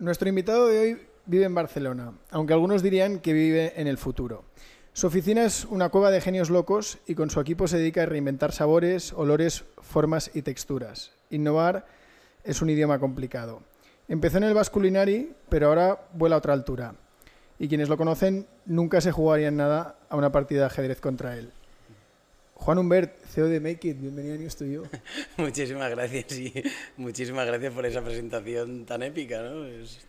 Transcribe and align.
Nuestro 0.00 0.28
invitado 0.28 0.66
de 0.66 0.78
hoy 0.80 0.98
vive 1.24 1.44
en 1.44 1.54
Barcelona, 1.54 2.14
aunque 2.30 2.52
algunos 2.52 2.82
dirían 2.82 3.20
que 3.20 3.32
vive 3.32 3.74
en 3.76 3.86
el 3.86 3.96
futuro. 3.96 4.44
Su 4.92 5.06
oficina 5.06 5.44
es 5.44 5.66
una 5.66 5.88
cueva 5.90 6.10
de 6.10 6.20
genios 6.20 6.50
locos 6.50 6.98
y 7.06 7.14
con 7.14 7.30
su 7.30 7.38
equipo 7.40 7.68
se 7.68 7.78
dedica 7.78 8.02
a 8.02 8.06
reinventar 8.06 8.50
sabores, 8.50 9.12
olores, 9.12 9.64
formas 9.80 10.32
y 10.34 10.42
texturas. 10.42 11.12
Innovar 11.30 11.86
es 12.42 12.60
un 12.60 12.70
idioma 12.70 12.98
complicado. 12.98 13.62
Empezó 14.08 14.38
en 14.38 14.44
el 14.44 14.54
Basculinari, 14.54 15.32
pero 15.48 15.68
ahora 15.68 16.08
vuela 16.12 16.34
a 16.34 16.38
otra 16.38 16.54
altura. 16.54 16.96
Y 17.60 17.68
quienes 17.68 17.88
lo 17.88 17.96
conocen 17.96 18.48
nunca 18.66 19.00
se 19.00 19.12
jugarían 19.12 19.56
nada 19.56 19.96
a 20.08 20.16
una 20.16 20.32
partida 20.32 20.60
de 20.60 20.66
ajedrez 20.66 21.00
contra 21.00 21.38
él. 21.38 21.52
Juan 22.54 22.78
Humbert, 22.78 23.16
CEO 23.26 23.48
de 23.48 23.60
Make 23.60 23.88
It, 23.88 24.00
bienvenido 24.00 24.34
a 24.34 24.38
News 24.38 24.56
to 24.56 24.64
You. 24.64 24.84
muchísimas 25.36 25.90
gracias 25.90 26.32
y 26.38 26.52
muchísimas 26.96 27.46
gracias 27.46 27.72
por 27.72 27.84
esa 27.84 28.02
presentación 28.02 28.86
tan 28.86 29.02
épica. 29.02 29.42
¿no? 29.42 29.66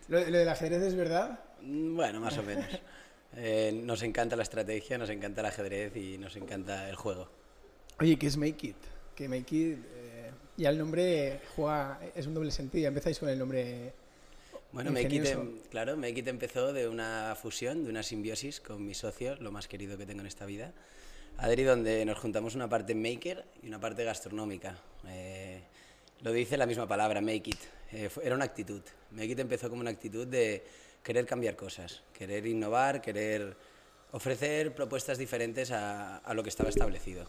¿Lo, 0.08 0.24
del 0.24 0.48
ajedrez 0.48 0.82
es 0.82 0.94
verdad? 0.94 1.40
Mm, 1.62 1.96
bueno, 1.96 2.20
más 2.20 2.36
o 2.38 2.42
menos. 2.42 2.66
Eh, 3.38 3.82
nos 3.84 4.02
encanta 4.02 4.34
la 4.34 4.44
estrategia, 4.44 4.96
nos 4.96 5.10
encanta 5.10 5.42
el 5.42 5.48
ajedrez 5.48 5.94
y 5.94 6.16
nos 6.16 6.36
encanta 6.36 6.88
el 6.88 6.96
juego. 6.96 7.28
Oye, 8.00 8.16
¿qué 8.16 8.28
es 8.28 8.38
Make 8.38 8.68
It? 8.68 8.76
Que 9.14 9.28
Make 9.28 9.54
It, 9.54 9.78
eh, 9.94 10.30
ya 10.56 10.70
el 10.70 10.78
nombre 10.78 11.40
juega, 11.54 12.00
es 12.14 12.26
un 12.26 12.32
doble 12.32 12.50
sentido, 12.50 12.82
ya 12.84 12.88
empezáis 12.88 13.18
con 13.18 13.28
el 13.28 13.38
nombre 13.38 13.92
bueno, 14.72 14.90
Make 14.90 15.14
It, 15.14 15.26
em, 15.26 15.58
claro, 15.70 15.96
Make 15.96 16.20
It 16.20 16.28
empezó 16.28 16.72
de 16.72 16.88
una 16.88 17.34
fusión, 17.40 17.84
de 17.84 17.90
una 17.90 18.02
simbiosis 18.02 18.60
con 18.60 18.84
mi 18.84 18.94
socio, 18.94 19.36
lo 19.36 19.50
más 19.50 19.68
querido 19.68 19.96
que 19.96 20.06
tengo 20.06 20.20
en 20.20 20.26
esta 20.26 20.46
vida, 20.46 20.72
Adri, 21.38 21.64
donde 21.64 22.04
nos 22.04 22.18
juntamos 22.18 22.54
una 22.54 22.68
parte 22.68 22.94
maker 22.94 23.44
y 23.62 23.68
una 23.68 23.78
parte 23.78 24.04
gastronómica. 24.04 24.78
Eh, 25.06 25.60
lo 26.22 26.32
dice 26.32 26.56
la 26.56 26.66
misma 26.66 26.88
palabra, 26.88 27.20
Make 27.20 27.50
It. 27.50 27.58
Eh, 27.92 28.08
era 28.22 28.34
una 28.34 28.44
actitud. 28.44 28.80
Make 29.10 29.26
It 29.26 29.38
empezó 29.38 29.68
como 29.68 29.82
una 29.82 29.90
actitud 29.90 30.26
de 30.26 30.64
querer 31.02 31.26
cambiar 31.26 31.54
cosas, 31.54 32.02
querer 32.12 32.46
innovar, 32.46 33.00
querer 33.00 33.56
ofrecer 34.12 34.74
propuestas 34.74 35.18
diferentes 35.18 35.70
a, 35.70 36.22
lo 36.34 36.42
que 36.42 36.48
estaba 36.48 36.70
establecido. 36.70 37.26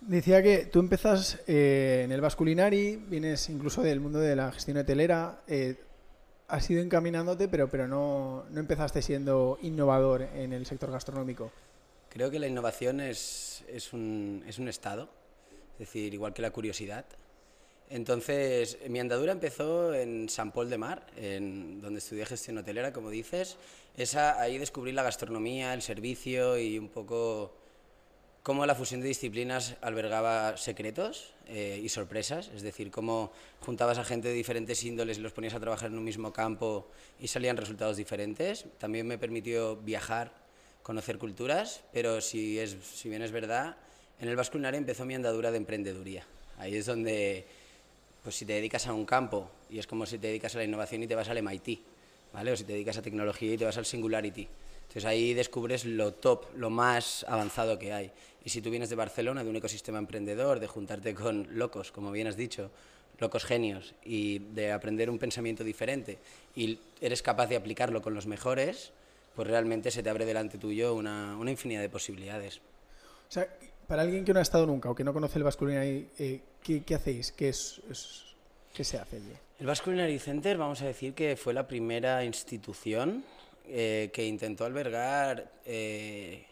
Decía 0.00 0.42
que 0.42 0.66
tú 0.66 0.78
empezas 0.78 1.40
eh, 1.48 2.02
en 2.04 2.12
el 2.12 2.20
Basculinari, 2.20 2.96
vienes 2.96 3.48
incluso 3.48 3.82
del 3.82 4.00
mundo 4.00 4.20
de 4.20 4.36
la 4.36 4.52
gestión 4.52 4.76
hotelera, 4.76 5.40
eh, 5.48 5.76
has 6.48 6.70
ido 6.70 6.80
encaminándote, 6.80 7.48
pero, 7.48 7.68
pero 7.68 7.88
no, 7.88 8.44
no, 8.50 8.60
empezaste 8.60 9.02
siendo 9.02 9.58
innovador 9.62 10.22
en 10.22 10.52
el 10.52 10.64
sector 10.64 10.92
gastronómico. 10.92 11.50
Creo 12.16 12.30
que 12.30 12.38
la 12.38 12.46
innovación 12.46 13.00
es, 13.00 13.62
es, 13.68 13.92
un, 13.92 14.42
es 14.48 14.58
un 14.58 14.68
estado, 14.68 15.10
es 15.74 15.80
decir, 15.80 16.14
igual 16.14 16.32
que 16.32 16.40
la 16.40 16.50
curiosidad. 16.50 17.04
Entonces, 17.90 18.78
mi 18.88 19.00
andadura 19.00 19.32
empezó 19.32 19.92
en 19.92 20.26
San 20.30 20.50
Paul 20.50 20.70
de 20.70 20.78
Mar, 20.78 21.06
en 21.18 21.78
donde 21.82 21.98
estudié 21.98 22.24
gestión 22.24 22.56
hotelera, 22.56 22.90
como 22.90 23.10
dices. 23.10 23.58
Esa, 23.98 24.40
ahí 24.40 24.56
descubrí 24.56 24.92
la 24.92 25.02
gastronomía, 25.02 25.74
el 25.74 25.82
servicio 25.82 26.56
y 26.56 26.78
un 26.78 26.88
poco 26.88 27.52
cómo 28.42 28.64
la 28.64 28.74
fusión 28.74 29.02
de 29.02 29.08
disciplinas 29.08 29.76
albergaba 29.82 30.56
secretos 30.56 31.34
eh, 31.48 31.78
y 31.84 31.90
sorpresas, 31.90 32.50
es 32.54 32.62
decir, 32.62 32.90
cómo 32.90 33.30
juntabas 33.60 33.98
a 33.98 34.04
gente 34.04 34.28
de 34.28 34.34
diferentes 34.34 34.82
índoles 34.84 35.18
los 35.18 35.34
ponías 35.34 35.52
a 35.52 35.60
trabajar 35.60 35.90
en 35.90 35.98
un 35.98 36.04
mismo 36.04 36.32
campo 36.32 36.88
y 37.20 37.28
salían 37.28 37.58
resultados 37.58 37.98
diferentes. 37.98 38.64
También 38.78 39.06
me 39.06 39.18
permitió 39.18 39.76
viajar, 39.76 40.45
conocer 40.86 41.18
culturas, 41.18 41.80
pero 41.92 42.20
si, 42.20 42.60
es, 42.60 42.76
si 42.94 43.08
bien 43.08 43.20
es 43.20 43.32
verdad, 43.32 43.74
en 44.20 44.28
el 44.28 44.36
Vasculinario 44.36 44.78
empezó 44.78 45.04
mi 45.04 45.16
andadura 45.16 45.50
de 45.50 45.56
emprendeduría. 45.56 46.24
Ahí 46.58 46.76
es 46.76 46.86
donde, 46.86 47.44
pues 48.22 48.36
si 48.36 48.46
te 48.46 48.52
dedicas 48.52 48.86
a 48.86 48.92
un 48.92 49.04
campo, 49.04 49.50
y 49.68 49.80
es 49.80 49.86
como 49.88 50.06
si 50.06 50.16
te 50.18 50.28
dedicas 50.28 50.54
a 50.54 50.58
la 50.58 50.64
innovación 50.64 51.02
y 51.02 51.08
te 51.08 51.16
vas 51.16 51.28
al 51.28 51.42
MIT, 51.42 51.80
¿vale? 52.32 52.52
o 52.52 52.56
si 52.56 52.62
te 52.62 52.74
dedicas 52.74 52.96
a 52.98 53.02
tecnología 53.02 53.52
y 53.52 53.58
te 53.58 53.64
vas 53.64 53.76
al 53.76 53.84
Singularity. 53.84 54.46
Entonces 54.82 55.04
ahí 55.06 55.34
descubres 55.34 55.84
lo 55.84 56.14
top, 56.14 56.54
lo 56.54 56.70
más 56.70 57.26
avanzado 57.28 57.80
que 57.80 57.92
hay. 57.92 58.12
Y 58.44 58.50
si 58.50 58.62
tú 58.62 58.70
vienes 58.70 58.88
de 58.88 58.94
Barcelona, 58.94 59.42
de 59.42 59.50
un 59.50 59.56
ecosistema 59.56 59.98
emprendedor, 59.98 60.60
de 60.60 60.68
juntarte 60.68 61.16
con 61.16 61.48
locos, 61.58 61.90
como 61.90 62.12
bien 62.12 62.28
has 62.28 62.36
dicho, 62.36 62.70
locos 63.18 63.44
genios, 63.44 63.92
y 64.04 64.38
de 64.38 64.70
aprender 64.70 65.10
un 65.10 65.18
pensamiento 65.18 65.64
diferente, 65.64 66.18
y 66.54 66.78
eres 67.00 67.22
capaz 67.22 67.48
de 67.48 67.56
aplicarlo 67.56 68.00
con 68.02 68.14
los 68.14 68.26
mejores, 68.26 68.92
pues 69.36 69.46
realmente 69.46 69.90
se 69.90 70.02
te 70.02 70.08
abre 70.08 70.24
delante 70.24 70.56
tuyo 70.56 70.94
una, 70.94 71.36
una 71.36 71.50
infinidad 71.50 71.82
de 71.82 71.90
posibilidades. 71.90 72.58
O 73.28 73.30
sea, 73.30 73.46
para 73.86 74.02
alguien 74.02 74.24
que 74.24 74.32
no 74.32 74.38
ha 74.38 74.42
estado 74.42 74.66
nunca 74.66 74.90
o 74.90 74.94
que 74.94 75.04
no 75.04 75.12
conoce 75.12 75.38
el 75.38 75.44
Basculinary, 75.44 76.08
eh, 76.18 76.40
¿qué, 76.62 76.82
¿qué, 76.82 76.94
hacéis? 76.94 77.32
¿Qué, 77.32 77.50
es, 77.50 77.80
¿Qué 78.72 78.82
se 78.82 78.98
hace 78.98 79.16
allí? 79.16 79.32
El 79.60 79.66
Basculinary 79.66 80.18
Center, 80.18 80.56
vamos 80.56 80.80
a 80.82 80.86
decir 80.86 81.14
que 81.14 81.36
fue 81.36 81.52
la 81.54 81.68
primera 81.68 82.24
institución 82.24 83.24
eh, 83.68 84.10
que 84.12 84.26
intentó 84.26 84.64
albergar 84.64 85.52
eh, 85.64 86.44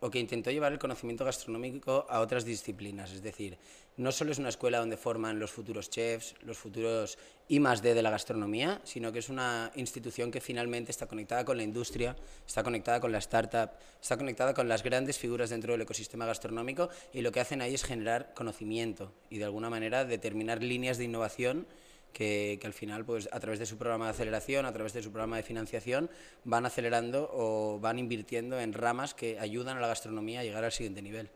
o 0.00 0.10
que 0.10 0.18
intentó 0.18 0.50
llevar 0.50 0.72
el 0.72 0.78
conocimiento 0.78 1.24
gastronómico 1.24 2.06
a 2.08 2.20
otras 2.20 2.44
disciplinas. 2.44 3.12
Es 3.12 3.22
decir, 3.22 3.56
no 3.96 4.12
solo 4.12 4.32
es 4.32 4.38
una 4.38 4.50
escuela 4.50 4.78
donde 4.78 4.96
forman 4.96 5.38
los 5.38 5.50
futuros 5.50 5.88
chefs, 5.88 6.34
los 6.42 6.58
futuros 6.58 7.18
I 7.48 7.60
más 7.60 7.82
D 7.82 7.94
de 7.94 8.02
la 8.02 8.10
gastronomía, 8.10 8.80
sino 8.84 9.10
que 9.12 9.20
es 9.20 9.28
una 9.28 9.70
institución 9.74 10.30
que 10.30 10.40
finalmente 10.40 10.90
está 10.90 11.06
conectada 11.06 11.44
con 11.44 11.56
la 11.56 11.62
industria, 11.62 12.14
está 12.46 12.62
conectada 12.62 13.00
con 13.00 13.10
la 13.12 13.18
startup, 13.18 13.70
está 14.00 14.16
conectada 14.16 14.52
con 14.52 14.68
las 14.68 14.82
grandes 14.82 15.18
figuras 15.18 15.50
dentro 15.50 15.72
del 15.72 15.80
ecosistema 15.80 16.26
gastronómico 16.26 16.90
y 17.12 17.22
lo 17.22 17.32
que 17.32 17.40
hacen 17.40 17.62
ahí 17.62 17.74
es 17.74 17.84
generar 17.84 18.34
conocimiento 18.34 19.12
y 19.30 19.38
de 19.38 19.44
alguna 19.44 19.70
manera 19.70 20.04
determinar 20.04 20.62
líneas 20.62 20.98
de 20.98 21.04
innovación 21.04 21.66
que, 22.12 22.58
al 22.64 22.72
final, 22.72 23.04
pues 23.04 23.28
a 23.30 23.40
través 23.40 23.58
de 23.58 23.66
su 23.66 23.76
programa 23.76 24.06
de 24.06 24.12
aceleración, 24.12 24.64
a 24.64 24.72
través 24.72 24.94
de 24.94 25.02
su 25.02 25.10
programa 25.10 25.36
de 25.36 25.42
financiación, 25.42 26.08
van 26.44 26.64
acelerando 26.64 27.30
o 27.32 27.78
van 27.78 27.98
invirtiendo 27.98 28.58
en 28.58 28.72
ramas 28.72 29.12
que 29.12 29.38
ayudan 29.38 29.76
a 29.76 29.80
la 29.80 29.88
gastronomía 29.88 30.40
a 30.40 30.42
llegar 30.42 30.64
al 30.64 30.72
siguiente 30.72 31.02
nivel. 31.02 31.28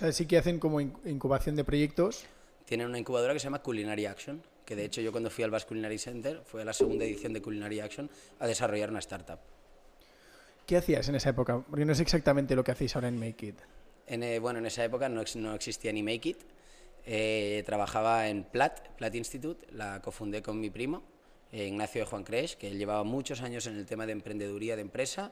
Sea, 0.00 0.12
sí 0.12 0.24
que 0.24 0.38
hacen 0.38 0.58
como 0.58 0.80
incubación 0.80 1.56
de 1.56 1.62
proyectos. 1.62 2.24
Tienen 2.64 2.86
una 2.86 2.98
incubadora 2.98 3.34
que 3.34 3.38
se 3.38 3.44
llama 3.44 3.60
Culinary 3.60 4.06
Action, 4.06 4.42
que 4.64 4.74
de 4.74 4.86
hecho 4.86 5.02
yo 5.02 5.12
cuando 5.12 5.28
fui 5.28 5.44
al 5.44 5.50
Basque 5.50 5.68
Culinary 5.68 5.98
Center, 5.98 6.40
fue 6.42 6.62
a 6.62 6.64
la 6.64 6.72
segunda 6.72 7.04
edición 7.04 7.34
de 7.34 7.42
Culinary 7.42 7.80
Action, 7.80 8.08
a 8.38 8.46
desarrollar 8.46 8.88
una 8.88 9.00
startup. 9.00 9.38
¿Qué 10.64 10.78
hacías 10.78 11.06
en 11.10 11.16
esa 11.16 11.28
época? 11.28 11.62
Porque 11.68 11.84
no 11.84 11.92
es 11.92 12.00
exactamente 12.00 12.56
lo 12.56 12.64
que 12.64 12.70
hacéis 12.70 12.94
ahora 12.96 13.08
en 13.08 13.20
Make 13.20 13.48
It. 13.48 13.56
En, 14.06 14.22
eh, 14.22 14.38
bueno, 14.38 14.60
en 14.60 14.64
esa 14.64 14.82
época 14.82 15.10
no, 15.10 15.22
no 15.34 15.54
existía 15.54 15.92
ni 15.92 16.02
Make 16.02 16.30
It, 16.30 16.38
eh, 17.04 17.62
trabajaba 17.66 18.26
en 18.28 18.44
Plat, 18.44 18.96
Plat 18.96 19.14
Institute, 19.14 19.66
la 19.70 20.00
cofundé 20.00 20.40
con 20.40 20.58
mi 20.58 20.70
primo, 20.70 21.02
eh, 21.52 21.66
Ignacio 21.66 22.00
de 22.00 22.06
Juan 22.06 22.24
Cresh, 22.24 22.56
que 22.56 22.68
él 22.68 22.78
llevaba 22.78 23.04
muchos 23.04 23.42
años 23.42 23.66
en 23.66 23.76
el 23.76 23.84
tema 23.84 24.06
de 24.06 24.12
emprendeduría 24.12 24.76
de 24.76 24.80
empresa 24.80 25.30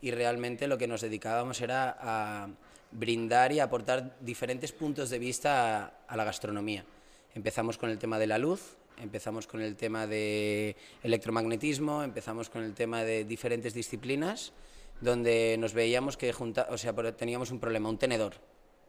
y 0.00 0.10
realmente 0.10 0.66
lo 0.66 0.76
que 0.76 0.88
nos 0.88 1.02
dedicábamos 1.02 1.60
era 1.60 1.96
a 2.00 2.48
brindar 2.90 3.52
y 3.52 3.60
aportar 3.60 4.16
diferentes 4.20 4.72
puntos 4.72 5.10
de 5.10 5.18
vista 5.18 6.02
a, 6.06 6.16
la 6.16 6.24
gastronomía. 6.24 6.84
Empezamos 7.34 7.78
con 7.78 7.90
el 7.90 7.98
tema 7.98 8.18
de 8.18 8.26
la 8.26 8.38
luz, 8.38 8.76
empezamos 8.98 9.46
con 9.46 9.60
el 9.60 9.76
tema 9.76 10.06
de 10.06 10.76
electromagnetismo, 11.02 12.02
empezamos 12.02 12.50
con 12.50 12.62
el 12.64 12.74
tema 12.74 13.04
de 13.04 13.24
diferentes 13.24 13.74
disciplinas, 13.74 14.52
donde 15.00 15.56
nos 15.58 15.74
veíamos 15.74 16.16
que 16.16 16.32
junta, 16.32 16.66
o 16.70 16.78
sea, 16.78 16.94
teníamos 17.16 17.50
un 17.50 17.60
problema, 17.60 17.88
un 17.88 17.98
tenedor 17.98 18.34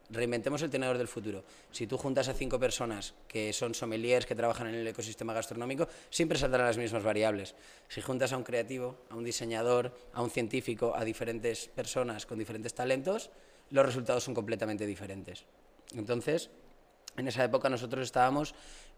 reinventemos 0.09 0.61
el 0.61 0.69
tenedor 0.69 0.97
del 0.97 1.07
futuro. 1.07 1.43
Si 1.71 1.87
tú 1.87 1.97
juntas 1.97 2.27
a 2.27 2.33
cinco 2.33 2.59
personas 2.59 3.13
que 3.27 3.53
son 3.53 3.73
sommeliers, 3.73 4.25
que 4.25 4.35
trabajan 4.35 4.67
en 4.67 4.75
el 4.75 4.87
ecosistema 4.87 5.33
gastronómico, 5.33 5.87
siempre 6.09 6.37
saldrán 6.37 6.66
las 6.66 6.77
mismas 6.77 7.03
variables. 7.03 7.55
Si 7.87 8.01
juntas 8.01 8.33
a 8.33 8.37
un 8.37 8.43
creativo, 8.43 8.97
a 9.09 9.16
un 9.16 9.23
diseñador, 9.23 9.95
a 10.13 10.21
un 10.21 10.29
científico, 10.29 10.93
a 10.95 11.05
diferentes 11.05 11.67
personas 11.67 12.25
con 12.25 12.39
diferentes 12.39 12.73
talentos, 12.73 13.29
los 13.72 13.85
resultados 13.85 14.24
son 14.24 14.34
completamente 14.34 14.85
diferentes. 14.85 15.46
Entonces, 15.94 16.50
en 17.18 17.28
esa 17.28 17.44
época 17.44 17.69
nosotros 17.69 18.03
estábamos 18.03 18.53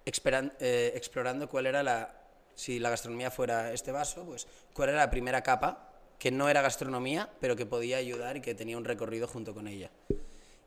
eh, 0.06 0.92
explorando 0.96 1.48
cuál 1.48 1.66
era 1.66 1.84
la, 1.84 2.22
si 2.56 2.80
la 2.80 2.90
gastronomía 2.90 3.32
fuera 3.32 3.72
este 3.72 3.92
vaso, 3.92 4.26
pues 4.26 4.48
cuál 4.74 4.90
era 4.90 5.00
la 5.00 5.10
primera 5.10 5.42
capa 5.42 5.88
que 6.20 6.30
no 6.30 6.50
era 6.50 6.62
gastronomía, 6.62 7.30
pero 7.40 7.56
que 7.56 7.66
podía 7.66 7.98
ayudar 7.98 8.38
y 8.38 8.42
que 8.42 8.54
tenía 8.54 8.78
un 8.78 8.86
recorrido 8.86 9.28
junto 9.28 9.56
con 9.56 9.68
ella. 9.68 9.90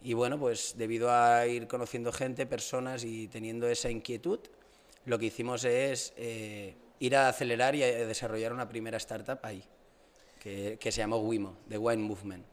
Y 0.03 0.13
bueno, 0.13 0.37
pues 0.37 0.75
debido 0.77 1.13
a 1.13 1.47
ir 1.47 1.69
conociendo 1.69 2.13
gente, 2.13 2.45
personas 2.45 3.05
y 3.05 3.29
teniendo 3.29 3.69
esa 3.69 3.89
inquietud, 3.89 4.41
lo 5.05 5.19
que 5.19 5.27
hicimos 5.27 5.65
es 5.65 6.13
eh, 6.17 6.75
ir 6.99 7.17
a 7.17 7.29
acelerar 7.29 7.75
y 7.75 7.85
a 7.85 8.05
desarrollar 8.05 8.53
una 8.53 8.69
primera 8.69 8.97
startup 8.97 9.39
ahí, 9.45 9.63
que, 10.41 10.79
se 10.81 10.91
llamó 10.91 11.19
Wimo, 11.19 11.57
The 11.69 11.79
Wine 11.79 12.03
Movement. 12.03 12.45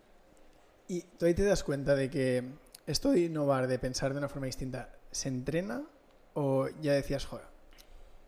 ¿Y 0.92 1.04
tú 1.18 1.26
ahí 1.26 1.34
te 1.34 1.46
das 1.46 1.64
cuenta 1.64 1.96
de 1.96 2.10
que 2.10 2.44
esto 2.86 3.12
de 3.12 3.22
innovar, 3.22 3.68
de 3.68 3.80
pensar 3.80 4.12
de 4.12 4.18
una 4.18 4.28
forma 4.28 4.48
distinta, 4.48 4.90
se 5.10 5.30
entrena 5.30 5.84
o 6.34 6.68
ya 6.82 6.92
decías, 6.92 7.26
joder, 7.26 7.46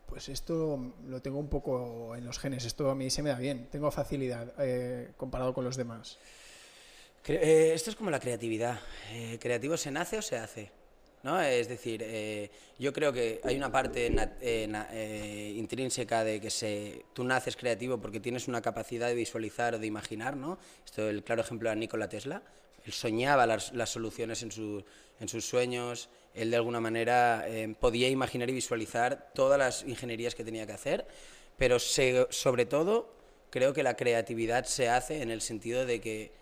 pues 0.06 0.30
esto 0.30 0.94
lo 1.06 1.20
tengo 1.20 1.38
un 1.38 1.50
poco 1.50 2.16
en 2.16 2.24
los 2.24 2.38
genes, 2.38 2.64
esto 2.64 2.88
a 2.88 2.94
mí 2.94 3.10
se 3.10 3.22
me 3.22 3.28
da 3.28 3.36
bien, 3.36 3.68
tengo 3.70 3.90
facilidad 3.90 4.54
eh, 4.56 5.12
comparado 5.18 5.52
con 5.52 5.62
los 5.62 5.76
demás? 5.76 6.18
Eh, 7.26 7.72
esto 7.74 7.90
es 7.90 7.96
como 7.96 8.08
la 8.08 8.18
creatividad. 8.18 8.80
Eh, 9.10 9.38
¿Creativo 9.38 9.76
se 9.76 9.90
nace 9.90 10.16
o 10.16 10.22
se 10.22 10.38
hace? 10.38 10.72
¿No? 11.24 11.40
Es 11.40 11.68
decir, 11.68 12.02
eh, 12.04 12.50
yo 12.78 12.92
creo 12.92 13.12
que 13.12 13.40
hay 13.42 13.56
una 13.56 13.72
parte 13.72 14.14
eh, 14.42 15.54
intrínseca 15.56 16.22
de 16.22 16.38
que 16.38 16.50
se, 16.50 17.06
tú 17.14 17.24
naces 17.24 17.56
creativo 17.56 17.98
porque 17.98 18.20
tienes 18.20 18.46
una 18.46 18.60
capacidad 18.60 19.08
de 19.08 19.14
visualizar 19.14 19.74
o 19.74 19.78
de 19.78 19.86
imaginar, 19.86 20.36
¿no? 20.36 20.58
El 20.96 21.24
claro 21.24 21.40
ejemplo 21.40 21.70
de 21.70 21.76
Nikola 21.76 22.08
Tesla. 22.08 22.42
Él 22.84 22.92
soñaba 22.92 23.46
las, 23.46 23.72
soluciones 23.86 24.42
en, 24.42 24.52
su, 24.52 24.84
en, 25.18 25.28
sus 25.28 25.46
sueños, 25.46 26.10
él 26.34 26.50
de 26.50 26.56
alguna 26.56 26.80
manera 26.80 27.44
eh, 27.48 27.74
podía 27.80 28.10
imaginar 28.10 28.50
y 28.50 28.52
visualizar 28.52 29.30
todas 29.34 29.58
las 29.58 29.82
ingenierías 29.84 30.34
que 30.34 30.44
tenía 30.44 30.66
que 30.66 30.74
hacer, 30.74 31.06
pero 31.56 31.78
sobre 31.78 32.66
todo 32.66 33.14
creo 33.48 33.72
que 33.72 33.82
la 33.82 33.96
creatividad 33.96 34.66
se 34.66 34.90
hace 34.90 35.22
en 35.22 35.30
el 35.30 35.40
sentido 35.40 35.86
de 35.86 36.02
que 36.02 36.32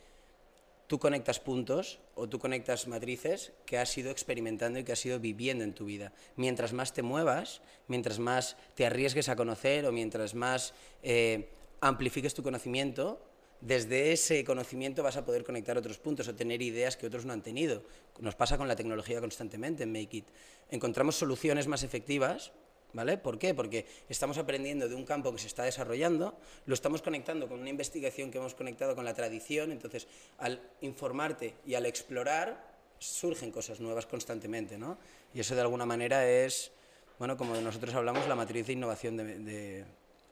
tú 0.92 0.98
conectas 0.98 1.40
puntos 1.40 2.00
o 2.14 2.28
tú 2.28 2.36
conectas 2.38 2.86
matrices 2.86 3.54
que 3.64 3.78
has 3.78 3.96
ido 3.96 4.10
experimentando 4.10 4.78
y 4.78 4.84
que 4.84 4.92
has 4.92 5.06
ido 5.06 5.18
viviendo 5.18 5.64
en 5.64 5.72
tu 5.72 5.86
vida. 5.86 6.12
Mientras 6.36 6.74
más 6.74 6.92
te 6.92 7.00
muevas, 7.00 7.62
mientras 7.88 8.18
más 8.18 8.58
te 8.74 8.84
arriesgues 8.84 9.30
a 9.30 9.34
conocer 9.34 9.86
o 9.86 9.90
mientras 9.90 10.34
más 10.34 10.74
eh, 11.02 11.48
amplifiques 11.80 12.34
tu 12.34 12.42
conocimiento, 12.42 13.24
desde 13.62 14.12
ese 14.12 14.44
conocimiento 14.44 15.02
vas 15.02 15.16
a 15.16 15.24
poder 15.24 15.44
conectar 15.44 15.78
otros 15.78 15.96
puntos 15.96 16.28
o 16.28 16.34
tener 16.34 16.60
ideas 16.60 16.98
que 16.98 17.06
otros 17.06 17.24
no 17.24 17.32
han 17.32 17.40
tenido. 17.40 17.84
Nos 18.20 18.34
pasa 18.34 18.58
con 18.58 18.68
la 18.68 18.76
tecnología 18.76 19.18
constantemente 19.18 19.84
en 19.84 19.92
Make 19.92 20.18
It. 20.18 20.26
Encontramos 20.68 21.16
soluciones 21.16 21.68
más 21.68 21.84
efectivas 21.84 22.52
¿Vale? 22.92 23.16
¿Por 23.16 23.38
qué? 23.38 23.54
Porque 23.54 23.86
estamos 24.08 24.36
aprendiendo 24.36 24.88
de 24.88 24.94
un 24.94 25.04
campo 25.04 25.32
que 25.32 25.38
se 25.38 25.46
está 25.46 25.64
desarrollando, 25.64 26.38
lo 26.66 26.74
estamos 26.74 27.00
conectando 27.00 27.48
con 27.48 27.60
una 27.60 27.70
investigación 27.70 28.30
que 28.30 28.38
hemos 28.38 28.54
conectado 28.54 28.94
con 28.94 29.04
la 29.04 29.14
tradición, 29.14 29.72
entonces 29.72 30.06
al 30.38 30.60
informarte 30.82 31.54
y 31.64 31.74
al 31.74 31.86
explorar 31.86 32.72
surgen 32.98 33.50
cosas 33.50 33.80
nuevas 33.80 34.06
constantemente, 34.06 34.78
¿no? 34.78 34.98
Y 35.34 35.40
eso 35.40 35.54
de 35.54 35.62
alguna 35.62 35.86
manera 35.86 36.28
es, 36.28 36.70
bueno, 37.18 37.36
como 37.36 37.54
nosotros 37.54 37.94
hablamos, 37.94 38.28
la 38.28 38.34
matriz 38.34 38.66
de 38.66 38.74
innovación 38.74 39.16
de, 39.16 39.84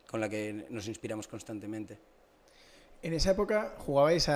con 0.07 0.21
la 0.21 0.29
que 0.29 0.67
nos 0.69 0.87
inspiramos 0.87 1.27
constantemente. 1.27 1.99
En 3.03 3.15
esa 3.15 3.31
época 3.31 3.75
jugabais 3.79 4.29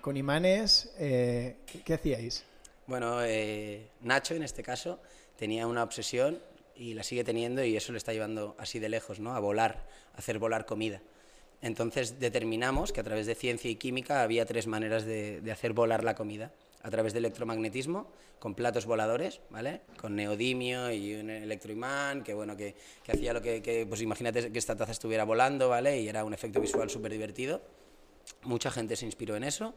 con 0.00 0.16
imanes, 0.16 0.90
eh, 0.98 1.56
¿qué, 1.84 1.94
hacíais? 1.94 2.44
Bueno, 2.86 3.22
eh, 3.22 3.90
Nacho 4.00 4.34
en 4.34 4.42
este 4.42 4.62
caso 4.62 4.98
tenía 5.36 5.66
una 5.66 5.82
obsesión 5.82 6.40
y 6.78 6.94
la 6.94 7.02
sigue 7.02 7.24
teniendo 7.24 7.64
y 7.64 7.76
eso 7.76 7.92
le 7.92 7.98
está 7.98 8.12
llevando 8.12 8.54
así 8.58 8.78
de 8.78 8.88
lejos, 8.88 9.20
¿no? 9.20 9.34
A 9.34 9.40
volar, 9.40 9.86
a 10.14 10.18
hacer 10.18 10.38
volar 10.38 10.66
comida. 10.66 11.02
Entonces 11.62 12.20
determinamos 12.20 12.92
que 12.92 13.00
a 13.00 13.04
través 13.04 13.26
de 13.26 13.34
ciencia 13.34 13.70
y 13.70 13.76
química 13.76 14.22
había 14.22 14.44
tres 14.44 14.66
maneras 14.66 15.04
de, 15.04 15.42
hacer 15.50 15.72
volar 15.72 16.04
la 16.04 16.14
comida. 16.14 16.52
A 16.82 16.90
través 16.90 17.12
de 17.12 17.18
electromagnetismo, 17.18 18.12
con 18.38 18.54
platos 18.54 18.86
voladores, 18.86 19.40
¿vale? 19.50 19.80
Con 20.00 20.14
neodimio 20.14 20.92
y 20.92 21.14
un 21.14 21.30
electroimán, 21.30 22.22
que 22.22 22.32
bueno, 22.32 22.56
que, 22.56 22.76
hacía 23.08 23.32
lo 23.32 23.42
que, 23.42 23.60
que, 23.60 23.86
pues 23.86 24.02
imagínate 24.02 24.52
que 24.52 24.58
esta 24.58 24.76
taza 24.76 24.92
estuviera 24.92 25.24
volando, 25.24 25.68
¿vale? 25.68 26.00
Y 26.00 26.08
era 26.08 26.22
un 26.22 26.32
efecto 26.32 26.60
visual 26.60 26.88
súper 26.88 27.10
divertido. 27.10 27.60
Mucha 28.42 28.70
gente 28.70 28.94
se 28.94 29.04
inspiró 29.04 29.34
en 29.34 29.42
eso. 29.42 29.74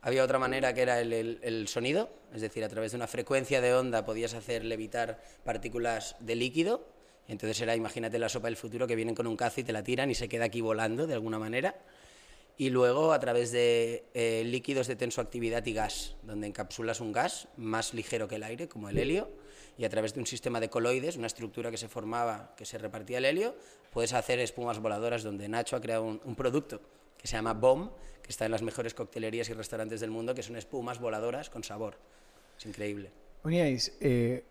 Había 0.00 0.22
otra 0.22 0.38
manera 0.38 0.72
que 0.74 0.82
era 0.82 1.00
el, 1.00 1.68
sonido, 1.68 2.08
es 2.32 2.40
decir, 2.40 2.62
a 2.62 2.68
través 2.68 2.92
de 2.92 2.96
una 2.96 3.08
frecuencia 3.08 3.60
de 3.60 3.74
onda 3.74 4.04
podías 4.04 4.34
hacer 4.34 4.64
levitar 4.64 5.20
partículas 5.44 6.14
de 6.20 6.36
líquido. 6.36 6.86
Entonces 7.26 7.60
era, 7.60 7.74
imagínate 7.74 8.18
la 8.18 8.28
sopa 8.28 8.46
del 8.46 8.56
futuro 8.56 8.86
que 8.86 8.94
vienen 8.94 9.14
con 9.14 9.26
un 9.26 9.36
cazo 9.36 9.60
y 9.60 9.64
te 9.64 9.72
la 9.72 9.82
tiran 9.82 10.10
y 10.10 10.14
se 10.14 10.28
queda 10.28 10.44
aquí 10.44 10.60
volando 10.60 11.06
de 11.06 11.14
alguna 11.14 11.38
manera. 11.38 11.76
Y 12.56 12.70
luego 12.70 13.12
a 13.12 13.20
través 13.20 13.50
de 13.50 14.04
eh, 14.14 14.42
líquidos 14.44 14.86
de 14.86 14.96
tensoactividad 14.96 15.64
y 15.66 15.72
gas, 15.72 16.16
donde 16.22 16.46
encapsulas 16.46 17.00
un 17.00 17.12
gas 17.12 17.48
más 17.56 17.92
ligero 17.92 18.28
que 18.28 18.36
el 18.36 18.44
aire, 18.44 18.68
como 18.68 18.88
el 18.88 18.98
helio, 18.98 19.30
y 19.76 19.84
a 19.84 19.88
través 19.88 20.14
de 20.14 20.20
un 20.20 20.26
sistema 20.26 20.58
de 20.58 20.70
coloides, 20.70 21.16
una 21.16 21.28
estructura 21.28 21.70
que 21.70 21.76
se 21.76 21.88
formaba, 21.88 22.54
que 22.56 22.64
se 22.64 22.78
repartía 22.78 23.18
el 23.18 23.26
helio, 23.26 23.54
puedes 23.92 24.12
hacer 24.12 24.38
espumas 24.40 24.80
voladoras, 24.80 25.22
donde 25.22 25.48
Nacho 25.48 25.76
ha 25.76 25.80
creado 25.80 26.04
un, 26.04 26.20
un 26.24 26.34
producto 26.34 26.80
que 27.18 27.26
se 27.26 27.36
llama 27.36 27.52
BOM, 27.52 27.90
que 28.22 28.30
está 28.30 28.46
en 28.46 28.52
las 28.52 28.62
mejores 28.62 28.94
coctelerías 28.94 29.48
y 29.50 29.52
restaurantes 29.52 30.00
del 30.00 30.10
mundo, 30.10 30.34
que 30.34 30.42
son 30.42 30.56
espumas 30.56 31.00
voladoras 31.00 31.50
con 31.50 31.64
sabor. 31.64 31.98
Es 32.56 32.64
increíble. 32.64 33.10
Poníais 33.42 33.96
eh, 34.00 34.44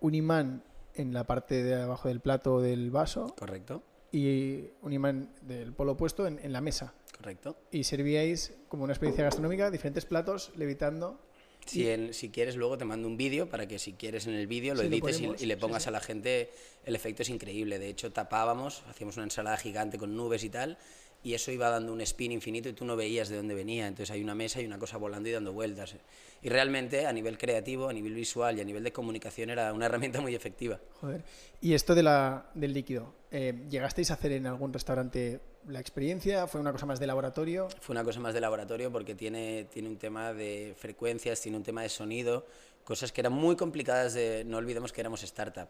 un 0.00 0.14
imán 0.14 0.62
en 0.94 1.12
la 1.12 1.24
parte 1.24 1.62
de 1.62 1.74
abajo 1.74 2.08
del 2.08 2.20
plato 2.20 2.60
del 2.60 2.90
vaso. 2.90 3.34
Correcto. 3.38 3.82
Y 4.12 4.64
un 4.82 4.92
imán 4.92 5.30
del 5.42 5.72
polo 5.72 5.92
opuesto 5.92 6.26
en, 6.26 6.52
la 6.52 6.60
mesa. 6.60 6.94
Correcto. 7.16 7.56
Y 7.70 7.84
servíais 7.84 8.52
como 8.68 8.84
una 8.84 8.92
experiencia 8.92 9.24
gastronómica, 9.24 9.70
diferentes 9.70 10.04
platos 10.04 10.50
levitando. 10.56 11.20
Si, 11.66 12.12
si 12.14 12.30
quieres, 12.30 12.56
luego 12.56 12.78
te 12.78 12.84
mando 12.84 13.06
un 13.06 13.16
vídeo 13.16 13.48
para 13.48 13.68
que 13.68 13.78
si 13.78 13.92
quieres 13.92 14.26
en 14.26 14.34
el 14.34 14.46
vídeo 14.46 14.74
lo 14.74 14.82
edites 14.82 15.20
y, 15.20 15.46
le 15.46 15.56
pongas 15.56 15.86
a 15.86 15.90
la 15.90 16.00
gente. 16.00 16.50
El 16.84 16.96
efecto 16.96 17.22
es 17.22 17.28
increíble. 17.28 17.78
De 17.78 17.88
hecho, 17.88 18.10
tapábamos, 18.10 18.82
hacíamos 18.88 19.16
una 19.16 19.24
ensalada 19.24 19.56
gigante 19.58 19.98
con 19.98 20.16
nubes 20.16 20.42
y 20.42 20.50
tal, 20.50 20.78
y 21.22 21.34
eso 21.34 21.52
iba 21.52 21.68
dando 21.68 21.92
un 21.92 22.00
spin 22.00 22.32
infinito 22.32 22.68
y 22.68 22.72
tú 22.72 22.84
no 22.84 22.96
veías 22.96 23.28
de 23.28 23.36
dónde 23.36 23.54
venía. 23.54 23.86
Entonces 23.86 24.10
hay 24.10 24.22
una 24.22 24.34
mesa 24.34 24.60
y 24.60 24.66
una 24.66 24.78
cosa 24.78 24.96
volando 24.96 25.28
y 25.28 25.32
dando 25.32 25.52
vueltas. 25.52 25.94
Y 26.42 26.48
realmente 26.48 27.06
a 27.06 27.12
nivel 27.12 27.36
creativo, 27.36 27.88
a 27.88 27.92
nivel 27.92 28.14
visual 28.14 28.56
y 28.56 28.60
a 28.60 28.64
nivel 28.64 28.82
de 28.82 28.92
comunicación 28.92 29.50
era 29.50 29.72
una 29.72 29.86
herramienta 29.86 30.20
muy 30.20 30.34
efectiva. 30.34 30.80
Joder. 31.00 31.22
Y 31.60 31.74
esto 31.74 31.94
de 31.94 32.02
la, 32.02 32.50
del 32.54 32.72
líquido, 32.72 33.12
eh, 33.30 33.54
¿llegasteis 33.68 34.10
a 34.10 34.14
hacer 34.14 34.32
en 34.32 34.46
algún 34.46 34.72
restaurante 34.72 35.40
la 35.68 35.80
experiencia? 35.80 36.46
¿Fue 36.46 36.60
una 36.60 36.72
cosa 36.72 36.86
más 36.86 36.98
de 36.98 37.06
laboratorio? 37.06 37.68
Fue 37.80 37.92
una 37.92 38.04
cosa 38.04 38.20
más 38.20 38.32
de 38.32 38.40
laboratorio 38.40 38.90
porque 38.90 39.14
tiene, 39.14 39.64
tiene 39.64 39.88
un 39.88 39.98
tema 39.98 40.32
de 40.32 40.74
frecuencias, 40.78 41.40
tiene 41.40 41.58
un 41.58 41.64
tema 41.64 41.82
de 41.82 41.90
sonido, 41.90 42.46
cosas 42.84 43.12
que 43.12 43.20
eran 43.20 43.34
muy 43.34 43.56
complicadas 43.56 44.14
de... 44.14 44.44
No 44.46 44.56
olvidemos 44.56 44.90
que 44.92 45.02
éramos 45.02 45.22
startup. 45.22 45.68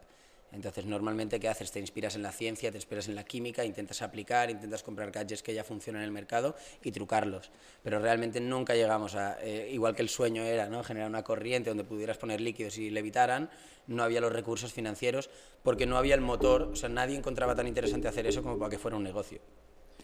Entonces, 0.52 0.84
normalmente, 0.84 1.38
¿qué 1.38 1.48
haces? 1.48 1.70
Te 1.70 1.78
inspiras 1.78 2.16
en 2.16 2.22
la 2.22 2.32
ciencia, 2.32 2.70
te 2.70 2.78
inspiras 2.78 3.08
en 3.08 3.14
la 3.14 3.24
química, 3.24 3.64
intentas 3.64 4.02
aplicar, 4.02 4.50
intentas 4.50 4.82
comprar 4.82 5.10
gadgets 5.10 5.42
que 5.42 5.54
ya 5.54 5.62
funcionan 5.62 6.02
en 6.02 6.06
el 6.06 6.12
mercado 6.12 6.56
y 6.82 6.90
trucarlos. 6.90 7.50
Pero 7.82 8.00
realmente 8.00 8.40
nunca 8.40 8.74
llegamos 8.74 9.14
a, 9.14 9.38
eh, 9.42 9.70
igual 9.72 9.94
que 9.94 10.02
el 10.02 10.08
sueño 10.08 10.42
era, 10.42 10.68
¿no? 10.68 10.82
generar 10.82 11.08
una 11.08 11.22
corriente 11.22 11.70
donde 11.70 11.84
pudieras 11.84 12.18
poner 12.18 12.40
líquidos 12.40 12.78
y 12.78 12.90
levitaran, 12.90 13.48
no 13.86 14.02
había 14.02 14.20
los 14.20 14.32
recursos 14.32 14.72
financieros 14.72 15.30
porque 15.62 15.86
no 15.86 15.96
había 15.96 16.14
el 16.14 16.20
motor, 16.20 16.62
o 16.62 16.76
sea, 16.76 16.88
nadie 16.88 17.16
encontraba 17.16 17.54
tan 17.54 17.66
interesante 17.66 18.08
hacer 18.08 18.26
eso 18.26 18.42
como 18.42 18.58
para 18.58 18.70
que 18.70 18.78
fuera 18.78 18.96
un 18.96 19.04
negocio. 19.04 19.40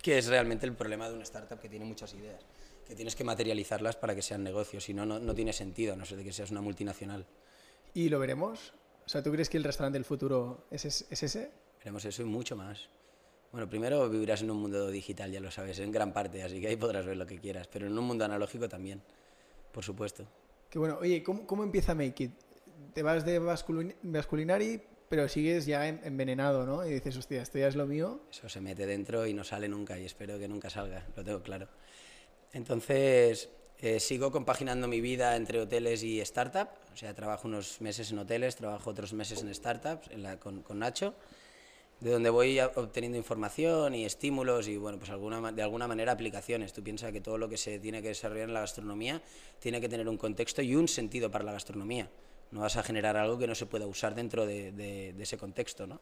Que 0.03 0.19
es 0.19 0.27
realmente 0.27 0.67
el 0.67 0.75
problema 0.75 1.09
de 1.09 1.15
una 1.15 1.25
startup 1.25 1.59
que 1.59 1.69
tiene 1.69 1.85
muchas 1.85 2.15
ideas, 2.15 2.45
que 2.87 2.95
tienes 2.95 3.17
que 3.17 3.25
materializarlas 3.25 3.97
para 3.97 4.15
que 4.15 4.23
sean 4.23 4.45
negocios, 4.45 4.85
si 4.85 4.95
no, 4.95 5.07
no 5.07 5.35
tiene 5.35 5.53
sentido, 5.53 5.97
no 5.97 6.05
sé 6.05 6.17
de 6.17 6.23
que 6.23 6.33
seas 6.33 6.51
una 6.51 6.61
multinacional. 6.61 7.27
¿Y 7.95 8.11
lo 8.11 8.19
veremos? 8.19 8.75
O 9.07 9.09
sea, 9.09 9.23
¿tú 9.23 9.31
crees 9.31 9.49
que 9.49 9.57
el 9.57 9.63
restaurante 9.63 9.97
del 9.97 10.05
futuro 10.05 10.67
es, 10.69 10.85
ese? 10.85 11.51
Veremos 11.79 12.05
eso 12.05 12.23
y 12.23 12.25
mucho 12.25 12.57
más. 12.57 12.89
Bueno, 13.53 13.69
primero 13.69 14.11
vivirás 14.11 14.43
en 14.43 14.51
un 14.51 14.59
mundo 14.59 14.91
digital, 14.91 15.31
ya 15.31 15.39
lo 15.39 15.53
sabes, 15.53 15.79
en 15.79 15.93
gran 15.93 16.13
parte, 16.13 16.43
así 16.43 16.61
que 16.61 16.67
ahí 16.67 16.77
podrás 16.77 17.07
ver 17.07 17.17
lo 17.17 17.25
que 17.25 17.39
quieras, 17.39 17.69
pero 17.69 17.87
en 17.87 17.97
un 17.97 18.05
mundo 18.05 18.25
analógico 18.25 18.69
también, 18.69 19.01
por 19.73 19.85
supuesto. 19.85 20.27
Qué 20.69 20.81
bueno. 20.81 20.99
Oye, 21.01 21.23
¿cómo, 21.23 21.47
cómo 21.47 21.63
empieza 21.63 21.95
Make 21.95 22.25
It? 22.25 22.33
Te 22.93 23.05
vas 23.05 23.25
de 23.25 23.39
Vasculinari, 23.39 24.83
pero 25.09 25.29
sigues 25.29 25.67
ya 25.67 25.87
envenenado, 25.87 26.67
¿no? 26.67 26.85
Y 26.85 26.93
dices, 26.93 27.17
hostia, 27.17 27.43
esto 27.43 27.59
ya 27.59 27.69
es 27.69 27.77
lo 27.77 27.87
mío. 27.87 28.23
Eso 28.29 28.49
se 28.49 28.61
mete 28.61 28.87
dentro 28.87 29.25
y 29.25 29.35
no 29.35 29.45
sale 29.45 29.69
nunca, 29.69 29.97
y 29.97 30.05
espero 30.05 30.37
que 30.37 30.49
nunca 30.49 30.69
salga, 30.69 31.07
lo 31.15 31.23
tengo 31.23 31.43
claro. 31.43 31.69
Entonces, 32.53 33.51
eh, 33.79 34.01
sigo 34.01 34.33
compaginando 34.33 34.89
mi 34.89 35.03
vida 35.03 35.37
entre 35.37 35.61
hoteles 35.61 36.03
y 36.03 36.21
startup, 36.21 36.69
o 36.95 36.97
sea, 36.97 37.13
trabajo 37.15 37.47
unos 37.47 37.83
meses 37.83 38.11
en 38.11 38.19
hoteles, 38.19 38.57
trabajo 38.57 38.89
otros 38.89 39.13
meses 39.13 39.43
en 39.43 39.55
startups 39.55 40.09
con, 40.41 40.79
Nacho, 40.79 41.15
de 42.01 42.11
donde 42.11 42.31
voy 42.31 42.59
obteniendo 42.59 43.19
información 43.19 43.95
y 43.95 44.07
estímulos 44.07 44.67
y, 44.69 44.79
bueno, 44.79 44.99
pues 44.99 45.11
alguna, 45.11 45.53
de 45.53 45.63
alguna 45.63 45.87
manera 45.87 46.13
aplicaciones. 46.13 46.73
Tú 46.73 46.83
piensas 46.83 47.13
que 47.13 47.21
todo 47.21 47.37
lo 47.37 47.51
que 47.51 47.59
se 47.59 47.79
tiene 47.79 48.01
que 48.01 48.09
desarrollar 48.09 48.49
en 48.49 48.55
la 48.55 48.61
gastronomía 48.61 49.21
tiene 49.59 49.79
que 49.79 49.91
tener 49.91 50.09
un 50.09 50.17
contexto 50.17 50.63
y 50.63 50.75
un 50.75 50.89
sentido 50.89 51.31
para 51.31 51.45
la 51.45 51.53
gastronomía. 51.53 52.09
No 52.53 52.61
vas 52.61 52.79
a 52.79 52.83
generar 52.83 53.19
algo 53.19 53.37
que 53.37 53.47
no 53.47 53.55
se 53.55 53.67
pueda 53.67 53.87
usar 53.87 54.15
dentro 54.15 54.47
de, 54.47 55.15
ese 55.19 55.37
contexto, 55.37 55.87
¿no? 55.87 56.01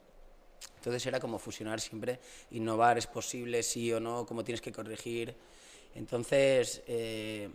Entonces 0.76 1.04
era 1.06 1.18
como 1.18 1.40
fusionar 1.40 1.80
siempre, 1.80 2.20
innovar 2.52 2.98
es 2.98 3.08
posible, 3.08 3.64
sí 3.64 3.92
o 3.92 3.98
no, 3.98 4.26
cómo 4.26 4.44
tienes 4.44 4.60
que 4.60 4.70
corregir. 4.70 5.34
Entonces, 5.94 6.82
eh, 6.86 7.48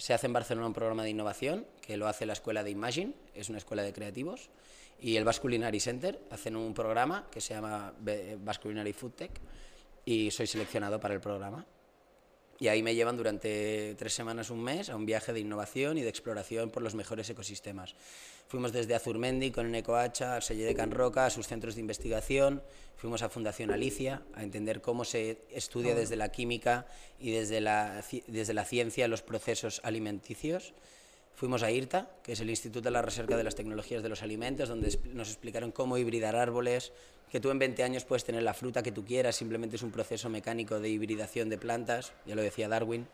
se 0.00 0.14
hace 0.14 0.26
en 0.26 0.32
Barcelona 0.32 0.66
un 0.66 0.72
programa 0.72 1.04
de 1.04 1.10
innovación 1.10 1.66
que 1.80 1.96
lo 1.96 2.08
hace 2.08 2.26
la 2.26 2.32
escuela 2.32 2.64
de 2.64 2.70
Imagine, 2.70 3.14
es 3.34 3.48
una 3.48 3.58
escuela 3.58 3.82
de 3.82 3.92
creativos, 3.92 4.50
y 4.98 5.16
el 5.16 5.24
Basque 5.24 5.42
Culinary 5.42 5.80
Center 5.80 6.20
hacen 6.30 6.56
un 6.56 6.74
programa 6.74 7.28
que 7.30 7.40
se 7.40 7.54
llama 7.54 7.94
Basque 8.38 8.62
Culinary 8.62 8.92
Food 8.92 9.12
Tech 9.12 9.40
y 10.04 10.30
soy 10.30 10.46
seleccionado 10.46 10.98
para 11.00 11.14
el 11.14 11.20
programa. 11.20 11.66
Y 12.60 12.68
ahí 12.68 12.82
me 12.82 12.94
llevan 12.94 13.16
durante 13.16 13.94
tres 13.94 14.12
semanas, 14.12 14.50
un 14.50 14.62
mes, 14.62 14.90
a 14.90 14.96
un 14.96 15.06
viaje 15.06 15.32
de 15.32 15.40
innovación 15.40 15.96
y 15.96 16.02
de 16.02 16.10
exploración 16.10 16.68
por 16.68 16.82
los 16.82 16.94
mejores 16.94 17.30
ecosistemas. 17.30 17.94
Fuimos 18.48 18.70
desde 18.70 18.94
Azurmendi 18.94 19.50
con 19.50 19.66
Enecoacha, 19.66 20.34
al 20.34 20.42
Selle 20.42 20.66
de 20.66 20.74
Can 20.74 20.90
Roca, 20.90 21.24
a 21.24 21.30
sus 21.30 21.46
centros 21.46 21.76
de 21.76 21.80
investigación, 21.80 22.62
fuimos 22.98 23.22
a 23.22 23.30
Fundación 23.30 23.70
Alicia 23.70 24.20
a 24.34 24.42
entender 24.42 24.82
cómo 24.82 25.06
se 25.06 25.38
estudia 25.50 25.94
desde 25.94 26.16
la 26.16 26.32
química 26.32 26.86
y 27.18 27.30
desde 27.30 27.62
la, 27.62 28.04
desde 28.26 28.52
la 28.52 28.66
ciencia 28.66 29.08
los 29.08 29.22
procesos 29.22 29.80
alimenticios. 29.82 30.74
Fuimos 31.40 31.62
a 31.62 31.70
IRTA, 31.70 32.06
que 32.22 32.32
es 32.32 32.40
el 32.40 32.50
Instituto 32.50 32.82
de 32.82 32.90
la 32.90 33.00
Recerca 33.00 33.34
de 33.34 33.42
las 33.42 33.54
Tecnologías 33.54 34.02
de 34.02 34.10
los 34.10 34.20
Alimentos, 34.22 34.68
donde 34.68 34.94
nos 35.14 35.28
explicaron 35.28 35.72
cómo 35.72 35.96
hibridar 35.96 36.36
árboles, 36.36 36.92
que 37.32 37.40
tú 37.40 37.50
en 37.50 37.58
20 37.58 37.82
años 37.82 38.04
puedes 38.04 38.24
tener 38.24 38.42
la 38.42 38.52
fruta 38.52 38.82
que 38.82 38.92
tú 38.92 39.06
quieras, 39.06 39.36
simplemente 39.36 39.76
es 39.76 39.82
un 39.82 39.90
proceso 39.90 40.28
mecánico 40.28 40.80
de 40.80 40.90
hibridación 40.90 41.48
de 41.48 41.56
plantas, 41.56 42.12
ya 42.26 42.34
lo 42.34 42.42
decía 42.42 42.68
Darwin. 42.68 43.08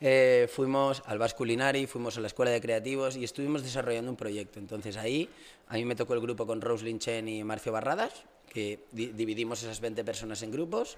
Eh, 0.00 0.48
fuimos 0.50 1.02
al 1.04 1.18
Basque 1.18 1.36
Culinary, 1.36 1.86
fuimos 1.86 2.16
a 2.16 2.22
la 2.22 2.28
Escuela 2.28 2.50
de 2.50 2.62
Creativos 2.62 3.14
y 3.14 3.24
estuvimos 3.24 3.62
desarrollando 3.62 4.10
un 4.10 4.16
proyecto. 4.16 4.58
Entonces 4.58 4.96
ahí 4.96 5.28
a 5.68 5.74
mí 5.74 5.84
me 5.84 5.96
tocó 5.96 6.14
el 6.14 6.20
grupo 6.20 6.46
con 6.46 6.62
Rose 6.62 6.98
Chen 6.98 7.28
y 7.28 7.44
Marcio 7.44 7.72
Barradas, 7.72 8.24
que 8.50 8.86
dividimos 8.92 9.62
esas 9.62 9.80
20 9.82 10.02
personas 10.02 10.42
en 10.42 10.50
grupos 10.50 10.96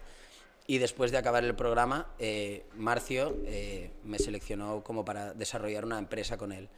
y 0.66 0.78
después 0.78 1.10
de 1.10 1.18
acabar 1.18 1.44
el 1.44 1.54
programa, 1.54 2.08
eh, 2.18 2.66
Marcio 2.74 3.36
eh, 3.44 3.90
me 4.04 4.18
seleccionó 4.18 4.82
como 4.82 5.04
para 5.04 5.34
desarrollar 5.34 5.84
una 5.84 5.98
empresa 5.98 6.36
con 6.36 6.52
él 6.52 6.68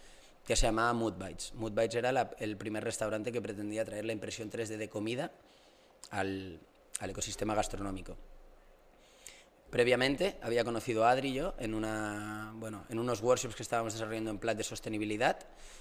que 0.46 0.56
se 0.56 0.66
llamaba 0.66 0.92
Mood 0.92 1.14
Bites. 1.14 1.54
Mood 1.54 1.72
Bites 1.72 1.94
era 1.94 2.30
el 2.38 2.56
primer 2.56 2.84
restaurante 2.84 3.32
que 3.32 3.40
pretendía 3.40 3.84
traer 3.84 4.04
la 4.04 4.12
impresión 4.12 4.50
3D 4.50 4.76
de 4.76 4.88
comida 4.88 5.32
al, 6.10 6.60
al 7.00 7.10
ecosistema 7.10 7.54
gastronómico. 7.54 8.16
Previamente 9.74 10.38
había 10.40 10.62
conocido 10.62 11.04
a 11.04 11.10
Adri 11.10 11.32
yo 11.32 11.54
en, 11.58 11.74
una, 11.74 12.52
bueno, 12.54 12.84
en 12.88 13.00
unos 13.00 13.20
workshops 13.22 13.56
que 13.56 13.64
estábamos 13.64 13.92
desarrollando 13.92 14.30
en 14.30 14.38
plan 14.38 14.56
de 14.56 14.62
sostenibilidad. 14.62 15.36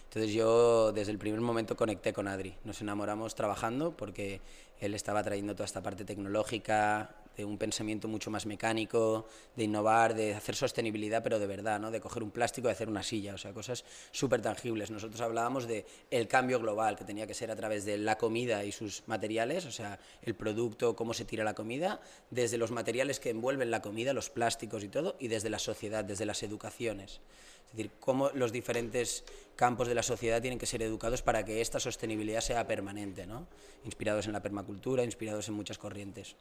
Entonces 0.05 0.33
yo 0.33 0.91
desde 0.91 1.12
el 1.12 1.19
primer 1.19 1.41
momento 1.41 1.77
conecté 1.77 2.12
con 2.12 2.27
Adri. 2.27 2.57
Nos 2.63 2.81
enamoramos 2.81 3.36
trabajando 3.36 3.95
porque 3.95 4.41
él 4.79 4.95
estaba 4.95 5.22
trayendo 5.22 5.53
toda 5.53 5.65
esta 5.65 5.83
parte 5.83 6.05
tecnológica, 6.05 7.15
de 7.35 7.45
un 7.45 7.57
pensamiento 7.57 8.07
mucho 8.07 8.29
más 8.29 8.45
mecánico, 8.45 9.27
de 9.55 9.63
innovar, 9.63 10.13
de 10.13 10.35
hacer 10.35 10.55
sostenibilidad, 10.55 11.23
pero 11.23 11.39
de 11.39 11.47
verdad, 11.47 11.79
¿no? 11.79 11.91
de 11.91 11.99
coger 11.99 12.23
un 12.23 12.31
plástico 12.31 12.67
y 12.67 12.71
hacer 12.71 12.89
una 12.89 13.03
silla, 13.03 13.33
o 13.33 13.37
sea, 13.37 13.53
cosas 13.53 13.85
súper 14.11 14.41
tangibles. 14.41 14.91
Nosotros 14.91 15.19
hablábamos 15.21 15.67
de 15.67 15.85
el 16.11 16.27
cambio 16.27 16.59
global, 16.59 16.95
que 16.95 17.05
tenía 17.05 17.25
que 17.25 17.33
ser 17.33 17.49
a 17.51 17.55
través 17.55 17.85
de 17.85 17.97
la 17.97 18.17
comida 18.17 18.63
y 18.63 18.71
sus 18.71 19.03
materiales, 19.07 19.65
o 19.65 19.71
sea, 19.71 19.99
el 20.21 20.35
producto, 20.35 20.95
cómo 20.95 21.13
se 21.13 21.25
tira 21.25 21.43
la 21.43 21.55
comida, 21.55 22.01
desde 22.29 22.57
los 22.57 22.71
materiales 22.71 23.19
que 23.19 23.31
envuelven 23.31 23.71
la 23.71 23.81
comida, 23.81 24.13
los 24.13 24.29
plásticos 24.29 24.83
y 24.83 24.89
todo, 24.89 25.15
y 25.19 25.27
desde 25.27 25.49
la 25.49 25.59
sociedad, 25.59 26.03
desde 26.03 26.25
las 26.25 26.43
educaciones. 26.43 27.21
Es 27.65 27.77
decir, 27.77 27.91
cómo 27.99 28.29
los 28.35 28.51
diferentes 28.51 29.23
campos 29.55 29.87
de 29.87 29.95
la 29.95 30.03
sociedad 30.03 30.41
tienen 30.41 30.59
que 30.59 30.65
ser 30.67 30.83
educados 30.83 31.23
para 31.23 31.43
que 31.43 31.61
esta 31.61 31.79
sostenibilidad 31.79 32.41
sea 32.41 32.67
permanente, 32.67 33.25
¿no? 33.25 33.47
inspirados 33.83 34.27
en 34.27 34.33
la 34.33 34.41
permacultura, 34.41 35.03
inspirados 35.03 35.47
en 35.47 35.55
muchas 35.55 35.77
corrientes 35.77 36.35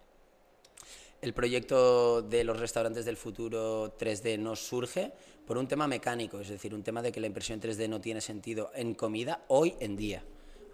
el 1.22 1.34
proyecto 1.34 2.20
de 2.20 2.42
los 2.42 2.58
restaurantes 2.58 3.04
del 3.04 3.16
futuro 3.16 3.96
3D 3.96 4.38
nos 4.40 4.66
surge 4.66 5.12
por 5.46 5.56
un 5.56 5.68
tema 5.68 5.86
mecánico, 5.86 6.40
es 6.40 6.48
decir, 6.48 6.74
un 6.74 6.82
tema 6.82 7.00
de 7.00 7.12
que 7.12 7.20
la 7.20 7.28
impresión 7.28 7.60
3D 7.60 7.88
no 7.88 8.00
tiene 8.00 8.20
sentido 8.20 8.72
en 8.74 8.94
comida 8.94 9.44
hoy 9.46 9.76
en 9.78 9.96
día. 9.96 10.24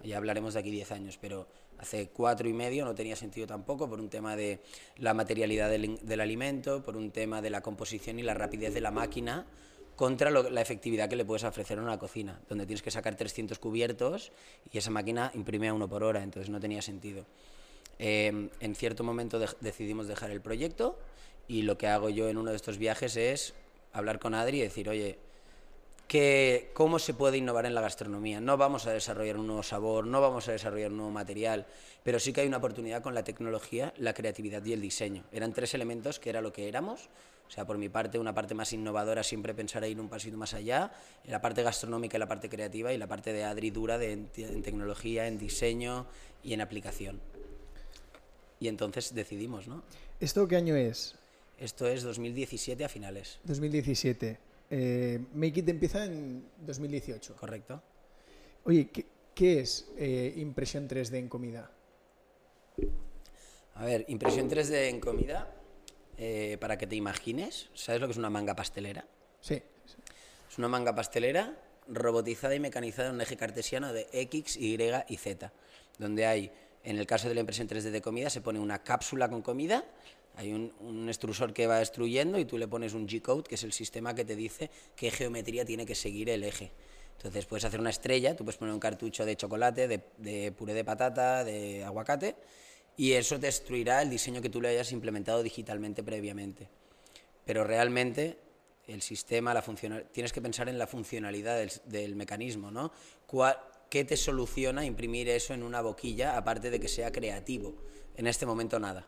Ya 0.02 0.16
hablaremos 0.16 0.54
de 0.54 0.60
aquí 0.60 0.70
10 0.70 0.92
años, 0.92 1.18
pero 1.20 1.48
hace 1.76 2.08
cuatro 2.08 2.48
y 2.48 2.54
medio 2.54 2.86
no 2.86 2.94
tenía 2.94 3.14
sentido 3.14 3.46
tampoco 3.46 3.90
por 3.90 4.00
un 4.00 4.08
tema 4.08 4.36
de 4.36 4.60
la 4.96 5.12
materialidad 5.12 5.68
del, 5.68 6.20
alimento, 6.20 6.82
por 6.82 6.96
un 6.96 7.10
tema 7.10 7.42
de 7.42 7.50
la 7.50 7.60
composición 7.60 8.18
y 8.18 8.22
la 8.22 8.32
rapidez 8.32 8.72
de 8.72 8.80
la 8.80 8.90
máquina 8.90 9.44
contra 9.96 10.30
la 10.30 10.60
efectividad 10.62 11.10
que 11.10 11.16
le 11.16 11.26
puedes 11.26 11.44
ofrecer 11.44 11.76
en 11.76 11.84
una 11.84 11.98
cocina, 11.98 12.40
donde 12.48 12.64
tienes 12.64 12.82
que 12.82 12.90
sacar 12.90 13.16
300 13.16 13.58
cubiertos 13.58 14.32
y 14.72 14.78
esa 14.78 14.90
máquina 14.90 15.30
imprime 15.34 15.68
a 15.68 15.74
uno 15.74 15.88
por 15.88 16.04
hora, 16.04 16.22
entonces 16.22 16.48
no 16.48 16.58
tenía 16.58 16.80
sentido. 16.80 17.26
Em, 17.98 18.50
en 18.60 18.74
cierto 18.74 19.02
momento 19.02 19.40
decidimos 19.60 20.06
dejar 20.06 20.30
el 20.30 20.40
proyecto 20.40 20.98
y 21.48 21.62
lo 21.62 21.76
que 21.78 21.88
hago 21.88 22.08
yo 22.10 22.28
en 22.28 22.36
uno 22.36 22.50
de 22.50 22.56
estos 22.56 22.78
viajes 22.78 23.16
es 23.16 23.54
hablar 23.92 24.18
con 24.20 24.34
Adri 24.34 24.58
y 24.58 24.62
decir, 24.62 24.88
oye, 24.88 25.18
que, 26.06 26.70
¿cómo 26.74 26.98
se 26.98 27.12
puede 27.12 27.36
innovar 27.36 27.66
en 27.66 27.74
la 27.74 27.82
gastronomía? 27.82 28.40
No 28.40 28.56
vamos 28.56 28.86
a 28.86 28.92
desarrollar 28.92 29.36
un 29.36 29.46
nuevo 29.46 29.62
sabor, 29.62 30.06
no 30.06 30.20
vamos 30.20 30.48
a 30.48 30.52
desarrollar 30.52 30.90
un 30.90 30.96
nuevo 30.96 31.12
material, 31.12 31.66
pero 32.02 32.18
sí 32.18 32.32
que 32.32 32.40
hay 32.40 32.48
una 32.48 32.56
oportunidad 32.56 33.02
con 33.02 33.14
la 33.14 33.24
tecnología, 33.24 33.92
la 33.98 34.14
creatividad 34.14 34.64
y 34.64 34.72
el 34.72 34.80
diseño. 34.80 35.24
Eran 35.32 35.52
tres 35.52 35.74
elementos 35.74 36.18
que 36.18 36.30
era 36.30 36.40
lo 36.40 36.52
que 36.52 36.66
éramos. 36.66 37.10
O 37.46 37.50
sea, 37.50 37.66
por 37.66 37.78
mi 37.78 37.88
parte, 37.88 38.18
una 38.18 38.34
parte 38.34 38.54
más 38.54 38.72
innovadora, 38.72 39.22
siempre 39.22 39.54
pensar 39.54 39.84
en 39.84 39.92
ir 39.92 40.00
un 40.00 40.08
pasito 40.08 40.36
más 40.36 40.54
allá, 40.54 40.92
en 41.24 41.32
la 41.32 41.40
parte 41.40 41.62
gastronómica 41.62 42.16
y 42.16 42.20
la 42.20 42.28
parte 42.28 42.48
creativa, 42.48 42.92
y 42.92 42.98
la 42.98 43.06
parte 43.06 43.32
de 43.32 43.44
Adri 43.44 43.70
dura 43.70 44.02
en 44.02 44.28
tecnología, 44.28 45.26
en 45.26 45.38
diseño 45.38 46.06
y 46.42 46.52
en 46.52 46.60
aplicación. 46.60 47.20
Y 48.60 48.68
entonces 48.68 49.14
decidimos, 49.14 49.68
¿no? 49.68 49.82
¿Esto 50.20 50.46
qué 50.48 50.56
año 50.56 50.74
es? 50.74 51.14
Esto 51.58 51.86
es 51.86 52.02
2017 52.02 52.84
a 52.84 52.88
finales. 52.88 53.38
2017. 53.44 54.38
Eh, 54.70 55.18
Make 55.34 55.60
It 55.60 55.68
empieza 55.68 56.04
en 56.04 56.44
2018. 56.66 57.36
Correcto. 57.36 57.82
Oye, 58.64 58.90
¿qué, 59.34 59.60
es 59.60 59.88
eh, 59.96 60.34
impresión 60.36 60.88
3D 60.88 61.16
en 61.16 61.28
comida? 61.28 61.70
A 63.74 63.84
ver, 63.84 64.04
impresión 64.08 64.50
3D 64.50 64.88
en 64.88 65.00
comida, 65.00 65.54
eh, 66.16 66.58
para 66.60 66.76
que 66.76 66.86
te 66.86 66.96
imagines, 66.96 67.68
¿sabes 67.74 68.00
lo 68.00 68.08
que 68.08 68.12
es 68.12 68.18
una 68.18 68.30
manga 68.30 68.54
pastelera? 68.54 69.06
Sí. 69.40 69.62
Es 70.50 70.58
una 70.58 70.68
manga 70.68 70.94
pastelera 70.94 71.56
robotizada 71.88 72.54
y 72.54 72.60
mecanizada 72.60 73.08
en 73.08 73.14
un 73.14 73.20
eje 73.20 73.36
cartesiano 73.36 73.92
de 73.92 74.08
X, 74.12 74.56
Y 74.56 74.78
y 75.08 75.16
Z, 75.16 75.52
donde 75.98 76.26
hay 76.26 76.52
en 76.84 76.98
el 76.98 77.06
caso 77.06 77.28
de 77.28 77.34
la 77.34 77.40
impresión 77.40 77.68
3D 77.68 77.90
de 77.90 78.00
comida 78.00 78.30
se 78.30 78.40
pone 78.40 78.58
una 78.58 78.82
cápsula 78.82 79.28
con 79.28 79.42
comida, 79.42 79.84
hay 80.38 80.52
un, 80.52 81.08
extrusor 81.08 81.52
que 81.52 81.66
va 81.66 81.80
destruyendo 81.80 82.38
y 82.38 82.44
tú 82.44 82.58
le 82.58 82.68
pones 82.68 82.94
un 82.94 83.08
G-code, 83.08 83.42
que 83.42 83.56
es 83.56 83.64
el 83.64 83.72
sistema 83.72 84.14
que 84.14 84.24
te 84.24 84.36
dice 84.36 84.70
qué 84.94 85.10
geometría 85.10 85.64
tiene 85.64 85.84
que 85.84 85.96
seguir 85.96 86.30
el 86.30 86.44
eje. 86.44 86.70
Entonces 87.16 87.44
puedes 87.46 87.64
hacer 87.64 87.80
una 87.80 87.90
estrella, 87.90 88.36
tú 88.36 88.44
puedes 88.44 88.56
poner 88.56 88.72
un 88.72 88.78
cartucho 88.78 89.26
de 89.26 89.34
chocolate, 89.34 89.88
de, 89.88 90.52
puré 90.52 90.74
de 90.74 90.84
patata, 90.84 91.42
de 91.42 91.82
aguacate, 91.82 92.36
y 92.96 93.14
eso 93.14 93.36
destruirá 93.38 94.00
el 94.00 94.10
diseño 94.10 94.40
que 94.40 94.48
tú 94.48 94.60
le 94.60 94.68
hayas 94.68 94.92
implementado 94.92 95.42
digitalmente 95.42 96.04
previamente. 96.04 96.68
Pero 97.44 97.64
realmente 97.64 98.38
el 98.86 99.02
sistema, 99.02 99.52
la 99.52 99.64
tienes 100.12 100.32
que 100.32 100.40
pensar 100.40 100.68
en 100.68 100.78
la 100.78 100.86
funcionalidad 100.86 101.58
del, 101.58 101.72
del 101.86 102.14
mecanismo, 102.14 102.70
¿no? 102.70 102.92
¿Qué 103.88 104.04
te 104.04 104.16
soluciona 104.16 104.84
imprimir 104.84 105.28
eso 105.28 105.54
en 105.54 105.62
una 105.62 105.80
boquilla, 105.80 106.36
aparte 106.36 106.70
de 106.70 106.78
que 106.78 106.88
sea 106.88 107.10
creativo? 107.10 107.74
En 108.16 108.26
este 108.26 108.44
momento 108.44 108.78
nada. 108.78 109.06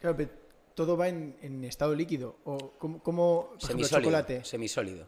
Claro, 0.00 0.16
pero 0.16 0.30
todo 0.74 0.96
va 0.96 1.08
en, 1.08 1.64
estado 1.64 1.94
líquido. 1.94 2.36
O 2.44 2.72
como, 2.78 3.54
chocolate. 3.58 4.44
Semisólido. 4.44 5.06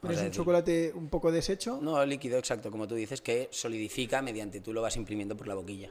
¿Pero 0.00 0.14
es 0.14 0.20
un 0.20 0.30
chocolate 0.30 0.92
un 0.94 1.08
poco 1.08 1.32
deshecho? 1.32 1.80
No, 1.82 2.04
líquido, 2.06 2.38
exacto, 2.38 2.70
como 2.70 2.86
tú 2.86 2.94
dices, 2.94 3.20
que 3.20 3.48
solidifica 3.50 4.22
mediante 4.22 4.60
tú 4.60 4.72
lo 4.72 4.80
vas 4.80 4.96
imprimiendo 4.96 5.36
por 5.36 5.48
la 5.48 5.54
boquilla. 5.54 5.90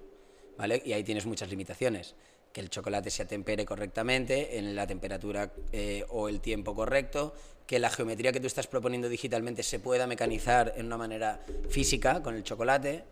¿Vale? 0.58 0.82
Y 0.86 0.94
ahí 0.94 1.04
tienes 1.04 1.26
muchas 1.26 1.50
limitaciones. 1.50 2.16
Que 2.58 2.62
el 2.62 2.72
chocolate 2.72 3.12
se 3.12 3.22
atempere 3.22 3.66
correctamente, 3.66 4.58
en 4.58 4.76
la 4.76 4.88
temperatura 4.88 5.52
eh, 5.72 6.04
o 6.10 6.28
el 6.28 6.42
tiempo 6.42 6.74
correcto, 6.74 7.36
que 7.68 7.78
la 7.78 7.92
geometría 7.92 8.32
que 8.32 8.40
tú 8.40 8.48
estás 8.48 8.66
proponiendo 8.66 9.10
digitalmente 9.10 9.62
se 9.62 9.80
pueda 9.80 10.08
mecanizar 10.08 10.74
en 10.76 10.88
una 10.88 10.98
manera 10.98 11.40
física 11.70 12.24
con 12.24 12.34
el 12.34 12.42
chocolate, 12.42 13.04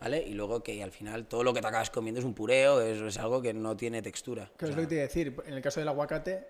¿vale? 0.00 0.22
Y 0.26 0.32
luego 0.32 0.62
que 0.62 0.82
al 0.82 0.90
final 0.90 1.26
todo 1.26 1.44
lo 1.44 1.52
que 1.52 1.60
te 1.60 1.66
acabas 1.66 1.90
comiendo 1.90 2.20
es 2.20 2.24
un 2.24 2.32
pureo, 2.32 2.80
es, 2.80 2.98
es 2.98 3.18
algo 3.18 3.42
que 3.42 3.52
no 3.52 3.76
tiene 3.76 4.00
textura. 4.00 4.50
¿Qué 4.56 4.64
es 4.64 4.70
lo 4.74 4.80
que 4.80 4.86
te 4.86 4.94
iba 4.94 5.04
a 5.04 5.06
decir? 5.06 5.36
En 5.44 5.52
el 5.52 5.60
caso 5.60 5.80
del 5.80 5.88
aguacate, 5.88 6.46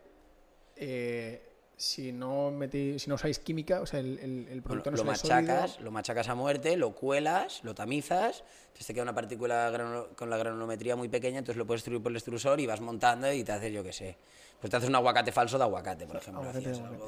eh, 0.76 1.42
si 1.76 2.12
no 2.12 2.50
metí, 2.50 2.99
si 2.99 3.09
no 3.09 3.16
usáis 3.16 3.38
química, 3.38 3.81
o 3.81 3.87
sea, 3.87 4.00
el, 4.00 4.19
el, 4.49 4.62
producto 4.62 4.90
no 4.90 4.97
lo 4.99 5.04
machacas, 5.04 5.81
lo 5.81 5.90
machacas 5.90 6.28
a 6.28 6.35
muerte, 6.35 6.76
lo 6.76 6.95
cuelas, 6.95 7.62
lo 7.64 7.75
tamizas, 7.75 8.45
entonces 8.66 8.87
te 8.87 8.95
queda 8.95 9.02
una 9.02 9.14
partícula 9.14 10.09
con 10.16 10.31
la 10.31 10.37
granulometría 10.37 10.95
muy 10.95 11.09
pequeña, 11.09 11.38
entonces 11.38 11.59
lo 11.59 11.66
puedes 11.66 11.81
distribuir 11.81 12.02
por 12.02 12.12
el 12.12 12.16
extrusor 12.16 12.61
y 12.61 12.66
vas 12.66 12.81
montando 12.81 13.33
y 13.33 13.43
te 13.43 13.52
haces, 13.52 13.73
yo 13.73 13.83
qué 13.83 13.93
sé, 13.93 14.16
pues 14.61 14.71
te 14.71 14.76
haces 14.76 14.88
un 14.88 14.95
aguacate 14.95 15.33
falso 15.33 15.59
de 15.59 15.64
aguacate, 15.64 16.07
por 16.07 16.16
ejemplo, 16.16 16.45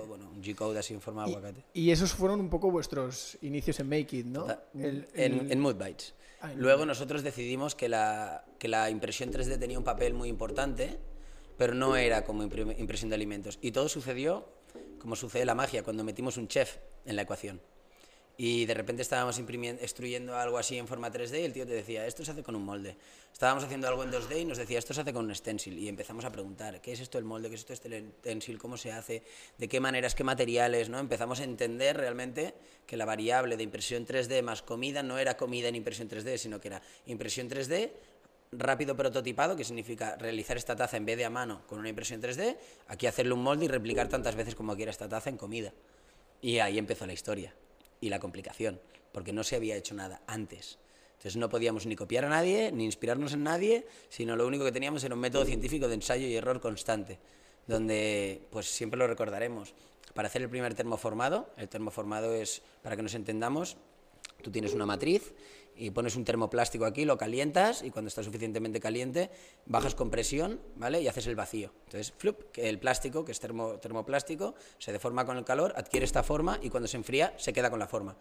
bueno, 0.09 0.31
un 0.31 0.43
G-code 0.43 0.79
así 0.79 0.95
en 0.95 1.01
forma 1.01 1.25
de 1.25 1.31
aguacate. 1.31 1.65
Y 1.73 1.91
esos 1.91 2.13
fueron 2.13 2.41
un 2.41 2.51
poco 2.51 2.71
vuestros 2.71 3.39
inicios 3.43 3.79
en 3.81 3.89
Make 3.89 4.17
It, 4.17 4.27
¿no? 4.27 4.47
en, 4.75 5.07
en 5.15 5.61
Mood 5.61 5.77
Bites. 5.77 6.15
Ah, 6.41 6.53
Luego 6.55 6.85
nosotros 6.85 7.23
decidimos 7.23 7.75
que 7.75 7.89
la, 7.89 8.45
que 8.59 8.69
la 8.69 8.91
impresión 8.91 9.33
3D 9.33 9.59
tenía 9.59 9.79
un 9.79 9.85
papel 9.85 10.13
muy 10.13 10.29
importante, 10.29 10.99
pero 11.57 11.75
no 11.75 11.97
era 11.97 12.25
como 12.25 12.43
impresión 12.43 13.09
de 13.09 13.15
alimentos. 13.15 13.59
Y 13.63 13.73
todo 13.73 13.89
sucedió 13.89 14.56
como 15.07 15.15
sucede 15.15 15.45
la 15.45 15.55
magia, 15.55 15.85
cuando 15.85 16.03
metimos 16.03 16.37
un 16.37 16.49
chef 16.49 16.79
en 17.05 17.15
la 17.15 17.23
ecuación. 17.23 17.61
Y 18.37 18.67
de 18.67 18.75
repente 18.75 19.03
estábamos 19.03 19.39
imprimiendo, 19.39 19.81
extruyendo 19.81 20.37
algo 20.37 20.59
así 20.59 20.77
en 20.77 20.89
forma 20.89 21.13
3D 21.13 21.43
y 21.43 21.45
el 21.45 21.53
tío 21.53 21.65
te 21.65 21.75
decía, 21.75 22.05
esto 22.09 22.25
se 22.25 22.33
hace 22.33 22.43
con 22.43 22.57
un 22.57 22.65
molde. 22.65 22.97
Estábamos 23.33 23.63
haciendo 23.63 23.87
algo 23.87 24.03
en 24.03 24.11
2D 24.11 24.41
y 24.41 24.45
nos 24.45 24.59
decía, 24.59 24.81
esto 24.81 24.93
se 24.95 25.03
hace 25.03 25.13
con 25.13 25.27
un 25.27 25.33
stencil. 25.33 25.79
Y 25.79 25.87
empezamos 25.89 26.25
a 26.25 26.33
preguntar, 26.33 26.81
¿qué 26.81 26.91
es 26.91 26.99
esto 26.99 27.19
el 27.19 27.25
molde? 27.25 27.49
¿Qué 27.49 27.55
es 27.55 27.61
esto 27.61 27.73
este 27.73 28.05
stencil? 28.19 28.59
¿Cómo 28.59 28.77
se 28.77 28.91
hace? 28.91 29.23
¿De 29.59 29.69
qué 29.69 29.79
maneras? 29.79 30.17
¿Qué 30.17 30.25
materiales? 30.25 30.89
¿no? 30.89 30.99
Empezamos 30.99 31.39
a 31.39 31.45
entender 31.45 31.97
realmente 31.97 32.55
que 32.85 32.97
la 32.97 33.05
variable 33.05 33.57
de 33.57 33.63
impresión 33.63 34.05
3D 34.05 34.43
más 34.43 34.63
comida 34.63 35.05
no 35.05 35.19
era 35.19 35.37
comida 35.37 35.69
en 35.69 35.77
impresión 35.77 36.09
3D, 36.11 36.37
sino 36.37 36.61
que 36.61 36.67
era 36.67 36.83
impresión 37.07 37.49
3D 37.49 37.93
rápido 38.53 38.97
prototipado, 38.97 39.57
que 39.57 39.65
significa 39.65 40.17
realizar 40.17 40.57
esta 40.57 40.76
taza 40.76 40.97
en 40.97 41.05
vez 41.05 41.17
de 41.17 41.25
a 41.25 41.31
mano 41.31 41.62
con 41.67 41.79
una 41.79 41.88
impresión 41.88 42.23
3D, 42.23 42.57
aquí 42.88 43.07
hacerle 43.07 43.35
un 43.35 43.43
molde 43.43 43.65
y 43.65 43.69
replicar 43.69 44.09
tantas 44.09 44.37
veces 44.37 44.55
como 44.55 44.76
quiera 44.76 44.91
esta 44.91 45.09
taza 45.09 45.31
en 45.31 45.37
comida. 45.37 45.73
Y 46.41 46.59
ahí 46.59 46.79
empezó 46.79 47.07
la 47.07 47.12
historia 47.12 47.55
y 48.00 48.09
la 48.09 48.21
complicación, 48.21 48.81
porque 49.12 49.33
no 49.33 49.43
se 49.45 49.57
había 49.57 49.76
hecho 49.76 49.95
nada 49.95 50.23
antes. 50.26 50.79
Entonces 51.12 51.37
no 51.37 51.49
podíamos 51.49 51.87
ni 51.87 51.97
copiar 51.97 52.25
a 52.25 52.29
nadie, 52.29 52.71
ni 52.73 52.85
inspirarnos 52.85 53.33
en 53.33 53.43
nadie, 53.43 53.87
sino 54.09 54.37
lo 54.37 54.47
único 54.47 54.65
que 54.65 54.73
teníamos 54.73 55.03
era 55.03 55.15
un 55.15 55.21
método 55.21 55.45
científico 55.45 55.88
de 55.88 55.95
ensayo 55.95 56.26
y 56.26 56.37
error 56.37 56.61
constante, 56.61 57.19
donde 57.67 58.43
pues 58.50 58.67
siempre 58.67 58.99
lo 58.99 59.07
recordaremos. 59.07 59.75
Para 60.15 60.29
hacer 60.29 60.43
el 60.43 60.49
primer 60.49 60.75
termoformado, 60.75 61.50
el 61.57 61.69
termoformado 61.69 62.35
es, 62.35 62.62
para 62.83 62.97
que 62.97 63.03
nos 63.03 63.15
entendamos, 63.15 63.76
tú 64.43 64.50
tienes 64.50 64.75
una 64.75 64.87
matriz 64.87 65.33
y 65.76 65.90
pones 65.90 66.16
un 66.16 66.25
termoplástico 66.25 66.85
aquí, 66.85 67.04
lo 67.04 67.18
calientas 67.18 67.83
y 67.83 67.90
cuando 67.90 68.09
está 68.09 68.23
suficientemente 68.23 68.80
caliente 68.80 69.30
bajas 69.66 69.95
con 69.95 70.11
presión, 70.11 70.61
¿vale? 70.76 71.00
Y 71.00 71.09
haces 71.09 71.26
el 71.26 71.37
vacío. 71.37 71.73
Entonces, 71.85 72.12
flup, 72.16 72.50
que 72.52 72.68
el 72.68 72.78
plástico, 72.78 73.25
que 73.25 73.33
es 73.33 73.40
termo, 73.40 73.75
termoplástico, 73.78 74.54
se 74.78 74.92
deforma 74.92 75.25
con 75.25 75.37
el 75.37 75.45
calor, 75.45 75.75
adquiere 75.76 76.06
esta 76.06 76.23
forma 76.23 76.59
y 76.62 76.71
cuando 76.71 76.88
se 76.88 76.97
enfría 76.97 77.35
se 77.37 77.52
queda 77.52 77.71
con 77.71 77.78
la 77.78 77.87
forma. 77.87 78.16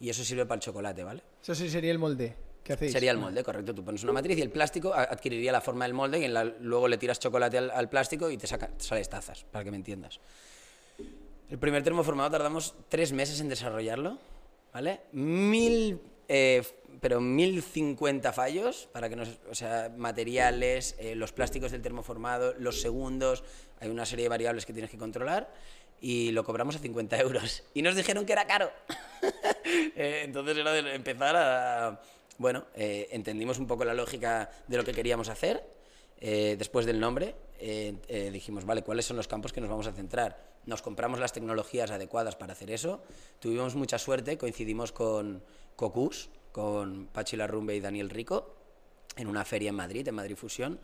Y 0.00 0.08
eso 0.10 0.24
sirve 0.24 0.46
para 0.46 0.56
el 0.56 0.62
chocolate, 0.62 1.04
¿vale? 1.04 1.22
Eso 1.42 1.54
sí 1.54 1.68
sería 1.68 1.92
el 1.92 1.98
molde. 1.98 2.34
¿Qué 2.62 2.74
hacéis? 2.74 2.92
Sería 2.92 3.10
el 3.10 3.18
molde, 3.18 3.42
correcto. 3.42 3.74
Tú 3.74 3.84
pones 3.84 4.02
una 4.04 4.12
matriz 4.12 4.38
y 4.38 4.42
el 4.42 4.50
plástico 4.50 4.94
adquiriría 4.94 5.50
la 5.50 5.60
forma 5.60 5.84
del 5.84 5.94
molde 5.94 6.24
y 6.24 6.28
luego 6.60 6.86
le 6.86 6.98
tiras 6.98 7.18
chocolate 7.18 7.58
al, 7.58 7.88
plástico 7.88 8.30
y 8.30 8.36
te, 8.36 8.46
saca, 8.46 8.68
te 8.68 8.84
sales 8.84 9.08
tazas, 9.08 9.44
para 9.50 9.64
que 9.64 9.70
me 9.70 9.76
entiendas. 9.76 10.20
El 11.50 11.58
primer 11.58 11.82
termoformado 11.82 12.30
tardamos 12.30 12.74
tres 12.88 13.12
meses 13.12 13.40
en 13.40 13.48
desarrollarlo, 13.48 14.18
¿vale? 14.72 15.00
Mil 15.12 16.00
eh, 16.34 16.62
pero 17.02 17.20
1050 17.20 18.32
fallos 18.32 18.88
para 18.90 19.10
que 19.10 19.16
nos, 19.16 19.28
o 19.50 19.54
sea, 19.54 19.92
materiales, 19.94 20.96
eh, 20.98 21.14
los 21.14 21.30
plásticos 21.30 21.72
del 21.72 21.82
termoformado, 21.82 22.54
los 22.58 22.80
segundos, 22.80 23.44
hay 23.80 23.90
una 23.90 24.06
serie 24.06 24.22
de 24.22 24.28
variables 24.30 24.64
que 24.64 24.72
tienes 24.72 24.90
que 24.90 24.96
controlar 24.96 25.52
y 26.00 26.30
lo 26.30 26.42
cobramos 26.42 26.74
a 26.76 26.78
50 26.78 27.20
euros. 27.20 27.64
Y 27.74 27.82
nos 27.82 27.96
dijeron 27.96 28.24
que 28.24 28.32
era 28.32 28.46
caro. 28.46 28.70
Eh, 29.94 30.22
entonces 30.24 30.56
era 30.58 30.72
de 30.72 30.94
empezar 30.94 31.34
a... 31.36 32.02
Bueno, 32.36 32.66
entendimos 32.74 33.58
un 33.58 33.66
poco 33.66 33.84
la 33.84 33.94
lógica 33.94 34.50
de 34.66 34.76
lo 34.76 34.84
que 34.84 34.92
queríamos 34.92 35.28
hacer. 35.28 35.64
después 36.20 36.84
del 36.84 36.98
nombre, 37.00 37.34
dijimos, 38.32 38.64
vale, 38.64 38.82
¿cuáles 38.82 39.06
son 39.06 39.16
los 39.16 39.28
campos 39.28 39.52
que 39.52 39.60
nos 39.60 39.70
vamos 39.70 39.86
a 39.86 39.92
centrar? 39.92 40.52
Nos 40.66 40.82
compramos 40.82 41.20
las 41.20 41.32
tecnologías 41.32 41.90
adecuadas 41.90 42.36
para 42.36 42.52
hacer 42.52 42.70
eso. 42.70 43.02
Tuvimos 43.38 43.74
mucha 43.76 43.98
suerte, 43.98 44.36
coincidimos 44.36 44.92
con 44.92 45.42
Cocus, 45.76 46.30
con 46.52 47.06
Pachi 47.06 47.36
Larrumbe 47.36 47.74
y 47.74 47.80
Daniel 47.80 48.10
Rico, 48.10 48.54
en 49.16 49.28
una 49.28 49.44
feria 49.44 49.70
en 49.70 49.74
Madrid, 49.74 50.06
en 50.06 50.14
Madrid 50.14 50.36
Fusión, 50.36 50.80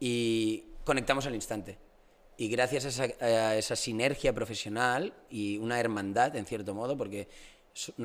y 0.00 0.64
conectamos 0.84 1.26
al 1.26 1.34
instante. 1.34 1.78
Y 2.36 2.48
gracias 2.48 2.98
a 2.98 3.04
a 3.24 3.56
esa 3.56 3.76
sinergia 3.76 4.32
profesional 4.32 5.12
y 5.30 5.58
una 5.58 5.78
hermandad, 5.78 6.34
en 6.36 6.46
cierto 6.46 6.74
modo, 6.74 6.96
porque 6.96 7.28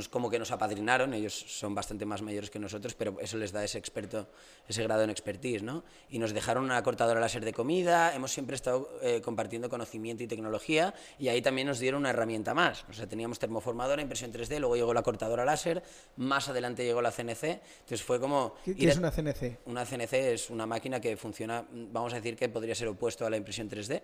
como 0.09 0.29
que 0.29 0.39
nos 0.39 0.51
apadrinaron, 0.51 1.13
ellos 1.13 1.33
son 1.33 1.75
bastante 1.75 2.05
más 2.05 2.21
mayores 2.21 2.49
que 2.49 2.59
nosotros, 2.59 2.95
pero 2.95 3.19
eso 3.19 3.37
les 3.37 3.51
da 3.51 3.63
ese 3.63 3.77
experto, 3.77 4.27
ese 4.67 4.83
grado 4.83 5.03
en 5.03 5.09
expertise, 5.09 5.61
¿no? 5.61 5.83
Y 6.09 6.19
nos 6.19 6.33
dejaron 6.33 6.63
una 6.63 6.81
cortadora 6.83 7.19
láser 7.19 7.43
de 7.43 7.53
comida, 7.53 8.15
hemos 8.15 8.31
siempre 8.31 8.55
estado 8.55 8.89
eh, 9.01 9.21
compartiendo 9.21 9.69
conocimiento 9.69 10.23
y 10.23 10.27
tecnología, 10.27 10.93
y 11.19 11.27
ahí 11.27 11.41
también 11.41 11.67
nos 11.67 11.79
dieron 11.79 12.01
una 12.01 12.11
herramienta 12.11 12.53
más. 12.53 12.85
O 12.89 12.93
sea, 12.93 13.07
teníamos 13.07 13.39
termoformadora, 13.39 14.01
impresión 14.01 14.31
3D, 14.31 14.59
luego 14.59 14.75
llegó 14.75 14.93
la 14.93 15.03
cortadora 15.03 15.43
láser, 15.43 15.83
más 16.15 16.47
adelante 16.47 16.85
llegó 16.85 17.01
la 17.01 17.11
CNC, 17.11 17.43
entonces 17.43 18.03
fue 18.03 18.19
como... 18.19 18.55
¿Qué, 18.63 18.75
es 18.77 18.97
una 18.97 19.11
CNC? 19.11 19.59
Una 19.65 19.85
CNC 19.85 20.13
es 20.13 20.49
una 20.49 20.65
máquina 20.65 21.01
que 21.01 21.17
funciona, 21.17 21.65
vamos 21.71 22.13
a 22.13 22.17
decir 22.17 22.35
que 22.35 22.47
podría 22.47 22.75
ser 22.75 22.87
opuesto 22.87 23.25
a 23.25 23.29
la 23.29 23.37
impresión 23.37 23.69
3D, 23.69 24.01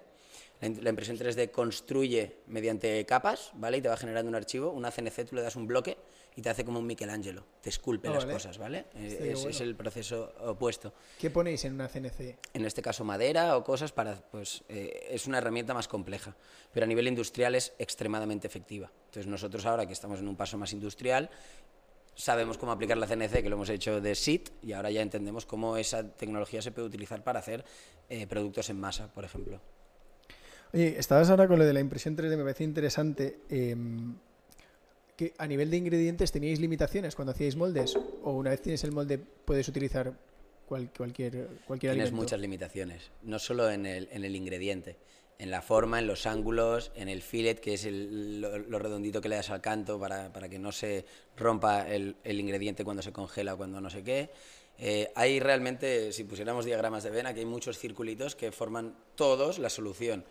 la 0.69 0.89
impresión 0.89 1.17
3D 1.17 1.51
construye 1.51 2.37
mediante 2.47 3.05
capas, 3.05 3.51
¿vale? 3.55 3.77
Y 3.77 3.81
te 3.81 3.89
va 3.89 3.97
generando 3.97 4.29
un 4.29 4.35
archivo. 4.35 4.71
Una 4.71 4.91
CNC 4.91 5.25
tú 5.29 5.35
le 5.35 5.41
das 5.41 5.55
un 5.55 5.67
bloque 5.67 5.97
y 6.35 6.41
te 6.41 6.49
hace 6.49 6.65
como 6.65 6.79
un 6.79 6.87
Michelangelo. 6.87 7.45
Te 7.61 7.69
esculpe 7.69 8.07
ah, 8.07 8.11
las 8.11 8.25
cosas, 8.25 8.57
¿vale? 8.57 8.85
Es, 8.95 9.61
el 9.61 9.75
proceso 9.75 10.33
opuesto. 10.39 10.93
¿Qué 11.19 11.29
ponéis 11.29 11.65
en 11.65 11.73
una 11.73 11.87
CNC? 11.87 12.37
En 12.53 12.65
este 12.65 12.81
caso 12.81 13.03
madera 13.03 13.57
o 13.57 13.63
cosas 13.63 13.91
para, 13.91 14.15
pues, 14.15 14.63
eh, 14.69 15.07
es 15.11 15.27
una 15.27 15.37
herramienta 15.37 15.73
más 15.73 15.87
compleja. 15.87 16.35
Pero 16.71 16.85
a 16.85 16.87
nivel 16.87 17.07
industrial 17.07 17.55
es 17.55 17.73
extremadamente 17.77 18.47
efectiva. 18.47 18.91
Entonces 19.05 19.27
nosotros 19.27 19.65
ahora 19.65 19.85
que 19.85 19.93
estamos 19.93 20.19
en 20.19 20.27
un 20.27 20.35
paso 20.35 20.57
más 20.57 20.73
industrial, 20.73 21.29
sabemos 22.15 22.57
cómo 22.57 22.71
aplicar 22.71 22.97
la 22.97 23.07
CNC, 23.07 23.41
que 23.43 23.49
lo 23.49 23.55
hemos 23.55 23.69
hecho 23.69 24.01
de 24.01 24.15
SIT, 24.15 24.49
y 24.61 24.73
ahora 24.73 24.91
ya 24.91 25.01
entendemos 25.01 25.45
cómo 25.45 25.77
esa 25.77 26.07
tecnología 26.15 26.61
se 26.61 26.71
puede 26.71 26.87
utilizar 26.87 27.23
para 27.23 27.39
hacer 27.39 27.63
eh, 28.09 28.27
productos 28.27 28.69
en 28.69 28.79
masa, 28.79 29.13
por 29.13 29.25
ejemplo. 29.25 29.61
Oye, 30.73 30.95
estabas 30.97 31.29
ahora 31.29 31.47
con 31.47 31.59
lo 31.59 31.65
de 31.65 31.73
la 31.73 31.79
impresión 31.79 32.17
3D, 32.17 32.35
me 32.35 32.43
parece 32.43 32.63
interesante. 32.63 33.41
Em, 33.49 34.15
que 35.15 35.33
a 35.37 35.45
nivel 35.45 35.69
de 35.69 35.77
ingredientes 35.77 36.31
teníais 36.31 36.59
limitaciones 36.59 37.15
cuando 37.15 37.33
hacíais 37.33 37.55
moldes 37.55 37.95
o 37.95 38.31
una 38.31 38.49
vez 38.49 38.61
tienes 38.61 38.83
el 38.83 38.91
molde 38.91 39.19
puedes 39.19 39.67
utilizar 39.67 40.11
cualquier 40.65 41.47
cualquier 41.67 41.93
tienes 41.93 42.11
muchas 42.11 42.39
limitaciones 42.39 43.11
no 43.21 43.37
solo 43.37 43.69
en 43.69 43.85
el, 43.85 44.09
en 44.11 44.25
el 44.25 44.35
ingrediente 44.35 44.97
en 45.37 45.51
la 45.51 45.61
forma 45.61 45.99
en 45.99 46.07
los 46.07 46.25
ángulos 46.25 46.91
en 46.95 47.09
el 47.09 47.21
fillet 47.21 47.59
que 47.59 47.75
es 47.75 47.85
lo, 47.85 48.79
redondito 48.79 49.21
que 49.21 49.29
le 49.29 49.35
das 49.35 49.51
al 49.51 49.61
canto 49.61 49.99
para, 49.99 50.33
para 50.33 50.49
que 50.49 50.57
no 50.57 50.71
se 50.71 51.05
rompa 51.37 51.87
el, 51.87 52.15
el, 52.23 52.39
ingrediente 52.39 52.83
cuando 52.83 53.03
se 53.03 53.11
congela 53.11 53.53
o 53.53 53.57
cuando 53.57 53.79
no 53.81 53.91
sé 53.91 54.03
qué. 54.03 54.31
Eh, 54.79 55.11
hay 55.13 55.39
realmente 55.39 56.11
si 56.11 56.23
pusiéramos 56.23 56.65
diagramas 56.65 57.03
de 57.03 57.11
vena 57.11 57.33
que 57.33 57.41
hay 57.41 57.45
muchos 57.45 57.77
circulitos 57.77 58.35
que 58.35 58.51
forman 58.51 58.95
todos 59.15 59.59
la 59.59 59.69
solución 59.69 60.25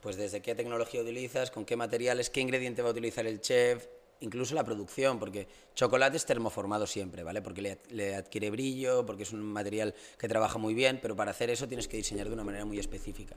pues 0.00 0.16
desde 0.16 0.40
qué 0.40 0.54
tecnología 0.54 1.00
utilizas, 1.00 1.50
con 1.50 1.64
qué 1.64 1.76
materiales, 1.76 2.30
qué 2.30 2.40
ingrediente 2.40 2.82
va 2.82 2.88
a 2.88 2.92
utilizar 2.92 3.26
el 3.26 3.40
chef, 3.40 3.86
incluso 4.20 4.54
la 4.54 4.64
producción, 4.64 5.18
porque 5.18 5.46
chocolate 5.74 6.16
es 6.16 6.26
termoformado 6.26 6.86
siempre, 6.86 7.22
¿vale? 7.22 7.42
Porque 7.42 7.78
le, 7.90 8.14
adquiere 8.14 8.50
brillo, 8.50 9.06
porque 9.06 9.22
es 9.22 9.32
un 9.32 9.42
material 9.42 9.94
que 10.18 10.28
trabaja 10.28 10.58
muy 10.58 10.74
bien, 10.74 10.98
pero 11.00 11.16
para 11.16 11.30
hacer 11.30 11.50
eso 11.50 11.68
tienes 11.68 11.88
que 11.88 11.96
diseñar 11.96 12.28
de 12.28 12.34
una 12.34 12.44
manera 12.44 12.64
muy 12.64 12.78
específica. 12.78 13.36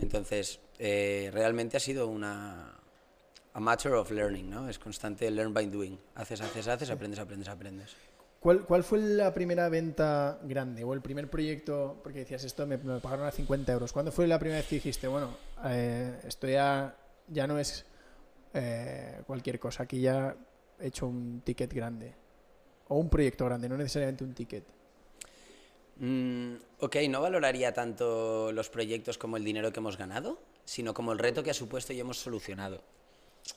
Entonces, 0.00 0.60
eh, 0.78 1.30
realmente 1.32 1.76
ha 1.76 1.80
sido 1.80 2.08
una 2.08 2.80
a 3.56 3.60
matter 3.60 3.94
of 3.94 4.10
learning, 4.10 4.50
¿no? 4.50 4.68
Es 4.68 4.78
constante 4.78 5.30
learn 5.30 5.54
by 5.54 5.66
doing. 5.66 5.98
Haces, 6.14 6.42
haces, 6.42 6.68
haces, 6.68 6.90
aprendes, 6.90 7.18
aprendes, 7.18 7.48
aprendes. 7.48 7.96
¿Cuál, 8.46 8.84
fue 8.84 9.00
la 9.00 9.34
primera 9.34 9.68
venta 9.68 10.38
grande 10.44 10.84
o 10.84 10.94
el 10.94 11.00
primer 11.00 11.28
proyecto? 11.28 11.98
Porque 12.00 12.20
decías, 12.20 12.44
esto 12.44 12.64
me, 12.64 12.78
pagaron 12.78 13.26
a 13.26 13.32
50 13.32 13.72
euros. 13.72 13.92
¿Cuándo 13.92 14.12
fue 14.12 14.28
la 14.28 14.38
primera 14.38 14.60
vez 14.60 14.68
que 14.68 14.76
dijiste, 14.76 15.08
bueno, 15.08 15.36
eh, 15.64 16.20
esto 16.22 16.46
ya, 16.46 16.96
ya 17.26 17.48
no 17.48 17.58
es 17.58 17.84
eh, 18.54 19.20
cualquier 19.26 19.58
cosa, 19.58 19.82
aquí 19.82 20.00
ya 20.00 20.36
he 20.78 20.86
hecho 20.86 21.08
un 21.08 21.40
ticket 21.40 21.74
grande? 21.74 22.14
O 22.86 22.98
un 22.98 23.08
proyecto 23.08 23.46
grande, 23.46 23.68
no 23.68 23.76
necesariamente 23.76 24.22
un 24.22 24.32
ticket. 24.32 24.62
Mm, 25.96 26.54
ok, 26.78 26.96
no 27.08 27.22
valoraría 27.22 27.74
tanto 27.74 28.52
los 28.52 28.70
proyectos 28.70 29.18
como 29.18 29.38
el 29.38 29.42
dinero 29.42 29.72
que 29.72 29.80
hemos 29.80 29.98
ganado, 29.98 30.38
sino 30.64 30.94
como 30.94 31.10
el 31.10 31.18
reto 31.18 31.42
que 31.42 31.50
ha 31.50 31.54
supuesto 31.54 31.92
y 31.92 31.98
hemos 31.98 32.18
solucionado 32.18 32.80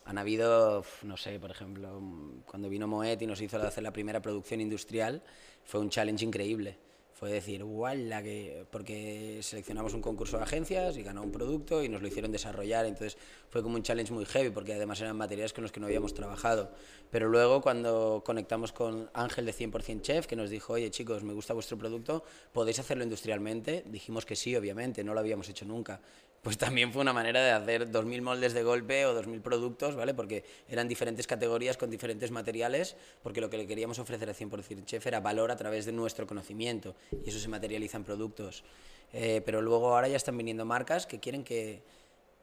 han 0.06 0.18
habido, 0.18 0.84
no 1.04 1.18
sé, 1.18 1.40
por 1.40 1.52
ejemplo, 1.52 2.02
cuando 2.46 2.70
vino 2.70 2.88
Moet 2.88 3.22
y 3.22 3.28
nos 3.28 3.42
hizo 3.42 3.58
hacer 3.58 3.84
la 3.84 3.94
primera 3.94 4.22
producción 4.22 4.62
industrial, 4.62 5.22
fue 5.64 5.80
un 5.80 5.90
challenge 5.90 6.26
increíble. 6.26 6.78
Fue 7.14 7.30
decir, 7.30 7.66
la 7.66 8.24
que 8.24 8.66
porque 8.72 9.40
seleccionamos 9.42 9.94
un 9.94 10.02
concurso 10.02 10.38
de 10.38 10.44
agencias 10.44 10.96
y 10.96 11.04
ganó 11.04 11.22
un 11.22 11.34
producto 11.34 11.84
y 11.84 11.90
nos 11.90 12.02
lo 12.02 12.08
hicieron 12.08 12.32
desarrollar, 12.32 12.86
entonces 12.86 13.18
fue 13.50 13.62
como 13.62 13.76
un 13.76 13.84
challenge 13.84 14.14
muy 14.14 14.24
heavy 14.24 14.52
porque 14.52 14.74
además 14.74 15.02
eran 15.02 15.18
materiales 15.18 15.52
con 15.52 15.64
los 15.64 15.74
que 15.74 15.82
no 15.82 15.88
habíamos 15.88 16.14
trabajado. 16.14 16.72
Pero 17.12 17.28
luego 17.28 17.60
cuando 17.60 18.24
conectamos 18.26 18.72
con 18.72 19.10
Ángel 19.14 19.46
de 19.46 19.54
100% 19.54 20.02
Chef, 20.02 20.28
que 20.28 20.38
nos 20.38 20.50
dijo, 20.50 20.72
oye 20.72 20.92
chicos, 20.92 21.22
me 21.24 21.34
gusta 21.34 21.54
vuestro 21.54 21.78
producto, 21.78 22.24
¿podéis 22.54 22.80
hacerlo 22.80 23.04
industrialmente? 23.04 23.84
Dijimos 23.88 24.26
que 24.26 24.38
sí, 24.38 24.56
obviamente, 24.56 25.04
no 25.04 25.14
lo 25.14 25.20
habíamos 25.20 25.50
hecho 25.50 25.66
nunca 25.66 26.00
pues 26.42 26.58
también 26.58 26.94
fue 26.94 27.02
una 27.02 27.14
manera 27.14 27.44
de 27.44 27.52
hacer 27.52 27.92
2.000 27.92 28.22
moldes 28.22 28.54
de 28.54 28.64
golpe 28.64 29.06
o 29.06 29.20
2.000 29.20 29.42
productos, 29.42 29.96
¿vale? 29.96 30.14
Porque 30.14 30.46
eran 30.70 30.88
diferentes 30.88 31.28
categorías 31.28 31.78
con 31.78 31.90
diferentes 31.90 32.32
materiales, 32.32 32.96
porque 33.22 33.42
lo 33.42 33.50
que 33.50 33.58
le 33.58 33.68
queríamos 33.68 34.00
ofrecer 34.00 34.30
a 34.30 34.34
100% 34.34 34.86
Chef 34.86 35.06
era 35.06 35.20
valor 35.20 35.52
a 35.52 35.58
través 35.58 35.86
de 35.86 35.92
nuestro 35.92 36.28
conocimiento, 36.28 36.96
y 37.26 37.30
eso 37.30 37.40
se 37.40 37.48
materializa 37.48 37.98
en 37.98 38.04
productos. 38.04 38.64
Eh, 39.12 39.42
pero 39.46 39.62
luego 39.62 39.94
ahora 39.94 40.08
ya 40.08 40.18
están 40.18 40.38
viniendo 40.38 40.66
marcas 40.66 41.06
que 41.06 41.20
quieren 41.20 41.44
que... 41.44 41.82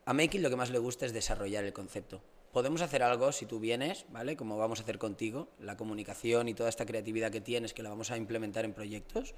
A 0.04 0.12
Make 0.12 0.38
lo 0.38 0.50
que 0.50 0.56
más 0.56 0.70
le 0.70 0.78
gusta 0.78 1.04
es 1.04 1.12
desarrollar 1.12 1.64
el 1.64 1.72
concepto. 1.72 2.20
Podemos 2.52 2.80
hacer 2.80 3.02
algo 3.02 3.32
si 3.32 3.44
tú 3.44 3.59
vienes, 3.59 4.06
¿vale? 4.11 4.37
Como 4.37 4.56
vamos 4.56 4.78
a 4.78 4.82
hacer 4.82 4.98
contigo, 4.98 5.48
la 5.59 5.76
comunicación 5.76 6.48
y 6.48 6.54
toda 6.54 6.68
esta 6.68 6.87
creatividad 6.87 7.32
que 7.32 7.40
tienes, 7.40 7.74
que 7.74 7.82
la 7.82 7.90
vamos 7.90 8.11
a 8.11 8.16
implementar 8.16 8.64
en 8.64 8.72
proyectos. 8.72 9.35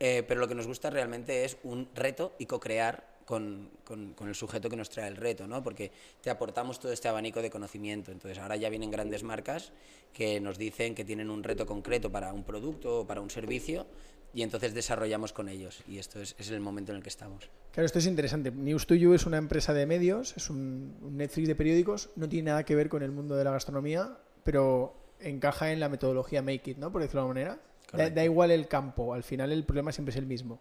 Eh, 0.00 0.24
pero 0.26 0.40
lo 0.40 0.48
que 0.48 0.54
nos 0.54 0.66
gusta 0.66 0.90
realmente 0.90 1.44
es 1.44 1.56
un 1.62 1.88
reto 1.94 2.34
y 2.38 2.46
co-crear 2.46 3.13
con, 3.24 3.70
con, 3.84 4.14
el 4.28 4.34
sujeto 4.34 4.68
que 4.68 4.76
nos 4.76 4.90
trae 4.90 5.08
el 5.08 5.16
reto, 5.16 5.46
¿no? 5.46 5.62
Porque 5.62 5.90
te 6.20 6.30
aportamos 6.30 6.78
todo 6.78 6.92
este 6.92 7.08
abanico 7.08 7.42
de 7.42 7.50
conocimiento. 7.50 8.12
Entonces 8.12 8.38
ahora 8.38 8.56
ya 8.56 8.68
vienen 8.68 8.90
grandes 8.90 9.22
marcas 9.22 9.72
que 10.12 10.40
nos 10.40 10.58
dicen 10.58 10.94
que 10.94 11.04
tienen 11.04 11.30
un 11.30 11.42
reto 11.42 11.66
concreto 11.66 12.10
para 12.10 12.32
un 12.32 12.44
producto 12.44 13.00
o 13.00 13.06
para 13.06 13.20
un 13.20 13.30
servicio 13.30 13.86
y 14.34 14.42
entonces 14.42 14.74
desarrollamos 14.74 15.32
con 15.32 15.48
ellos. 15.48 15.82
Y 15.86 15.98
esto 15.98 16.20
es, 16.20 16.34
es, 16.38 16.50
el 16.50 16.60
momento 16.60 16.92
en 16.92 16.96
el 16.96 17.02
que 17.02 17.08
estamos. 17.08 17.48
Claro, 17.72 17.86
esto 17.86 17.98
es 17.98 18.06
interesante. 18.06 18.50
News 18.50 18.86
2 18.86 18.98
You 18.98 19.14
es 19.14 19.26
una 19.26 19.38
empresa 19.38 19.72
de 19.72 19.86
medios, 19.86 20.36
es 20.36 20.50
un, 20.50 20.96
un, 21.02 21.16
Netflix 21.16 21.48
de 21.48 21.54
periódicos, 21.54 22.10
no 22.16 22.28
tiene 22.28 22.50
nada 22.50 22.64
que 22.64 22.74
ver 22.74 22.88
con 22.88 23.02
el 23.02 23.12
mundo 23.12 23.36
de 23.36 23.44
la 23.44 23.52
gastronomía, 23.52 24.18
pero 24.42 24.96
encaja 25.20 25.72
en 25.72 25.80
la 25.80 25.88
metodología 25.88 26.42
Make 26.42 26.72
It, 26.72 26.78
¿no? 26.78 26.90
Por 26.90 27.02
decirlo 27.02 27.22
de 27.22 27.28
alguna 27.28 27.40
manera. 27.40 27.62
Da, 27.92 28.10
da, 28.10 28.24
igual 28.24 28.50
el 28.50 28.66
campo, 28.66 29.14
al 29.14 29.22
final 29.22 29.52
el 29.52 29.64
problema 29.64 29.92
siempre 29.92 30.10
es 30.10 30.16
el 30.16 30.26
mismo. 30.26 30.60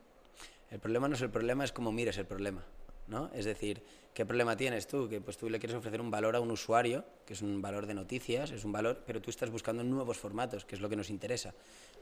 El 0.73 0.79
problema 0.79 1.07
no 1.07 1.13
es 1.13 1.21
el 1.21 1.29
problema, 1.29 1.63
es 1.63 1.71
cómo 1.71 1.91
mires 1.91 2.17
el 2.17 2.25
problema. 2.25 2.65
¿no? 3.07 3.29
Es 3.35 3.45
decir, 3.45 3.83
¿qué 4.13 4.25
problema 4.25 4.55
tienes 4.55 4.87
tú? 4.87 5.09
Que 5.09 5.21
pues 5.21 5.37
tú 5.37 5.49
le 5.49 5.59
quieres 5.59 5.75
ofrecer 5.75 5.99
un 5.99 6.11
valor 6.11 6.35
a 6.35 6.39
un 6.39 6.51
usuario, 6.51 7.03
que 7.25 7.33
es 7.33 7.41
un 7.41 7.61
valor 7.61 7.85
de 7.85 7.93
noticias, 7.93 8.51
es 8.51 8.63
un 8.63 8.71
valor, 8.71 9.03
pero 9.05 9.21
tú 9.21 9.29
estás 9.29 9.49
buscando 9.49 9.83
nuevos 9.83 10.17
formatos, 10.17 10.65
que 10.65 10.75
es 10.75 10.81
lo 10.81 10.89
que 10.89 10.95
nos 10.95 11.09
interesa. 11.09 11.53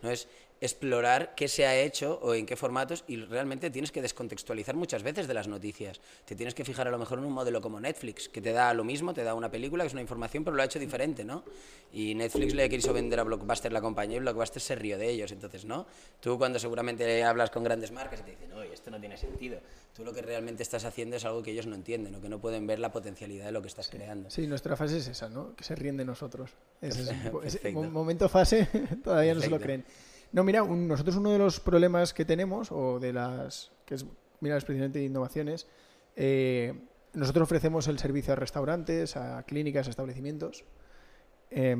No 0.01 0.09
es 0.09 0.27
explorar 0.59 1.33
qué 1.35 1.47
se 1.47 1.65
ha 1.65 1.75
hecho 1.75 2.19
o 2.21 2.33
en 2.33 2.45
qué 2.45 2.55
formatos 2.55 3.03
y 3.07 3.17
realmente 3.17 3.69
tienes 3.69 3.91
que 3.91 4.01
descontextualizar 4.01 4.75
muchas 4.75 5.03
veces 5.03 5.27
de 5.27 5.33
las 5.33 5.47
noticias. 5.47 6.01
Te 6.25 6.35
tienes 6.35 6.53
que 6.53 6.65
fijar 6.65 6.87
a 6.87 6.91
lo 6.91 6.97
mejor 6.97 7.19
en 7.19 7.25
un 7.25 7.33
modelo 7.33 7.61
como 7.61 7.79
Netflix, 7.79 8.29
que 8.29 8.41
te 8.41 8.51
da 8.51 8.73
lo 8.73 8.83
mismo, 8.83 9.13
te 9.13 9.23
da 9.23 9.33
una 9.33 9.49
película, 9.49 9.83
que 9.83 9.87
es 9.87 9.93
una 9.93 10.01
información, 10.01 10.43
pero 10.43 10.55
lo 10.55 10.61
ha 10.61 10.65
hecho 10.65 10.79
diferente, 10.79 11.23
¿no? 11.23 11.43
Y 11.93 12.15
Netflix 12.15 12.53
le 12.53 12.69
quiso 12.69 12.93
vender 12.93 13.19
a 13.19 13.23
Blockbuster 13.23 13.71
la 13.71 13.81
compañía 13.81 14.17
y 14.17 14.19
Blockbuster 14.19 14.61
se 14.61 14.75
rió 14.75 14.97
de 14.97 15.09
ellos, 15.09 15.31
entonces, 15.31 15.65
¿no? 15.65 15.85
Tú 16.19 16.37
cuando 16.37 16.59
seguramente 16.59 17.23
hablas 17.23 17.49
con 17.49 17.63
grandes 17.63 17.91
marcas 17.91 18.19
y 18.21 18.23
te 18.23 18.31
dicen, 18.31 18.53
oye, 18.53 18.73
esto 18.73 18.91
no 18.91 18.99
tiene 18.99 19.17
sentido. 19.17 19.59
Tú 19.93 20.05
lo 20.05 20.13
que 20.13 20.21
realmente 20.21 20.63
estás 20.63 20.85
haciendo 20.85 21.17
es 21.17 21.25
algo 21.25 21.43
que 21.43 21.51
ellos 21.51 21.67
no 21.67 21.75
entienden 21.75 22.15
o 22.15 22.21
que 22.21 22.29
no 22.29 22.39
pueden 22.39 22.65
ver 22.65 22.79
la 22.79 22.91
potencialidad 22.91 23.45
de 23.45 23.51
lo 23.51 23.61
que 23.61 23.67
estás 23.67 23.87
sí. 23.87 23.97
creando. 23.97 24.29
Sí, 24.29 24.47
nuestra 24.47 24.77
fase 24.77 24.97
es 24.97 25.07
esa, 25.07 25.27
¿no? 25.29 25.53
Que 25.55 25.65
se 25.65 25.75
ríen 25.75 25.97
de 25.97 26.05
nosotros. 26.05 26.51
Ese 26.81 27.03
es, 27.03 27.55
ese 27.55 27.71
momento 27.71 28.29
fase 28.29 28.65
todavía 29.03 29.33
Perfecto. 29.33 29.35
no 29.35 29.41
se 29.41 29.49
lo 29.49 29.59
creen. 29.59 29.85
No, 30.31 30.43
mira, 30.45 30.63
un, 30.63 30.87
nosotros 30.87 31.17
uno 31.17 31.31
de 31.31 31.37
los 31.37 31.59
problemas 31.59 32.13
que 32.13 32.23
tenemos, 32.23 32.71
o 32.71 32.99
de 32.99 33.11
las, 33.11 33.71
que 33.85 33.95
es, 33.95 34.05
mira, 34.39 34.55
es 34.55 34.63
precisamente 34.63 34.99
de 34.99 35.05
innovaciones, 35.05 35.67
eh, 36.15 36.73
nosotros 37.13 37.43
ofrecemos 37.43 37.87
el 37.89 37.99
servicio 37.99 38.31
a 38.31 38.37
restaurantes, 38.37 39.17
a 39.17 39.43
clínicas, 39.43 39.87
a 39.87 39.89
establecimientos, 39.89 40.63
eh, 41.49 41.75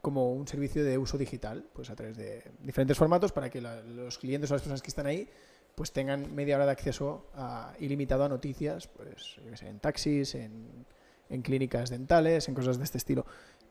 como 0.00 0.32
un 0.32 0.46
servicio 0.46 0.84
de 0.84 0.96
uso 0.96 1.18
digital, 1.18 1.66
pues 1.72 1.90
a 1.90 1.96
través 1.96 2.16
de 2.16 2.44
diferentes 2.60 2.96
formatos 2.96 3.32
para 3.32 3.50
que 3.50 3.60
la, 3.60 3.82
los 3.82 4.18
clientes 4.18 4.48
o 4.52 4.54
las 4.54 4.62
personas 4.62 4.82
que 4.82 4.88
están 4.88 5.06
ahí 5.06 5.28
pues 5.74 5.92
tengan 5.92 6.34
media 6.34 6.56
hora 6.56 6.66
de 6.66 6.72
acceso 6.72 7.26
ilimitado 7.78 8.24
a 8.24 8.28
noticias, 8.28 8.88
pues 8.88 9.36
en 9.62 9.78
taxis, 9.78 10.34
en, 10.34 10.86
clínicas 11.42 11.90
dentales, 11.90 12.48
en 12.48 12.54
cosas 12.54 12.78
de 12.78 12.84
este 12.84 12.98
estilo. 12.98 13.24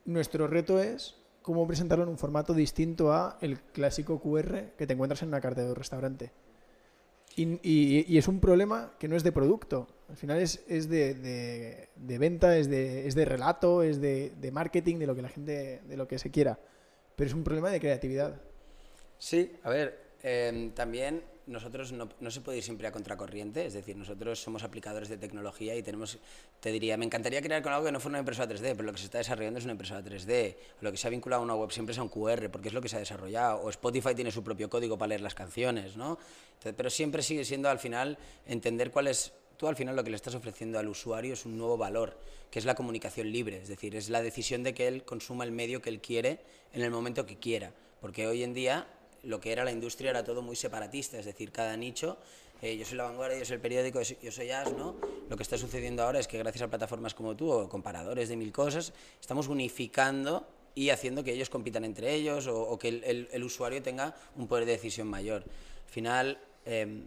Nuestro 0.04 0.46
reto 0.46 0.80
es 0.80 1.16
cómo 1.42 1.66
presentarlo 1.66 2.04
en 2.04 2.10
un 2.10 2.18
formato 2.18 2.54
distinto 2.54 3.12
a 3.12 3.38
el 3.40 3.60
clásico 3.60 4.20
QR 4.20 4.72
que 4.76 4.86
te 4.86 4.94
encuentras 4.94 5.22
en 5.22 5.28
una 5.28 5.40
carta 5.40 5.62
de 5.62 5.68
un 5.68 5.76
restaurante. 5.76 6.32
Y, 7.36 8.18
es 8.18 8.28
un 8.28 8.40
problema 8.40 8.92
que 8.98 9.08
no 9.08 9.16
es 9.16 9.22
de 9.22 9.32
producto, 9.32 9.86
al 10.08 10.16
final 10.16 10.40
es, 10.40 10.62
es 10.66 10.88
de, 10.88 11.14
de, 11.94 12.18
venta, 12.18 12.56
es 12.56 12.68
de, 12.68 13.06
es 13.06 13.14
de 13.14 13.24
relato, 13.24 13.82
es 13.82 14.00
de, 14.00 14.32
de, 14.40 14.50
marketing, 14.50 14.96
de 14.96 15.06
lo 15.06 15.14
que 15.14 15.22
la 15.22 15.28
gente, 15.28 15.80
de 15.86 15.96
lo 15.96 16.08
que 16.08 16.18
se 16.18 16.32
quiera. 16.32 16.58
Pero 17.14 17.28
es 17.28 17.34
un 17.34 17.44
problema 17.44 17.70
de 17.70 17.78
creatividad. 17.78 18.40
Sí, 19.18 19.52
a 19.62 19.70
ver, 19.70 19.96
eh, 20.22 20.72
también 20.74 21.22
nosotros 21.46 21.92
no, 21.92 22.30
se 22.30 22.40
puede 22.40 22.58
ir 22.58 22.64
siempre 22.64 22.86
a 22.86 22.92
contracorriente, 22.92 23.66
es 23.66 23.72
decir, 23.72 23.96
nosotros 23.96 24.40
somos 24.40 24.62
aplicadores 24.62 25.08
de 25.08 25.16
tecnología 25.16 25.74
y 25.76 25.82
tenemos, 25.82 26.18
te 26.60 26.70
diría, 26.70 26.96
me 26.96 27.04
encantaría 27.04 27.42
crear 27.42 27.62
con 27.62 27.72
algo 27.72 27.86
que 27.86 27.92
no 27.92 28.00
fuera 28.00 28.12
una 28.12 28.18
impresora 28.20 28.52
3D, 28.52 28.74
pero 28.76 28.84
lo 28.84 28.92
que 28.92 28.98
se 28.98 29.04
está 29.04 29.18
desarrollando 29.18 29.58
es 29.58 29.64
una 29.64 29.72
impresora 29.72 30.02
3D, 30.02 30.56
lo 30.80 30.90
que 30.90 30.96
se 30.96 31.06
ha 31.06 31.10
vinculado 31.10 31.42
a 31.42 31.44
una 31.44 31.54
web 31.54 31.70
siempre 31.70 31.92
es 31.92 31.98
a 31.98 32.02
un 32.02 32.08
QR, 32.08 32.50
porque 32.50 32.68
es 32.68 32.74
lo 32.74 32.80
que 32.80 32.88
se 32.88 32.96
ha 32.96 33.00
desarrollado, 33.00 33.60
o 33.62 33.70
Spotify 33.70 34.14
tiene 34.14 34.30
su 34.30 34.44
propio 34.44 34.70
código 34.70 34.96
para 34.96 35.08
leer 35.08 35.20
las 35.20 35.34
canciones, 35.34 35.96
¿no? 35.96 36.18
Pero 36.62 36.90
siempre 36.90 37.22
sigue 37.22 37.44
siendo 37.44 37.68
al 37.68 37.78
final 37.78 38.18
entender 38.46 38.90
cuál 38.90 39.08
es 39.08 39.32
tú 39.60 39.68
al 39.68 39.76
final 39.76 39.94
lo 39.94 40.02
que 40.02 40.08
le 40.08 40.16
estás 40.16 40.34
ofreciendo 40.34 40.78
al 40.78 40.88
usuario 40.88 41.34
es 41.34 41.44
un 41.44 41.58
nuevo 41.58 41.76
valor, 41.76 42.16
que 42.50 42.58
es 42.58 42.64
la 42.64 42.74
comunicación 42.74 43.30
libre, 43.30 43.58
es 43.58 43.68
decir, 43.68 43.94
es 43.94 44.08
la 44.08 44.22
decisión 44.22 44.62
de 44.62 44.72
que 44.72 44.88
él 44.88 45.04
consuma 45.04 45.44
el 45.44 45.52
medio 45.52 45.82
que 45.82 45.90
él 45.90 46.00
quiere 46.00 46.40
en 46.72 46.80
el 46.80 46.90
momento 46.90 47.26
que 47.26 47.36
quiera, 47.36 47.74
porque 48.00 48.26
hoy 48.26 48.42
en 48.42 48.54
día 48.54 48.86
lo 49.22 49.40
que 49.40 49.52
era 49.52 49.64
la 49.64 49.72
industria 49.72 50.10
era 50.10 50.24
todo 50.24 50.42
muy 50.42 50.56
separatista, 50.56 51.18
es 51.18 51.26
decir, 51.26 51.52
cada 51.52 51.76
nicho, 51.76 52.18
eh, 52.62 52.76
yo 52.76 52.84
soy 52.84 52.98
la 52.98 53.04
vanguardia, 53.04 53.38
yo 53.38 53.44
soy 53.44 53.54
el 53.54 53.60
periódico, 53.60 54.00
yo 54.02 54.32
soy 54.32 54.50
As, 54.50 54.72
¿no? 54.72 54.96
Lo 55.28 55.36
que 55.36 55.42
está 55.42 55.56
sucediendo 55.56 56.02
ahora 56.02 56.18
es 56.18 56.28
que 56.28 56.38
gracias 56.38 56.62
a 56.62 56.68
plataformas 56.68 57.14
como 57.14 57.34
tú 57.34 57.50
o 57.50 57.68
comparadores 57.68 58.28
de 58.28 58.36
mil 58.36 58.52
cosas, 58.52 58.92
estamos 59.20 59.48
unificando 59.48 60.46
y 60.74 60.90
haciendo 60.90 61.24
que 61.24 61.32
ellos 61.32 61.48
compitan 61.48 61.84
entre 61.84 62.14
ellos 62.14 62.46
o, 62.46 62.78
que 62.78 62.88
el, 62.88 63.44
usuario 63.44 63.82
tenga 63.82 64.14
un 64.36 64.46
poder 64.46 64.66
de 64.66 64.72
decisión 64.72 65.08
mayor. 65.08 65.42
Al 65.42 65.92
final, 65.92 66.38
eh, 66.66 67.04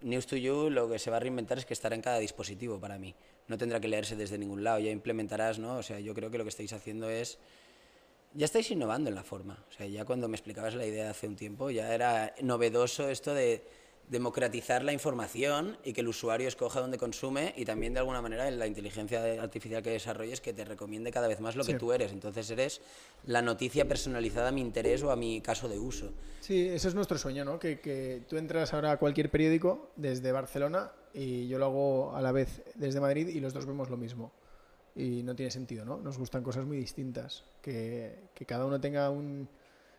News 0.00 0.26
to 0.26 0.36
You 0.36 0.70
lo 0.70 0.88
que 0.88 0.98
se 0.98 1.10
va 1.10 1.18
a 1.18 1.20
reinventar 1.20 1.58
es 1.58 1.66
que 1.66 1.74
estará 1.74 1.94
en 1.94 2.02
cada 2.02 2.18
dispositivo 2.18 2.80
para 2.80 2.98
mí. 2.98 3.14
No 3.48 3.58
tendrá 3.58 3.80
que 3.80 3.88
leerse 3.88 4.16
desde 4.16 4.38
ningún 4.38 4.64
lado, 4.64 4.78
ya 4.80 4.90
implementarás, 4.90 5.58
¿no? 5.58 5.76
O 5.76 5.82
sea, 5.82 6.00
yo 6.00 6.14
creo 6.14 6.30
que 6.30 6.38
lo 6.38 6.44
que 6.44 6.50
estáis 6.50 6.72
haciendo 6.72 7.10
es 7.10 7.38
ya 8.34 8.44
estáis 8.44 8.70
innovando 8.70 9.08
en 9.08 9.14
la 9.14 9.22
forma. 9.22 9.64
O 9.68 9.72
sea, 9.72 9.86
ya 9.86 10.04
cuando 10.04 10.28
me 10.28 10.36
explicabas 10.36 10.74
la 10.74 10.86
idea 10.86 11.10
hace 11.10 11.26
un 11.26 11.36
tiempo, 11.36 11.70
ya 11.70 11.94
era 11.94 12.34
novedoso 12.42 13.08
esto 13.08 13.34
de 13.34 13.64
democratizar 14.08 14.84
la 14.84 14.92
información 14.92 15.78
y 15.84 15.92
que 15.92 16.02
el 16.02 16.08
usuario 16.08 16.46
escoja 16.46 16.80
dónde 16.80 16.98
consume 16.98 17.54
y 17.56 17.64
también 17.64 17.94
de 17.94 18.00
alguna 18.00 18.20
manera 18.20 18.50
la 18.50 18.66
inteligencia 18.66 19.40
artificial 19.40 19.82
que 19.82 19.90
desarrolles 19.90 20.40
que 20.40 20.52
te 20.52 20.64
recomiende 20.64 21.10
cada 21.10 21.28
vez 21.28 21.40
más 21.40 21.56
lo 21.56 21.64
sí. 21.64 21.72
que 21.72 21.78
tú 21.78 21.92
eres. 21.92 22.12
Entonces 22.12 22.50
eres 22.50 22.82
la 23.26 23.40
noticia 23.40 23.88
personalizada 23.88 24.48
a 24.48 24.52
mi 24.52 24.60
interés 24.60 25.02
o 25.02 25.10
a 25.10 25.16
mi 25.16 25.40
caso 25.40 25.68
de 25.68 25.78
uso. 25.78 26.12
Sí, 26.40 26.68
ese 26.68 26.88
es 26.88 26.94
nuestro 26.94 27.16
sueño, 27.16 27.44
¿no? 27.44 27.58
Que, 27.58 27.80
que 27.80 28.22
tú 28.28 28.36
entras 28.36 28.74
ahora 28.74 28.92
a 28.92 28.96
cualquier 28.98 29.30
periódico 29.30 29.90
desde 29.96 30.30
Barcelona 30.32 30.92
y 31.14 31.48
yo 31.48 31.58
lo 31.58 31.66
hago 31.66 32.16
a 32.16 32.20
la 32.20 32.32
vez 32.32 32.62
desde 32.74 33.00
Madrid 33.00 33.28
y 33.28 33.40
los 33.40 33.54
dos 33.54 33.64
vemos 33.64 33.88
lo 33.88 33.96
mismo 33.96 34.32
y 34.94 35.22
no 35.22 35.34
tiene 35.34 35.50
sentido, 35.50 35.84
¿no? 35.84 35.98
Nos 35.98 36.18
gustan 36.18 36.42
cosas 36.42 36.66
muy 36.66 36.76
distintas, 36.76 37.44
que, 37.60 38.28
que 38.34 38.44
cada 38.44 38.66
uno 38.66 38.80
tenga 38.80 39.10
un 39.10 39.48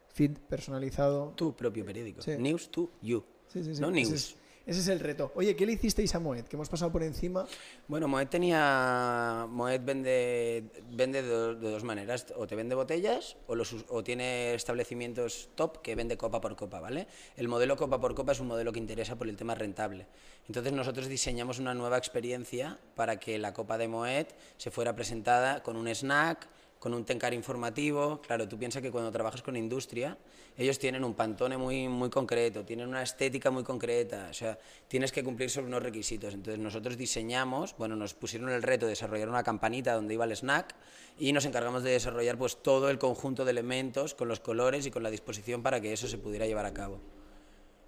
feed 0.10 0.38
personalizado. 0.48 1.34
Tu 1.36 1.56
propio 1.56 1.86
periódico. 1.86 2.22
Sí. 2.22 2.38
News 2.38 2.70
to 2.70 2.92
you. 3.02 3.24
Sí, 3.48 3.64
sí, 3.64 3.76
sí. 3.76 3.82
No 3.82 3.92
news. 3.92 4.36
Ese 4.66 4.80
es, 4.80 4.88
el 4.88 5.02
reto. 5.02 5.34
Oye, 5.36 5.58
¿qué 5.58 5.66
le 5.66 5.74
hicisteis 5.74 6.16
a 6.16 6.20
Moet? 6.20 6.48
Que 6.48 6.56
hemos 6.56 6.70
pasado 6.70 6.90
por 6.90 7.04
encima. 7.04 7.46
Bueno, 7.90 8.08
Moet 8.08 8.30
tenía. 8.30 9.46
Moet 9.50 9.84
vende, 9.84 10.64
vende 10.90 11.22
de, 11.22 11.56
dos 11.56 11.84
maneras. 11.84 12.28
O 12.38 12.48
te 12.48 12.56
vende 12.56 12.74
botellas 12.74 13.36
o, 13.48 13.56
o 13.90 14.04
tiene 14.04 14.54
establecimientos 14.54 15.50
top 15.56 15.82
que 15.82 15.96
vende 15.96 16.16
copa 16.16 16.40
por 16.40 16.56
copa, 16.56 16.80
¿vale? 16.80 17.08
El 17.36 17.50
modelo 17.50 17.76
copa 17.76 18.00
por 18.00 18.16
copa 18.16 18.32
es 18.32 18.40
un 18.40 18.48
modelo 18.48 18.72
que 18.72 18.80
interesa 18.80 19.18
por 19.18 19.28
el 19.28 19.36
tema 19.36 19.54
rentable. 19.54 20.08
Entonces 20.48 20.72
nosotros 20.72 21.08
diseñamos 21.08 21.60
una 21.60 21.74
nueva 21.74 21.98
experiencia 21.98 22.80
para 22.96 23.20
que 23.20 23.38
la 23.40 23.54
copa 23.54 23.78
de 23.78 23.90
Moet 23.90 24.30
se 24.56 24.72
fuera 24.72 24.96
presentada 24.96 25.62
con 25.62 25.76
un 25.76 25.90
snack, 25.90 26.48
con 26.84 26.94
un 26.94 27.06
tencar 27.06 27.34
informativo. 27.34 28.20
Claro, 28.20 28.46
tú 28.46 28.60
piensas 28.60 28.82
que 28.82 28.92
cuando 28.92 29.10
trabajas 29.10 29.42
con 29.42 29.56
industria, 29.56 30.18
ellos 30.58 30.78
tienen 30.78 31.06
un 31.06 31.14
pantone 31.14 31.56
muy, 31.56 31.88
muy 31.88 32.10
concreto, 32.10 32.66
tienen 32.66 32.90
una 32.90 33.02
estética 33.02 33.52
muy 33.52 33.64
concreta, 33.64 34.28
o 34.30 34.34
sea, 34.34 34.60
tienes 34.90 35.14
que 35.14 35.24
cumplir 35.24 35.50
sobre 35.50 35.68
unos 35.68 35.82
requisitos. 35.82 36.34
Entonces 36.34 36.62
nosotros 36.62 36.98
diseñamos, 36.98 37.74
bueno, 37.78 37.96
nos 37.96 38.14
pusieron 38.14 38.50
el 38.50 38.62
reto 38.62 38.86
de 38.86 38.90
desarrollar 38.90 39.30
una 39.30 39.44
campanita 39.44 39.94
donde 39.94 40.16
iba 40.16 40.26
el 40.26 40.36
snack 40.36 40.76
y 41.18 41.32
nos 41.32 41.46
encargamos 41.46 41.84
de 41.84 41.92
desarrollar 41.92 42.38
pues 42.38 42.62
todo 42.62 42.90
el 42.90 43.00
conjunto 43.00 43.46
de 43.46 43.52
elementos 43.52 44.14
con 44.14 44.28
los 44.28 44.42
colores 44.42 44.86
y 44.86 44.92
con 44.92 45.04
la 45.04 45.10
disposición 45.10 45.64
para 45.64 45.80
que 45.80 45.94
eso 45.94 46.10
se 46.10 46.18
pudiera 46.18 46.48
llevar 46.48 46.66
a 46.66 46.74
cabo. 46.74 47.00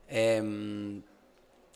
Eh, 0.07 1.01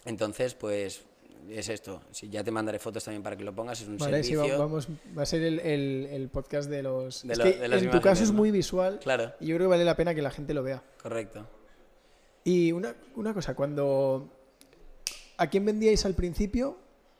entonces, 0.05 0.53
pues 0.53 1.03
es 1.47 1.69
esto. 1.69 2.01
Si 2.11 2.29
ya 2.29 2.43
te 2.43 2.51
mandaré 2.51 2.79
fotos 2.79 3.03
también 3.03 3.23
para 3.23 3.37
que 3.37 3.43
lo 3.43 3.53
pongas. 3.53 3.81
Es 3.81 3.87
un 3.87 3.97
vale, 3.97 4.23
servicio. 4.23 4.43
Sí, 4.43 4.51
vamos, 4.57 4.87
va 5.17 5.23
a 5.23 5.25
ser 5.25 5.43
el, 5.43 5.59
el, 5.59 6.07
el 6.11 6.29
podcast 6.29 6.69
de 6.69 6.83
los. 6.83 7.25
De 7.25 7.33
es 7.33 7.37
lo, 7.39 7.43
que 7.45 7.57
de 7.57 7.67
las 7.67 7.83
en 7.83 7.91
tu 7.91 8.01
caso 8.01 8.23
es 8.23 8.31
muy 8.31 8.51
visual. 8.51 8.99
Claro. 8.99 9.33
Y 9.39 9.47
yo 9.47 9.55
creo 9.55 9.67
que 9.67 9.71
vale 9.71 9.85
la 9.85 9.95
pena 9.95 10.13
que 10.13 10.21
la 10.21 10.31
gente 10.31 10.53
lo 10.53 10.63
vea. 10.63 10.83
Correcto. 11.01 11.47
Y 12.43 12.71
una, 12.71 12.95
una 13.15 13.33
cosa, 13.33 13.55
cuando. 13.55 14.35
¿A 15.37 15.47
quién 15.49 15.63
vendíais 15.63 16.05
al 16.05 16.15
principio 16.15 16.77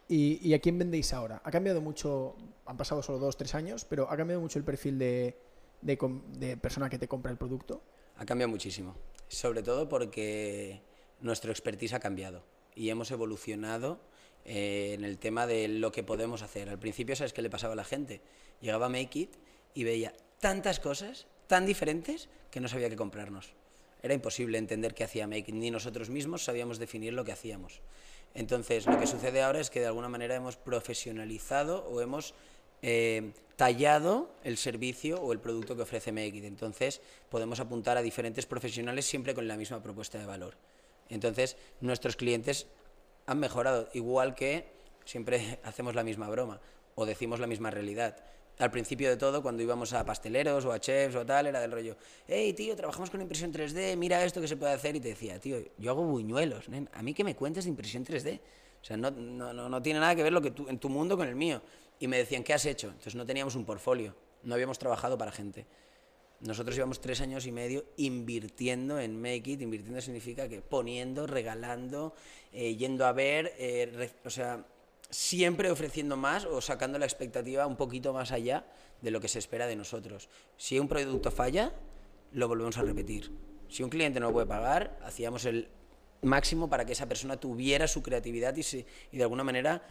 y, 0.10 0.46
y, 0.46 0.54
a 0.54 0.60
quién 0.60 0.78
vendéis 0.78 1.14
ahora? 1.14 1.42
Ha 1.44 1.52
cambiado 1.52 1.80
mucho. 1.80 2.36
Han 2.66 2.76
pasado 2.76 3.02
solo 3.02 3.18
dos, 3.18 3.38
tres 3.38 3.56
años, 3.56 3.86
pero 3.86 4.12
ha 4.12 4.18
cambiado 4.18 4.42
mucho 4.42 4.60
el 4.60 4.66
perfil 4.66 5.00
de, 5.00 5.38
de, 5.82 5.98
de 6.38 6.58
persona 6.58 6.90
que 6.90 7.00
te 7.00 7.08
compra 7.08 7.32
el 7.32 7.38
producto. 7.38 7.82
Ha 8.18 8.26
cambiado 8.26 8.50
muchísimo. 8.50 8.96
Sobre 9.30 9.64
todo 9.64 9.88
porque 9.88 10.82
nuestro 11.22 11.52
expertise 11.52 11.94
ha 11.94 12.00
cambiado 12.00 12.44
y 12.76 12.90
hemos 12.90 13.12
evolucionado 13.12 14.00
eh, 14.52 14.96
en 14.96 15.04
el 15.04 15.20
tema 15.20 15.46
de 15.46 15.68
lo 15.68 15.92
que 15.92 16.02
podemos 16.02 16.42
hacer. 16.42 16.70
Al 16.70 16.80
principio, 16.80 17.16
¿sabes 17.16 17.34
qué 17.34 17.44
le 17.44 17.52
pasaba 17.52 17.74
a 17.74 17.76
la 17.76 17.84
gente? 17.84 18.20
Llegaba 18.62 18.88
a 18.88 18.90
Make 18.90 19.20
It 19.20 19.36
y 19.76 19.84
veía 19.84 20.12
tantas 20.40 20.80
cosas 20.80 21.28
tan 21.46 21.68
diferentes 21.68 22.30
que 22.50 22.60
no 22.60 22.68
sabía 22.68 22.90
qué 22.90 22.96
comprarnos. 22.96 23.54
Era 24.02 24.16
imposible 24.16 24.58
entender 24.58 24.96
qué 24.96 25.04
hacía 25.04 25.28
Make 25.28 25.52
It, 25.52 25.54
ni 25.54 25.70
nosotros 25.70 26.10
mismos 26.10 26.44
sabíamos 26.44 26.80
definir 26.80 27.14
lo 27.14 27.24
que 27.24 27.32
hacíamos. 27.32 27.82
Entonces, 28.34 28.88
lo 28.88 29.00
que 29.00 29.06
sucede 29.06 29.44
ahora 29.44 29.60
es 29.60 29.70
que 29.70 29.82
de 29.82 29.86
alguna 29.86 30.10
manera 30.10 30.34
hemos 30.34 30.58
profesionalizado 30.58 31.86
o 31.86 32.02
hemos 32.02 32.34
eh, 32.82 33.34
tallado 33.56 34.34
el 34.44 34.58
servicio 34.58 35.22
o 35.22 35.32
el 35.32 35.40
producto 35.40 35.76
que 35.76 35.84
ofrece 35.84 36.12
Make 36.12 36.38
It. 36.38 36.46
Entonces, 36.46 37.02
podemos 37.30 37.60
apuntar 37.60 37.98
a 37.98 38.02
diferentes 38.02 38.48
profesionales 38.48 39.06
siempre 39.06 39.36
con 39.36 39.48
la 39.48 39.58
misma 39.58 39.84
propuesta 39.84 40.18
de 40.18 40.26
valor. 40.26 40.58
Entonces, 41.08 41.56
nuestros 41.82 42.16
clientes 42.16 42.66
han 43.30 43.40
mejorado, 43.40 43.90
igual 43.94 44.34
que 44.34 44.66
siempre 45.06 45.60
hacemos 45.64 45.94
la 45.94 46.04
misma 46.04 46.28
broma 46.30 46.60
o 46.96 47.06
decimos 47.06 47.40
la 47.40 47.46
misma 47.46 47.70
realidad. 47.70 48.18
Al 48.58 48.72
principio 48.72 49.08
de 49.08 49.16
todo, 49.16 49.42
cuando 49.42 49.64
íbamos 49.64 49.94
a 49.94 50.04
pasteleros 50.04 50.66
o 50.66 50.72
a 50.74 50.80
chefs 50.80 51.16
o 51.16 51.26
tal, 51.26 51.48
era 51.48 51.62
del 51.62 51.72
rollo, 51.72 51.96
hey 52.28 52.52
tío, 52.54 52.76
trabajamos 52.76 53.10
con 53.10 53.22
impresión 53.22 53.54
3D, 53.54 53.96
mira 53.96 54.26
esto 54.26 54.42
que 54.42 54.48
se 54.48 54.58
puede 54.58 54.74
hacer. 54.74 54.96
Y 54.96 55.00
te 55.00 55.10
decía, 55.10 55.40
tío, 55.40 55.60
yo 55.78 55.92
hago 55.92 56.04
buñuelos, 56.04 56.66
a 56.92 57.02
mí 57.04 57.14
que 57.14 57.24
me 57.24 57.36
cuentes 57.36 57.64
de 57.66 57.70
impresión 57.70 58.04
3D. 58.04 58.42
O 58.82 58.84
sea, 58.84 58.98
no, 58.98 59.12
no, 59.12 59.54
no, 59.54 59.82
tiene 59.82 60.00
nada 60.00 60.16
que 60.16 60.24
ver 60.24 60.34
lo 60.34 60.42
que 60.42 60.52
tú, 60.52 60.68
en 60.68 60.80
tu 60.80 60.90
mundo 60.90 61.16
con 61.16 61.28
el 61.28 61.36
mío. 61.36 61.62
Y 62.00 62.08
me 62.08 62.18
decían, 62.18 62.44
¿qué 62.44 62.54
has 62.54 62.66
hecho? 62.66 62.88
Entonces 62.88 63.16
no 63.16 63.26
teníamos 63.26 63.56
un 63.56 63.66
portfolio, 63.66 64.16
no 64.44 64.56
habíamos 64.56 64.80
trabajado 64.80 65.18
para 65.18 65.32
gente. 65.32 65.66
Nosotros 66.42 66.76
llevamos 66.76 67.02
tres 67.02 67.20
años 67.22 67.46
y 67.46 67.52
medio 67.52 67.86
invirtiendo 67.98 69.00
en 69.00 69.22
Make 69.22 69.52
It. 69.52 69.62
Invirtiendo 69.62 70.00
significa 70.02 70.48
que 70.48 70.62
poniendo, 70.62 71.28
regalando, 71.28 72.14
eh, 72.54 72.76
yendo 72.76 73.06
a 73.06 73.12
ver, 73.12 73.54
eh, 73.58 74.12
o 74.24 74.30
sea, 74.30 74.66
siempre 75.10 75.70
ofreciendo 75.70 76.16
más 76.16 76.46
o 76.46 76.62
sacando 76.62 76.98
la 76.98 77.06
expectativa 77.06 77.68
un 77.68 77.76
poquito 77.76 78.14
más 78.14 78.32
allá 78.32 78.66
de 79.02 79.12
lo 79.12 79.20
que 79.20 79.28
se 79.28 79.40
espera 79.40 79.68
de 79.68 79.76
nosotros. 79.76 80.30
Si 80.56 80.80
un 80.80 80.88
producto 80.88 81.32
falla, 81.32 81.74
lo 82.32 82.48
volvemos 82.48 82.78
a 82.78 82.84
repetir. 82.84 83.32
Si 83.68 83.84
un 83.84 83.90
cliente 83.90 84.20
no 84.20 84.28
lo 84.28 84.34
puede 84.34 84.48
pagar, 84.48 84.98
hacíamos 85.04 85.46
el 85.46 85.68
máximo 86.22 86.70
para 86.70 86.86
que 86.86 86.94
esa 86.94 87.08
persona 87.08 87.38
tuviera 87.38 87.88
su 87.88 88.02
creatividad 88.02 88.56
y, 88.56 88.62
y 89.12 89.18
de 89.18 89.24
alguna 89.24 89.44
manera 89.44 89.82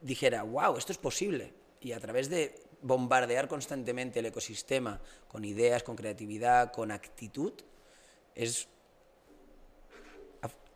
dijera, 0.00 0.42
wow, 0.42 0.76
esto 0.76 0.92
es 0.92 0.98
posible. 0.98 1.52
Y 1.80 1.92
a 1.92 2.00
través 2.00 2.30
de 2.30 2.54
bombardear 2.84 3.48
constantemente 3.48 4.20
el 4.20 4.26
ecosistema 4.26 5.00
con 5.26 5.44
ideas, 5.44 5.82
con 5.82 5.96
creatividad, 5.96 6.70
con 6.70 6.90
actitud, 6.90 7.52
es, 8.34 8.68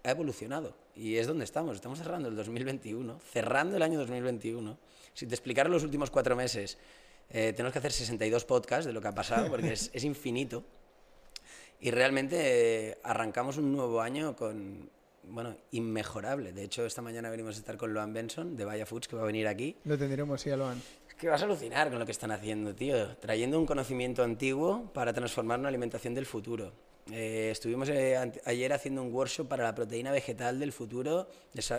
ha 0.03 0.11
evolucionado. 0.11 0.75
Y 0.97 1.17
es 1.17 1.27
donde 1.27 1.45
estamos. 1.45 1.77
Estamos 1.77 1.99
cerrando 1.99 2.29
el 2.29 2.35
2021, 2.35 3.21
cerrando 3.31 3.77
el 3.77 3.83
año 3.83 3.99
2021. 3.99 4.79
Si 5.13 5.27
te 5.27 5.35
explicara 5.35 5.69
los 5.69 5.85
últimos 5.85 6.11
cuatro 6.11 6.35
meses, 6.35 6.79
eh, 7.31 7.53
tenemos 7.55 7.73
que 7.73 7.79
hacer 7.79 7.93
62 7.93 8.45
podcasts 8.47 8.87
de 8.87 8.93
lo 8.93 9.01
que 9.03 9.09
ha 9.09 9.15
pasado, 9.15 9.49
porque 9.51 9.75
es, 9.75 9.91
es 9.93 10.03
infinito. 10.03 10.65
Y 11.81 11.91
realmente 11.91 12.89
eh, 12.91 12.99
arrancamos 13.05 13.59
un 13.59 13.71
nuevo 13.71 14.01
año 14.01 14.35
con, 14.35 14.91
bueno, 15.25 15.57
inmejorable. 15.73 16.53
De 16.53 16.65
hecho, 16.65 16.87
esta 16.87 17.03
mañana 17.03 17.29
venimos 17.29 17.57
a 17.57 17.59
estar 17.59 17.77
con 17.77 17.93
Loan 17.93 18.13
Benson 18.13 18.57
de 18.57 18.65
Vaya 18.65 18.87
Foods, 18.87 19.09
que 19.09 19.15
va 19.15 19.23
a 19.23 19.27
venir 19.27 19.47
aquí. 19.47 19.77
Lo 19.85 19.99
tendremos, 19.99 20.41
sí, 20.41 20.51
a 20.51 20.57
Loan. 20.57 20.83
Que 21.19 21.29
vas 21.29 21.43
a 21.43 21.47
alucinar 21.47 21.91
con 21.91 21.99
lo 21.99 22.07
que 22.07 22.13
están 22.13 22.31
haciendo, 22.31 22.77
tío. 22.77 23.17
Trayendo 23.17 23.59
un 23.59 23.67
conocimiento 23.67 24.23
antiguo 24.23 24.89
para 24.95 25.13
transformar 25.13 25.59
una 25.59 25.69
alimentación 25.69 26.15
del 26.15 26.27
futuro. 26.27 26.73
Eh, 27.11 27.49
estuvimos 27.51 27.89
eh, 27.89 28.17
ayer 28.45 28.73
haciendo 28.73 29.03
un 29.03 29.13
workshop 29.13 29.49
para 29.49 29.65
la 29.65 29.75
proteína 29.75 30.13
vegetal 30.13 30.61
del 30.61 30.71
futuro 30.71 31.29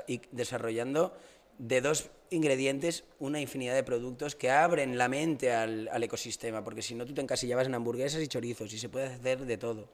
y 0.08 0.19
desarrollando 0.34 1.13
de 1.58 1.80
dos 1.80 2.10
ingredientes 2.32 3.06
una 3.19 3.39
infinidad 3.39 3.75
de 3.75 3.84
productos 3.84 4.36
que 4.36 4.52
abren 4.52 4.97
la 4.97 5.08
mente 5.08 5.54
al, 5.54 5.88
al 5.88 6.04
ecosistema, 6.04 6.62
porque 6.62 6.82
si 6.82 6.95
no 6.95 7.06
tú 7.06 7.13
te 7.13 7.21
encasillabas 7.21 7.67
en 7.67 7.75
hamburguesas 7.75 8.21
y 8.21 8.28
chorizos 8.28 8.73
y 8.73 8.78
se 8.78 8.89
puede 8.89 9.06
hacer 9.06 9.45
de 9.45 9.58
todo 9.58 9.88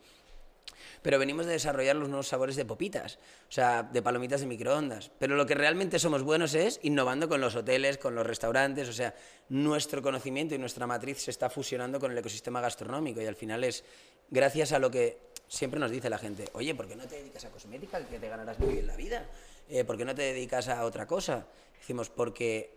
pero 1.06 1.20
venimos 1.20 1.46
de 1.46 1.52
desarrollar 1.52 1.96
los 1.96 2.10
nuevos 2.10 2.28
sabores 2.28 2.56
de 2.56 2.66
popitas, 2.66 3.20
o 3.48 3.52
sea, 3.52 3.84
de 3.84 4.02
palomitas 4.02 4.42
de 4.42 4.48
microondas. 4.48 5.12
Pero 5.20 5.36
lo 5.36 5.46
que 5.46 5.54
realmente 5.54 6.00
somos 6.00 6.24
buenos 6.24 6.56
es 6.56 6.80
innovando 6.82 7.30
con 7.30 7.40
los 7.40 7.56
hoteles, 7.56 8.00
con 8.00 8.16
los 8.16 8.26
restaurantes, 8.26 8.90
o 8.90 8.94
sea, 8.94 9.14
nuestro 9.50 10.02
conocimiento 10.02 10.56
y 10.56 10.58
nuestra 10.58 10.88
matriz 10.88 11.20
se 11.20 11.30
está 11.30 11.48
fusionando 11.48 12.00
con 12.00 12.12
el 12.12 12.18
ecosistema 12.18 12.60
gastronómico 12.60 13.22
y 13.22 13.28
al 13.28 13.36
final 13.36 13.64
es 13.64 13.84
gracias 14.32 14.72
a 14.72 14.80
lo 14.80 14.90
que 14.90 15.20
siempre 15.48 15.80
nos 15.80 15.92
dice 15.92 16.10
la 16.10 16.18
gente, 16.18 16.46
oye, 16.54 16.74
¿por 16.74 16.88
qué 16.88 16.96
no 16.96 17.06
te 17.06 17.18
dedicas 17.18 17.46
a 17.46 17.52
cosmética, 17.52 18.04
que 18.08 18.18
te 18.18 18.28
ganarás 18.28 18.58
muy 18.58 18.74
bien 18.74 18.88
la 18.88 18.96
vida? 18.96 19.30
Eh, 19.70 19.84
¿Por 19.84 19.98
qué 19.98 20.06
no 20.06 20.16
te 20.16 20.24
dedicas 20.24 20.70
a 20.70 20.86
otra 20.86 21.06
cosa? 21.06 21.46
Decimos, 21.78 22.10
porque 22.10 22.75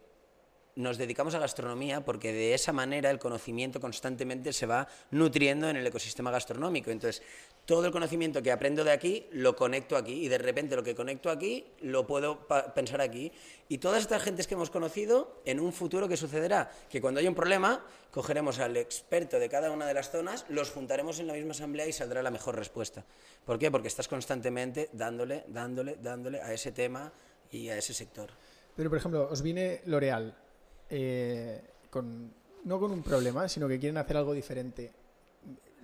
nos 0.76 0.96
dedicamos 0.96 1.35
a 1.35 1.38
gastronomía 1.38 2.04
porque 2.04 2.33
de 2.33 2.54
esa 2.54 2.72
manera 2.72 3.11
el 3.11 3.18
conocimiento 3.18 3.81
constantemente 3.81 4.52
se 4.52 4.66
va 4.66 4.87
nutriendo 5.11 5.68
en 5.68 5.76
el 5.76 5.87
ecosistema 5.87 6.31
gastronómico. 6.31 6.90
Entonces, 6.90 7.22
todo 7.66 7.87
el 7.87 7.92
conocimiento 7.92 8.42
que 8.42 8.52
aprendo 8.52 8.85
de 8.85 8.92
aquí 8.92 9.26
lo 9.33 9.57
conecto 9.57 9.96
aquí 9.96 10.24
y 10.24 10.28
de 10.28 10.38
repente 10.38 10.76
lo 10.76 10.83
que 10.83 10.94
conecto 10.94 11.31
aquí 11.31 11.66
lo 11.81 12.07
puedo 12.07 12.46
pensar 12.74 13.00
aquí. 13.00 13.33
Y 13.68 13.78
todas 13.78 14.02
estas 14.02 14.22
gentes 14.22 14.46
que 14.46 14.54
hemos 14.54 14.70
conocido, 14.70 15.42
en 15.44 15.61
un 15.61 15.72
futuro, 15.72 16.09
¿qué 16.09 16.16
sucederá? 16.16 16.70
Que 16.88 17.00
cuando 17.00 17.20
haya 17.20 17.28
un 17.28 17.35
problema, 17.35 17.85
cogeremos 18.11 18.59
al 18.59 18.76
experto 18.76 19.38
de 19.38 19.48
cada 19.48 19.70
una 19.70 19.87
de 19.87 19.94
las 19.94 20.11
zonas, 20.11 20.46
los 20.48 20.70
juntaremos 20.70 21.18
en 21.18 21.26
la 21.26 21.35
misma 21.35 21.50
asamblea 21.50 21.87
y 21.87 21.92
saldrá 21.92 22.22
la 22.22 22.31
mejor 22.31 22.57
respuesta. 22.57 23.04
¿Por 23.44 23.59
qué? 23.59 23.70
Porque 23.70 23.88
estás 23.88 24.09
constantemente 24.09 24.88
dándole, 24.92 25.44
dándole, 25.48 25.96
dándole 26.00 26.40
a 26.40 26.52
ese 26.52 26.72
tema 26.72 27.12
y 27.50 27.68
a 27.68 27.76
ese 27.76 27.92
sector. 27.92 28.31
Pero, 28.76 28.88
por 28.88 28.98
ejemplo, 28.98 29.28
os 29.28 29.42
viene 29.42 29.83
L'Oreal 29.87 30.47
eh, 30.90 31.62
con, 31.90 32.33
no 32.64 32.81
con 32.81 32.90
un 32.90 33.03
problema, 33.03 33.48
sino 33.48 33.68
que 33.68 33.79
quieren 33.79 33.96
hacer 33.96 34.16
algo 34.16 34.33
diferente. 34.33 34.92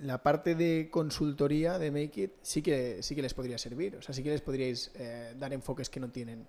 La 0.01 0.23
parte 0.23 0.55
de 0.55 0.88
consultoría 0.90 1.79
de 1.79 1.90
Make 1.90 2.23
It 2.23 2.33
sí 2.43 2.62
que, 2.62 3.03
sí 3.03 3.14
que 3.14 3.23
les 3.23 3.35
podría 3.35 3.59
servir, 3.59 3.97
o 3.97 4.03
sea, 4.03 4.14
sí 4.14 4.23
que 4.23 4.31
les 4.31 4.40
podríais 4.40 4.90
eh, 4.95 5.35
dar 5.38 5.53
enfoques 5.53 5.88
que 5.88 6.01
no 6.01 6.11
tienen. 6.11 6.47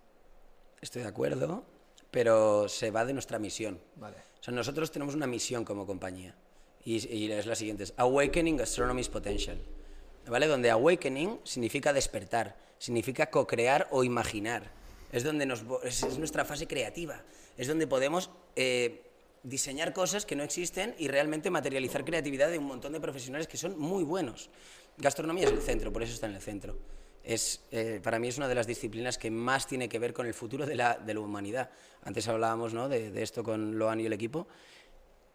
Estoy 0.82 1.04
de 1.04 1.08
acuerdo, 1.08 1.64
pero 2.10 2.68
se 2.68 2.92
va 2.92 3.06
de 3.06 3.14
nuestra 3.14 3.40
misión. 3.40 3.80
Vale. 3.96 4.18
O 4.40 4.44
sea, 4.44 4.54
nosotros 4.54 4.92
tenemos 4.92 5.16
una 5.16 5.28
misión 5.28 5.64
como 5.64 5.86
compañía 5.86 6.36
y, 6.84 7.08
y 7.08 7.32
es 7.32 7.46
la 7.46 7.56
siguiente, 7.56 7.84
es 7.84 7.94
Awakening 7.98 8.62
Astronomy's 8.62 9.10
Potential. 9.10 9.60
¿Vale? 10.28 10.48
Donde 10.48 10.72
awakening 10.72 11.40
significa 11.44 11.94
despertar, 11.94 12.56
significa 12.80 13.30
co-crear 13.30 13.88
o 13.92 14.04
imaginar. 14.04 14.72
Es 15.16 15.24
donde 15.24 15.46
nos, 15.46 15.64
es 15.84 16.18
nuestra 16.18 16.44
fase 16.44 16.68
creativa 16.68 17.24
es 17.58 17.68
donde 17.68 17.88
podemos 17.88 18.30
eh, 18.56 19.02
diseñar 19.44 19.94
cosas 19.94 20.26
que 20.26 20.36
no 20.36 20.44
existen 20.44 20.96
y 20.98 21.08
realmente 21.08 21.50
materializar 21.50 22.04
creatividad 22.04 22.50
de 22.50 22.58
un 22.58 22.66
montón 22.66 22.94
de 22.94 23.00
profesionales 23.00 23.48
que 23.48 23.58
son 23.58 23.78
muy 23.80 24.04
buenos. 24.04 24.50
Gastronomía 24.98 25.46
es 25.46 25.52
el 25.52 25.62
centro, 25.62 25.92
por 25.92 26.04
eso 26.04 26.14
está 26.14 26.28
en 26.28 26.36
el 26.36 26.42
centro. 26.42 26.78
Es, 27.24 27.64
eh, 27.72 28.00
para 28.04 28.20
mí 28.20 28.28
es 28.28 28.38
una 28.38 28.48
de 28.48 28.56
las 28.56 28.68
disciplinas 28.68 29.18
que 29.18 29.32
más 29.32 29.68
tiene 29.68 29.90
que 29.90 30.00
ver 30.00 30.14
con 30.14 30.28
el 30.28 30.34
futuro 30.34 30.66
de 30.66 30.76
la, 30.76 30.96
de 30.96 31.14
la 31.14 31.20
humanidad. 31.22 31.70
Antes 32.04 32.28
hablábamos 32.28 32.74
¿no? 32.74 32.88
de, 32.88 33.12
de, 33.12 33.24
esto 33.24 33.44
con 33.44 33.80
Loan 33.80 34.00
y 34.00 34.06
el 34.06 34.14
equipo. 34.14 34.48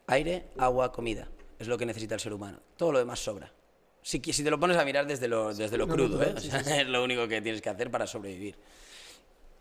Aire, 0.06 0.46
agua, 0.58 0.92
comida. 0.92 1.28
Es 1.58 1.68
lo 1.68 1.76
que 1.76 1.86
necesita 1.86 2.14
el 2.14 2.20
ser 2.20 2.32
humano. 2.32 2.60
Todo 2.76 2.92
lo 2.92 2.98
demás 2.98 3.18
sobra. 3.18 3.52
Si, 4.02 4.20
si 4.32 4.44
te 4.44 4.50
lo 4.50 4.58
pones 4.58 4.76
a 4.76 4.84
mirar 4.84 5.06
desde 5.06 5.26
lo, 5.26 5.52
desde 5.52 5.76
lo 5.76 5.86
crudo, 5.88 6.22
¿eh? 6.22 6.34
es 6.78 6.86
lo 6.86 7.02
único 7.02 7.26
que 7.28 7.42
tienes 7.42 7.60
que 7.60 7.68
hacer 7.68 7.90
para 7.90 8.06
sobrevivir. 8.06 8.56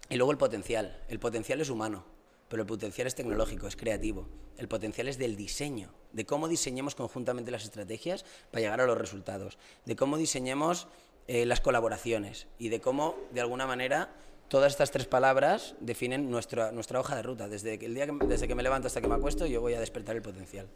Y 0.09 0.15
luego 0.15 0.31
el 0.31 0.37
potencial. 0.37 1.03
El 1.07 1.19
potencial 1.19 1.61
es 1.61 1.69
humano 1.69 2.05
pero 2.49 2.63
el 2.63 2.67
potencial 2.67 3.07
es 3.07 3.15
tecnológico, 3.15 3.67
es 3.67 3.75
creativo. 3.75 4.27
El 4.57 4.67
potencial 4.67 5.07
es 5.07 5.17
del 5.17 5.37
diseño, 5.37 5.93
de 6.11 6.25
cómo 6.25 6.49
diseñemos 6.49 6.95
conjuntamente 6.95 7.51
las 7.51 7.63
estrategias 7.63 8.25
para 8.51 8.61
llegar 8.61 8.81
a 8.81 8.87
los 8.87 8.97
resultados, 8.97 9.57
de 9.85 9.95
cómo 9.95 10.17
diseñemos 10.17 10.87
eh, 11.27 11.45
las 11.45 11.61
colaboraciones 11.61 12.47
y 12.57 12.69
de 12.69 12.81
cómo, 12.81 13.15
de 13.31 13.41
alguna 13.41 13.67
manera, 13.67 14.13
todas 14.49 14.73
estas 14.73 14.91
tres 14.91 15.05
palabras 15.05 15.75
definen 15.79 16.29
nuestra, 16.29 16.71
nuestra 16.71 16.99
hoja 16.99 17.15
de 17.15 17.21
ruta. 17.21 17.47
Desde 17.47 17.75
el 17.75 17.93
día 17.93 18.07
que, 18.07 18.25
desde 18.25 18.47
que 18.47 18.55
me 18.55 18.63
levanto 18.63 18.87
hasta 18.87 18.99
que 18.99 19.07
me 19.07 19.15
acuesto, 19.15 19.45
yo 19.45 19.61
voy 19.61 19.75
a 19.75 19.79
despertar 19.79 20.15
el 20.15 20.23
potencial. 20.23 20.67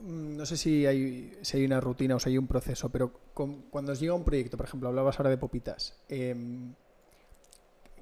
Mm, 0.00 0.36
no 0.36 0.44
sé 0.44 0.56
si 0.56 0.84
hay, 0.84 1.38
si 1.40 1.56
hay 1.56 1.64
una 1.64 1.80
rutina 1.80 2.16
o 2.16 2.20
si 2.20 2.30
hay 2.30 2.38
un 2.38 2.48
proceso, 2.48 2.90
pero 2.90 3.12
cuando 3.70 3.92
os 3.92 4.00
llega 4.00 4.14
un 4.14 4.24
proyecto, 4.24 4.56
por 4.56 4.66
ejemplo, 4.66 4.88
hablabas 4.88 5.18
ahora 5.18 5.30
de 5.30 5.38
Popitas, 5.38 5.94
em, 6.08 6.74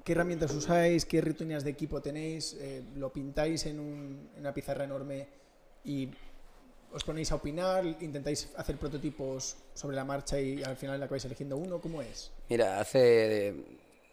¿Qué 0.07 0.13
herramientas 0.13 0.53
usáis? 0.53 1.05
¿Qué 1.05 1.19
rutinas 1.19 1.65
de 1.65 1.71
equipo 1.71 2.01
tenéis? 2.01 2.55
Eh, 2.61 2.81
¿Lo 2.95 3.11
pintáis 3.11 3.65
en, 3.65 3.77
una 4.39 4.53
pizarra 4.53 4.85
enorme 4.85 5.27
y 5.83 6.07
os 6.93 7.03
ponéis 7.03 7.29
a 7.33 7.35
opinar? 7.35 7.85
¿Intentáis 7.85 8.47
hacer 8.55 8.77
prototipos 8.77 9.57
sobre 9.73 9.97
la 9.97 10.05
marcha 10.05 10.39
y 10.39 10.63
al 10.63 10.77
final 10.77 11.03
acabáis 11.03 11.25
eligiendo 11.25 11.57
uno? 11.57 11.81
¿Cómo 11.81 12.01
es? 12.01 12.31
Mira, 12.47 12.79
hace 12.79 13.53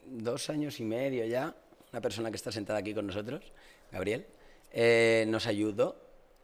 dos 0.05 0.51
años 0.51 0.81
y 0.81 0.85
medio 0.85 1.25
ya, 1.27 1.55
una 1.93 2.01
persona 2.03 2.29
que 2.29 2.39
está 2.39 2.51
sentada 2.51 2.81
aquí 2.81 2.93
con 2.93 3.07
nosotros, 3.07 3.53
Gabriel, 3.93 4.27
eh, 4.73 5.27
nos 5.29 5.47
ayudó 5.47 5.95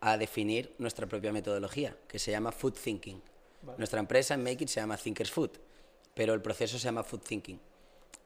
a 0.01 0.17
definir 0.17 0.77
nuestra 0.79 1.09
propia 1.09 1.33
metodología, 1.33 1.97
que 2.07 2.21
se 2.21 2.31
llama 2.31 2.53
Food 2.53 2.75
Thinking. 2.75 3.21
Nuestra 3.79 3.99
empresa 3.99 4.35
en 4.35 4.45
Make 4.45 4.63
It 4.63 4.69
se 4.69 4.79
llama 4.79 4.97
Thinkers 4.97 5.33
Food, 5.33 5.59
pero 6.15 6.35
el 6.35 6.41
proceso 6.41 6.79
se 6.79 6.85
llama 6.85 7.03
Food 7.03 7.23
Thinking 7.23 7.59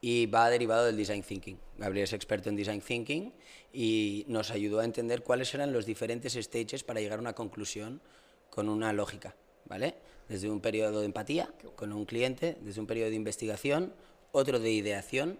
y 0.01 0.25
va 0.27 0.49
derivado 0.49 0.85
del 0.85 0.97
design 0.97 1.23
thinking. 1.23 1.57
Gabriel 1.77 2.03
es 2.03 2.13
experto 2.13 2.49
en 2.49 2.55
design 2.55 2.81
thinking 2.81 3.33
y 3.73 4.25
nos 4.27 4.51
ayudó 4.51 4.79
a 4.79 4.85
entender 4.85 5.23
cuáles 5.23 5.53
eran 5.53 5.73
los 5.73 5.85
diferentes 5.85 6.33
stages 6.33 6.83
para 6.83 6.99
llegar 6.99 7.19
a 7.19 7.21
una 7.21 7.33
conclusión 7.33 8.01
con 8.49 8.69
una 8.69 8.93
lógica, 8.93 9.35
¿vale? 9.65 9.95
Desde 10.29 10.49
un 10.49 10.61
periodo 10.61 10.99
de 10.99 11.05
empatía 11.05 11.53
con 11.75 11.91
un 11.91 12.05
cliente, 12.05 12.57
desde 12.61 12.81
un 12.81 12.87
periodo 12.87 13.09
de 13.09 13.15
investigación, 13.15 13.93
otro 14.31 14.59
de 14.59 14.71
ideación, 14.71 15.37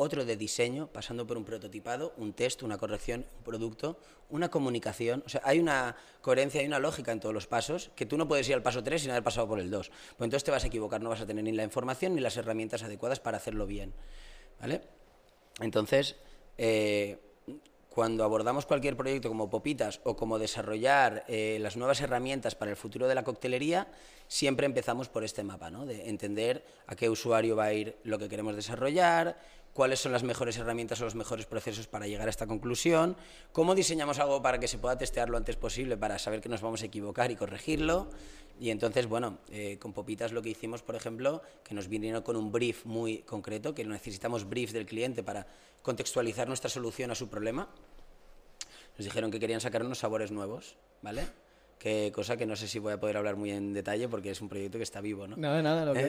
otro 0.00 0.24
de 0.24 0.36
diseño, 0.36 0.86
pasando 0.92 1.26
por 1.26 1.36
un 1.36 1.44
prototipado, 1.44 2.14
un 2.18 2.32
test, 2.32 2.62
una 2.62 2.78
corrección, 2.78 3.26
un 3.38 3.42
producto, 3.42 3.98
una 4.30 4.48
comunicación. 4.48 5.24
O 5.26 5.28
sea, 5.28 5.40
hay 5.44 5.58
una 5.58 5.96
coherencia, 6.22 6.60
hay 6.60 6.68
una 6.68 6.78
lógica 6.78 7.10
en 7.10 7.18
todos 7.18 7.34
los 7.34 7.48
pasos, 7.48 7.90
que 7.96 8.06
tú 8.06 8.16
no 8.16 8.28
puedes 8.28 8.48
ir 8.48 8.54
al 8.54 8.62
paso 8.62 8.84
3 8.84 9.02
sin 9.02 9.10
haber 9.10 9.24
pasado 9.24 9.48
por 9.48 9.58
el 9.58 9.72
2. 9.72 9.88
Pues 9.88 10.00
entonces 10.20 10.44
te 10.44 10.52
vas 10.52 10.62
a 10.62 10.68
equivocar, 10.68 11.02
no 11.02 11.10
vas 11.10 11.20
a 11.20 11.26
tener 11.26 11.42
ni 11.42 11.50
la 11.50 11.64
información 11.64 12.14
ni 12.14 12.20
las 12.20 12.36
herramientas 12.36 12.84
adecuadas 12.84 13.18
para 13.18 13.38
hacerlo 13.38 13.66
bien. 13.66 13.92
¿Vale? 14.60 14.82
Entonces, 15.60 16.14
eh, 16.56 17.18
cuando 17.98 18.22
abordamos 18.22 18.64
cualquier 18.64 18.96
proyecto 18.96 19.28
como 19.28 19.50
Popitas 19.50 20.00
o 20.04 20.14
como 20.14 20.38
desarrollar 20.38 21.24
eh, 21.26 21.58
las 21.60 21.76
nuevas 21.76 22.00
herramientas 22.00 22.54
para 22.54 22.70
el 22.70 22.76
futuro 22.76 23.08
de 23.08 23.16
la 23.16 23.24
coctelería, 23.24 23.88
siempre 24.28 24.66
empezamos 24.66 25.08
por 25.08 25.24
este 25.24 25.42
mapa, 25.42 25.68
¿no? 25.68 25.84
de 25.84 26.08
entender 26.08 26.64
a 26.86 26.94
qué 26.94 27.10
usuario 27.10 27.56
va 27.56 27.64
a 27.64 27.72
ir 27.72 27.98
lo 28.04 28.16
que 28.20 28.28
queremos 28.28 28.54
desarrollar, 28.54 29.40
cuáles 29.72 30.00
son 30.00 30.12
las 30.12 30.22
mejores 30.22 30.56
herramientas 30.58 31.00
o 31.00 31.04
los 31.04 31.14
mejores 31.14 31.46
procesos 31.46 31.86
para 31.86 32.06
llegar 32.06 32.26
a 32.26 32.30
esta 32.30 32.46
conclusión, 32.46 33.16
cómo 33.52 33.74
diseñamos 33.74 34.18
algo 34.18 34.42
para 34.42 34.58
que 34.58 34.68
se 34.68 34.78
pueda 34.78 34.98
testear 34.98 35.28
lo 35.28 35.36
antes 35.36 35.56
posible 35.56 35.96
para 35.96 36.18
saber 36.18 36.40
que 36.40 36.48
nos 36.48 36.60
vamos 36.60 36.82
a 36.82 36.86
equivocar 36.86 37.30
y 37.30 37.36
corregirlo. 37.36 38.08
Y 38.60 38.70
entonces, 38.70 39.06
bueno, 39.06 39.38
eh, 39.50 39.78
con 39.80 39.92
Popitas 39.92 40.32
lo 40.32 40.42
que 40.42 40.50
hicimos, 40.50 40.82
por 40.82 40.96
ejemplo, 40.96 41.42
que 41.62 41.74
nos 41.74 41.88
vinieron 41.88 42.22
con 42.22 42.36
un 42.36 42.50
brief 42.50 42.84
muy 42.84 43.18
concreto, 43.18 43.74
que 43.74 43.84
necesitamos 43.84 44.48
brief 44.48 44.72
del 44.72 44.86
cliente 44.86 45.22
para 45.22 45.46
contextualizar 45.82 46.48
nuestra 46.48 46.68
solución 46.68 47.12
a 47.12 47.14
su 47.14 47.28
problema. 47.28 47.68
Nos 48.98 49.04
dijeron 49.04 49.30
que 49.30 49.38
querían 49.38 49.60
sacar 49.60 49.84
unos 49.84 49.98
sabores 49.98 50.32
nuevos, 50.32 50.76
¿vale? 51.02 51.22
Que 51.78 52.10
cosa 52.12 52.36
que 52.36 52.46
no 52.46 52.56
sé 52.56 52.66
si 52.66 52.78
voy 52.78 52.92
a 52.92 53.00
poder 53.00 53.16
hablar 53.16 53.36
muy 53.36 53.50
en 53.50 53.72
detalle 53.72 54.08
porque 54.08 54.30
es 54.30 54.40
un 54.40 54.48
proyecto 54.48 54.78
que 54.78 54.84
está 54.84 55.00
vivo, 55.00 55.26
¿no? 55.28 55.36
Nada, 55.36 55.62
nada, 55.62 55.84
lo 55.84 55.94
que, 55.94 56.02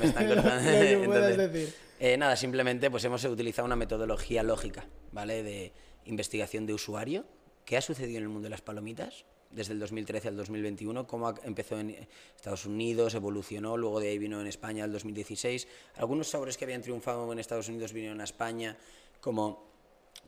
me 0.00 0.06
están 0.06 0.26
cortando. 0.26 0.70
decir. 1.48 1.74
Eh, 2.00 2.16
nada, 2.16 2.34
simplemente 2.36 2.90
pues 2.90 3.04
hemos 3.04 3.24
utilizado 3.24 3.66
una 3.66 3.76
metodología 3.76 4.42
lógica, 4.42 4.86
¿vale? 5.12 5.42
De 5.42 5.72
investigación 6.06 6.66
de 6.66 6.72
usuario. 6.72 7.26
¿Qué 7.64 7.76
ha 7.76 7.82
sucedido 7.82 8.18
en 8.18 8.24
el 8.24 8.28
mundo 8.28 8.46
de 8.46 8.50
las 8.50 8.62
palomitas? 8.62 9.24
Desde 9.50 9.74
el 9.74 9.80
2013 9.80 10.28
al 10.28 10.36
2021, 10.38 11.06
cómo 11.06 11.34
empezó 11.44 11.78
en 11.78 12.08
Estados 12.34 12.64
Unidos, 12.64 13.14
evolucionó, 13.14 13.76
luego 13.76 14.00
de 14.00 14.08
ahí 14.08 14.18
vino 14.18 14.40
en 14.40 14.46
España 14.46 14.86
el 14.86 14.92
2016. 14.92 15.68
Algunos 15.96 16.28
sabores 16.28 16.56
que 16.56 16.64
habían 16.64 16.80
triunfado 16.80 17.30
en 17.30 17.38
Estados 17.38 17.68
Unidos 17.68 17.92
vinieron 17.92 18.22
a 18.22 18.24
España 18.24 18.78
como 19.20 19.70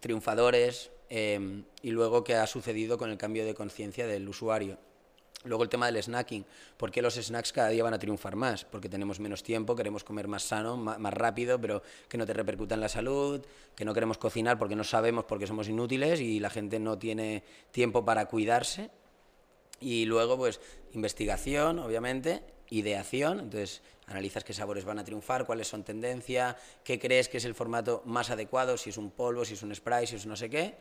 triunfadores, 0.01 0.90
Em, 1.09 1.64
y 1.83 1.90
luego 1.90 2.25
qué 2.25 2.35
ha 2.35 2.47
sucedido 2.47 2.99
con 2.99 3.11
el 3.11 3.19
cambio 3.19 3.45
de 3.45 3.55
conciencia 3.55 4.07
del 4.07 4.29
usuario. 4.29 4.79
Luego 5.45 5.62
el 5.62 5.69
tema 5.69 5.87
del 5.87 6.03
snacking. 6.03 6.45
¿Por 6.79 6.90
qué 6.90 7.03
los 7.03 7.14
snacks 7.17 7.53
cada 7.53 7.69
día 7.69 7.85
van 7.85 7.93
a 7.93 7.99
triunfar 7.99 8.35
más? 8.35 8.64
Porque 8.64 8.88
tenemos 8.88 9.21
menos 9.21 9.43
tiempo, 9.43 9.77
queremos 9.77 10.03
comer 10.03 10.27
más 10.27 10.43
sano, 10.43 10.79
más, 10.79 11.12
rápido, 11.12 11.61
pero 11.61 11.83
que 12.09 12.17
no 12.17 12.25
te 12.25 12.33
repercuta 12.33 12.75
en 12.75 12.81
la 12.81 12.88
salud, 12.88 13.45
que 13.77 13.85
no 13.85 13.93
queremos 13.93 14.17
cocinar 14.17 14.59
porque 14.59 14.75
no 14.75 14.85
sabemos, 14.85 15.25
porque 15.25 15.47
somos 15.47 15.69
inútiles 15.69 16.21
y 16.21 16.40
la 16.40 16.49
gente 16.49 16.79
no 16.79 16.99
tiene 16.99 17.45
tiempo 17.73 18.07
para 18.07 18.27
cuidarse. 18.27 18.90
Y 19.81 20.07
luego, 20.07 20.38
pues, 20.38 20.61
investigación, 20.93 21.79
obviamente, 21.79 22.43
ideación. 22.71 23.40
Entonces, 23.40 23.83
analizas 24.07 24.45
qué 24.45 24.53
sabores 24.53 24.85
van 24.85 24.99
a 24.99 25.05
triunfar, 25.05 25.47
cuáles 25.47 25.69
son 25.69 25.85
tendencia, 25.85 26.57
qué 26.83 26.99
crees 26.99 27.29
que 27.29 27.38
es 27.38 27.45
el 27.45 27.55
formato 27.55 28.03
más 28.05 28.31
adecuado, 28.31 28.77
si 28.77 28.90
es 28.90 28.97
un 28.97 29.11
polvo, 29.11 29.45
si 29.45 29.55
es 29.55 29.62
un 29.62 29.75
spray, 29.75 30.07
si 30.07 30.17
es 30.17 30.27
no 30.27 30.37
sé 30.37 30.51
qué. 30.51 30.75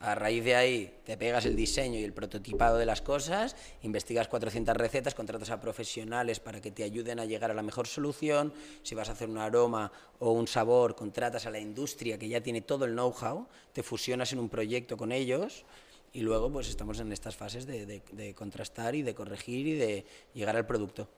A 0.00 0.14
raíz 0.14 0.44
de 0.44 0.54
ahí 0.54 1.00
te 1.04 1.16
pegas 1.16 1.44
el 1.44 1.56
diseño 1.56 1.98
y 1.98 2.04
el 2.04 2.12
prototipado 2.12 2.76
de 2.76 2.86
las 2.86 3.02
cosas, 3.02 3.56
investigas 3.82 4.28
400 4.28 4.76
recetas, 4.76 5.16
contratas 5.16 5.50
a 5.50 5.60
profesionales 5.60 6.38
para 6.38 6.60
que 6.60 6.70
te 6.70 6.84
ayuden 6.84 7.18
a 7.18 7.24
llegar 7.24 7.50
a 7.50 7.54
la 7.54 7.64
mejor 7.64 7.88
solución. 7.88 8.52
Si 8.84 8.94
vas 8.94 9.08
a 9.08 9.12
hacer 9.12 9.28
un 9.28 9.38
aroma 9.38 9.90
o 10.20 10.30
un 10.30 10.46
sabor, 10.46 10.94
contratas 10.94 11.46
a 11.46 11.50
la 11.50 11.58
industria 11.58 12.16
que 12.16 12.28
ya 12.28 12.40
tiene 12.40 12.60
todo 12.60 12.84
el 12.84 12.92
know-how, 12.92 13.48
te 13.72 13.82
fusionas 13.82 14.32
en 14.32 14.38
un 14.38 14.48
proyecto 14.48 14.96
con 14.96 15.10
ellos 15.10 15.64
y 16.12 16.20
luego 16.20 16.48
pues 16.48 16.68
estamos 16.68 17.00
en 17.00 17.10
estas 17.10 17.34
fases 17.34 17.66
de 17.66 18.34
contrastar 18.36 18.94
y 18.94 19.02
de 19.02 19.16
corregir 19.16 19.66
y 19.66 19.74
de 19.74 20.06
llegar 20.32 20.54
al 20.54 20.64
producto. 20.64 21.08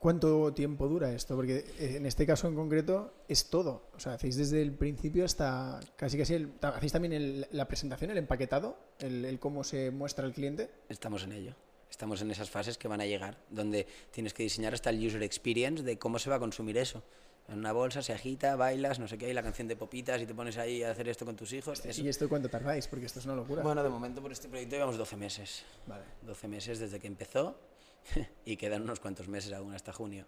¿Cuánto 0.00 0.54
tiempo 0.54 0.88
dura 0.88 1.12
esto? 1.12 1.36
Porque 1.36 1.58
eh, 1.78 1.96
en 1.98 2.06
este 2.06 2.24
caso 2.24 2.48
en 2.48 2.54
concreto 2.54 3.12
es 3.28 3.50
todo. 3.50 3.90
O 3.94 4.00
sea, 4.00 4.14
hacéis 4.14 4.34
desde 4.36 4.62
el 4.62 4.72
principio 4.72 5.26
hasta 5.26 5.78
casi 5.96 6.16
casi 6.16 6.32
el, 6.32 6.54
hacéis 6.62 6.92
también 6.92 7.46
la 7.50 7.68
presentación, 7.68 8.10
el 8.10 8.16
empaquetado, 8.16 8.78
el, 8.98 9.38
cómo 9.38 9.62
se 9.62 9.90
muestra 9.90 10.24
el 10.24 10.32
cliente. 10.32 10.70
Estamos 10.88 11.24
en 11.24 11.32
ello. 11.32 11.54
Estamos 11.90 12.22
en 12.22 12.30
esas 12.30 12.48
fases 12.48 12.78
que 12.78 12.88
van 12.88 13.02
a 13.02 13.04
llegar, 13.04 13.36
donde 13.50 13.86
tienes 14.10 14.32
que 14.32 14.42
diseñar 14.42 14.72
hasta 14.72 14.88
el 14.88 15.06
user 15.06 15.22
experience 15.22 15.82
de 15.82 15.98
cómo 15.98 16.18
se 16.18 16.30
va 16.30 16.36
a 16.36 16.40
consumir 16.40 16.78
eso. 16.78 17.02
En 17.50 17.58
una 17.58 17.72
bolsa 17.72 18.00
se 18.00 18.14
agita, 18.14 18.56
bailas, 18.56 18.98
no 19.00 19.06
sé 19.06 19.18
qué, 19.18 19.26
hay 19.26 19.34
la 19.34 19.42
canción 19.42 19.68
de 19.68 19.76
popitas 19.76 20.22
y 20.22 20.24
te 20.24 20.34
pones 20.34 20.56
ahí 20.56 20.82
a 20.82 20.92
hacer 20.92 21.10
esto 21.10 21.26
con 21.26 21.36
tus 21.36 21.52
hijos. 21.52 21.82
¿Y 21.98 22.08
esto 22.08 22.26
cuánto 22.26 22.48
tardáis? 22.48 22.86
Porque 22.88 23.04
esto 23.04 23.18
es 23.18 23.26
una 23.26 23.34
locura. 23.34 23.62
Bueno, 23.62 23.82
de 23.82 23.90
momento 23.90 24.22
por 24.22 24.32
este 24.32 24.48
proyecto 24.48 24.76
llevamos 24.76 24.96
12 24.96 25.16
meses. 25.18 25.62
Vale. 25.86 26.04
12 26.22 26.48
meses 26.48 26.78
desde 26.78 26.98
que 26.98 27.06
empezó 27.06 27.58
y 28.44 28.56
quedan 28.56 28.82
unos 28.82 29.00
cuantos 29.00 29.28
meses 29.28 29.52
aún 29.52 29.74
hasta 29.74 29.92
junio. 29.92 30.26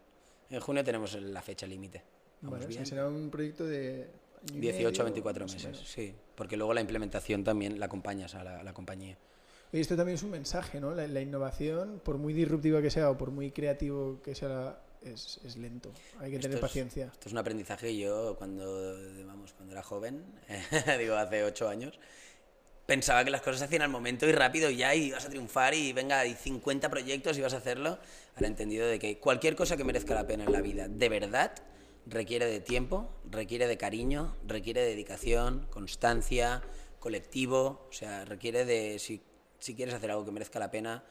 En 0.51 0.61
junio 0.61 0.85
tenemos 0.85 1.15
la 1.15 1.43
fecha 1.43 1.67
límite. 1.67 2.03
Vamos 2.43 2.67
bien. 2.67 2.85
será 2.85 3.09
un 3.09 3.31
proyecto 3.31 3.65
de 3.65 4.11
18 4.53 5.01
a 5.01 5.05
24 5.05 5.47
meses, 5.47 5.81
sí, 5.85 6.15
porque 6.35 6.57
luego 6.57 6.75
la 6.75 6.81
implementación 6.81 7.45
también 7.45 7.79
la 7.79 7.87
acompañas 7.87 8.35
a 8.35 8.63
la, 8.63 8.73
compañía. 8.73 9.17
Y 9.73 9.81
esto 9.81 9.97
también 9.97 10.17
es 10.17 10.23
un 10.23 10.31
mensaje, 10.31 10.81
¿no? 10.81 10.95
La, 10.95 11.21
innovación, 11.21 12.01
por 12.05 12.19
muy 12.19 12.35
disruptiva 12.35 12.83
que 12.83 12.91
sea 12.91 13.11
o 13.11 13.17
por 13.17 13.31
muy 13.31 13.53
creativo 13.53 14.21
que 14.23 14.35
sea, 14.35 14.81
es, 15.03 15.41
es 15.45 15.57
lento. 15.57 15.93
Hay 16.19 16.33
que 16.33 16.39
tener 16.39 16.61
paciencia. 16.61 17.07
Esto 17.07 17.29
es 17.29 17.33
un 17.33 17.39
aprendizaje. 17.39 17.97
Yo, 17.97 18.37
cuando, 18.37 18.97
vamos, 19.25 19.53
cuando 19.55 19.73
era 19.73 19.83
joven, 19.83 20.25
digo, 20.99 21.15
hace 21.15 21.45
ocho 21.45 21.69
años, 21.69 21.99
pensaba 22.87 23.25
que 23.25 23.31
las 23.31 23.43
cosas 23.43 23.61
se 23.61 23.65
hacían 23.67 23.83
al 23.83 23.91
momento 23.91 24.27
y 24.27 24.33
rápido 24.33 24.71
y 24.71 24.77
ya 24.77 24.95
y 24.95 25.11
vas 25.13 25.25
a 25.25 25.29
triunfar 25.29 25.75
y 25.75 25.93
venga, 25.93 26.21
hay 26.21 26.35
50 26.35 26.91
proyectos 26.91 27.39
y 27.39 27.41
vas 27.41 27.55
a 27.55 27.59
hacerlo. 27.59 27.99
Ahora 28.35 28.47
he 28.47 28.51
entendido 28.51 28.87
de 28.87 28.99
que 28.99 29.19
cualquier 29.19 29.57
cosa 29.57 29.77
que 29.77 29.85
merezca 29.85 30.15
la 30.15 30.27
pena 30.27 30.45
en 30.45 30.53
la 30.53 30.61
vida, 30.61 30.89
de 30.89 31.09
verdad, 31.09 31.53
requiere 32.07 32.47
de 32.47 32.61
tiempo, 32.61 33.09
requiere 33.31 33.67
de 33.67 33.77
cariño, 33.77 34.37
requiere 34.47 34.83
de 34.83 34.89
dedicación, 34.91 35.67
constancia, 35.71 36.63
colectivo, 36.99 37.87
o 37.89 37.93
sea, 37.93 38.25
requiere 38.25 38.65
de, 38.65 38.99
si, 38.99 39.23
si 39.59 39.75
quieres 39.75 39.95
hacer 39.95 40.11
algo 40.11 40.25
que 40.25 40.33
merezca 40.33 40.59
la 40.59 40.71
pena, 40.71 41.05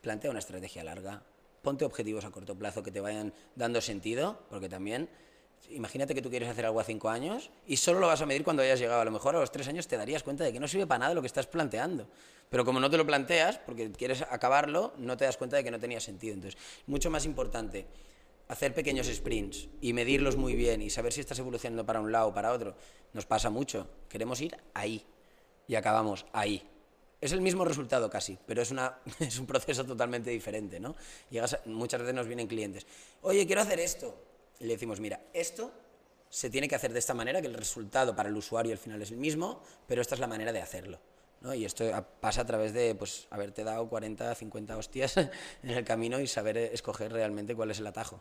plantea 0.00 0.30
una 0.30 0.38
estrategia 0.38 0.84
larga, 0.84 1.22
ponte 1.62 1.84
objetivos 1.84 2.24
a 2.24 2.30
corto 2.30 2.54
plazo 2.56 2.82
que 2.82 2.90
te 2.90 3.00
vayan 3.00 3.32
dando 3.56 3.80
sentido, 3.80 4.44
porque 4.50 4.68
también 4.68 5.08
Imagínate 5.70 6.14
que 6.14 6.22
tú 6.22 6.30
quieres 6.30 6.48
hacer 6.48 6.66
algo 6.66 6.80
a 6.80 6.84
cinco 6.84 7.08
años 7.08 7.50
y 7.66 7.76
solo 7.76 8.00
lo 8.00 8.06
vas 8.06 8.20
a 8.20 8.26
medir 8.26 8.44
cuando 8.44 8.62
hayas 8.62 8.78
llegado. 8.78 9.00
A 9.00 9.04
lo 9.04 9.10
mejor 9.10 9.36
a 9.36 9.40
los 9.40 9.50
tres 9.50 9.66
años 9.68 9.86
te 9.86 9.96
darías 9.96 10.22
cuenta 10.22 10.44
de 10.44 10.52
que 10.52 10.60
no 10.60 10.68
sirve 10.68 10.86
para 10.86 11.00
nada 11.00 11.14
lo 11.14 11.20
que 11.20 11.26
estás 11.26 11.46
planteando. 11.46 12.06
Pero 12.50 12.64
como 12.64 12.80
no 12.80 12.90
te 12.90 12.96
lo 12.96 13.06
planteas, 13.06 13.58
porque 13.58 13.90
quieres 13.92 14.22
acabarlo, 14.22 14.92
no 14.98 15.16
te 15.16 15.24
das 15.24 15.36
cuenta 15.36 15.56
de 15.56 15.64
que 15.64 15.70
no 15.70 15.80
tenía 15.80 16.00
sentido. 16.00 16.34
Entonces, 16.34 16.60
mucho 16.86 17.10
más 17.10 17.24
importante 17.24 17.86
hacer 18.48 18.74
pequeños 18.74 19.06
sprints 19.06 19.68
y 19.80 19.92
medirlos 19.92 20.36
muy 20.36 20.54
bien 20.54 20.82
y 20.82 20.90
saber 20.90 21.12
si 21.12 21.20
estás 21.20 21.38
evolucionando 21.38 21.86
para 21.86 22.00
un 22.00 22.12
lado 22.12 22.28
o 22.28 22.34
para 22.34 22.52
otro. 22.52 22.76
Nos 23.12 23.26
pasa 23.26 23.50
mucho. 23.50 23.88
Queremos 24.08 24.40
ir 24.40 24.56
ahí 24.74 25.04
y 25.66 25.74
acabamos 25.74 26.26
ahí. 26.32 26.62
Es 27.20 27.32
el 27.32 27.40
mismo 27.40 27.64
resultado 27.64 28.10
casi, 28.10 28.38
pero 28.46 28.60
es, 28.60 28.70
una, 28.70 28.98
es 29.20 29.38
un 29.38 29.46
proceso 29.46 29.84
totalmente 29.84 30.30
diferente, 30.30 30.78
¿no? 30.78 30.94
Llegas 31.30 31.58
muchas 31.64 32.00
veces 32.00 32.14
nos 32.14 32.26
vienen 32.26 32.46
clientes, 32.46 32.86
oye, 33.22 33.46
quiero 33.46 33.62
hacer 33.62 33.80
esto 33.80 34.14
y 34.60 34.64
le 34.64 34.74
decimos, 34.74 35.00
mira, 35.00 35.20
esto 35.32 35.72
se 36.28 36.50
tiene 36.50 36.66
que 36.68 36.74
hacer 36.74 36.92
de 36.92 36.98
esta 36.98 37.14
manera, 37.14 37.40
que 37.40 37.46
el 37.46 37.54
resultado 37.54 38.16
para 38.16 38.28
el 38.28 38.36
usuario 38.36 38.72
al 38.72 38.78
final 38.78 39.00
es 39.00 39.10
el 39.10 39.18
mismo, 39.18 39.62
pero 39.86 40.02
esta 40.02 40.14
es 40.14 40.20
la 40.20 40.26
manera 40.26 40.52
de 40.52 40.60
hacerlo. 40.60 40.98
¿no? 41.40 41.54
Y 41.54 41.64
esto 41.64 41.84
pasa 42.20 42.40
a 42.40 42.46
través 42.46 42.72
de 42.72 42.94
pues, 42.94 43.28
haberte 43.30 43.62
dado 43.62 43.88
40, 43.88 44.34
50 44.34 44.76
hostias 44.76 45.16
en 45.62 45.70
el 45.70 45.84
camino 45.84 46.18
y 46.18 46.26
saber 46.26 46.56
escoger 46.58 47.12
realmente 47.12 47.54
cuál 47.54 47.70
es 47.70 47.78
el 47.78 47.86
atajo. 47.86 48.20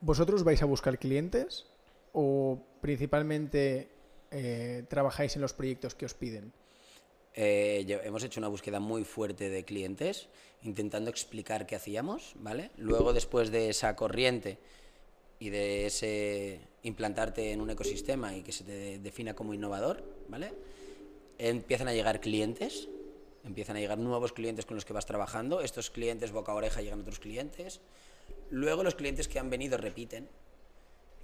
¿Vosotros 0.00 0.44
vais 0.44 0.62
a 0.62 0.64
buscar 0.64 0.98
clientes 0.98 1.66
o 2.12 2.60
principalmente 2.80 3.88
eh, 4.30 4.84
trabajáis 4.88 5.36
en 5.36 5.42
los 5.42 5.52
proyectos 5.52 5.94
que 5.94 6.06
os 6.06 6.14
piden? 6.14 6.52
Eh, 7.34 8.00
hemos 8.02 8.24
hecho 8.24 8.40
una 8.40 8.48
búsqueda 8.48 8.80
muy 8.80 9.04
fuerte 9.04 9.48
de 9.48 9.64
clientes, 9.64 10.28
intentando 10.62 11.08
explicar 11.08 11.66
qué 11.66 11.76
hacíamos, 11.76 12.32
¿vale? 12.36 12.72
Luego, 12.76 13.12
después 13.12 13.52
de 13.52 13.68
esa 13.68 13.94
corriente, 13.94 14.58
y 15.40 15.50
de 15.50 15.86
ese 15.86 16.60
implantarte 16.82 17.52
en 17.52 17.60
un 17.60 17.70
ecosistema 17.70 18.34
y 18.34 18.42
que 18.42 18.52
se 18.52 18.64
te 18.64 18.98
defina 18.98 19.34
como 19.34 19.54
innovador, 19.54 20.02
¿vale? 20.28 20.52
Empiezan 21.38 21.88
a 21.88 21.92
llegar 21.92 22.20
clientes, 22.20 22.88
empiezan 23.44 23.76
a 23.76 23.80
llegar 23.80 23.98
nuevos 23.98 24.32
clientes 24.32 24.66
con 24.66 24.76
los 24.76 24.84
que 24.84 24.92
vas 24.92 25.06
trabajando, 25.06 25.60
estos 25.60 25.90
clientes 25.90 26.32
boca 26.32 26.52
a 26.52 26.54
oreja 26.56 26.82
llegan 26.82 27.00
otros 27.00 27.20
clientes, 27.20 27.80
luego 28.50 28.82
los 28.82 28.94
clientes 28.94 29.28
que 29.28 29.38
han 29.38 29.50
venido 29.50 29.76
repiten 29.76 30.28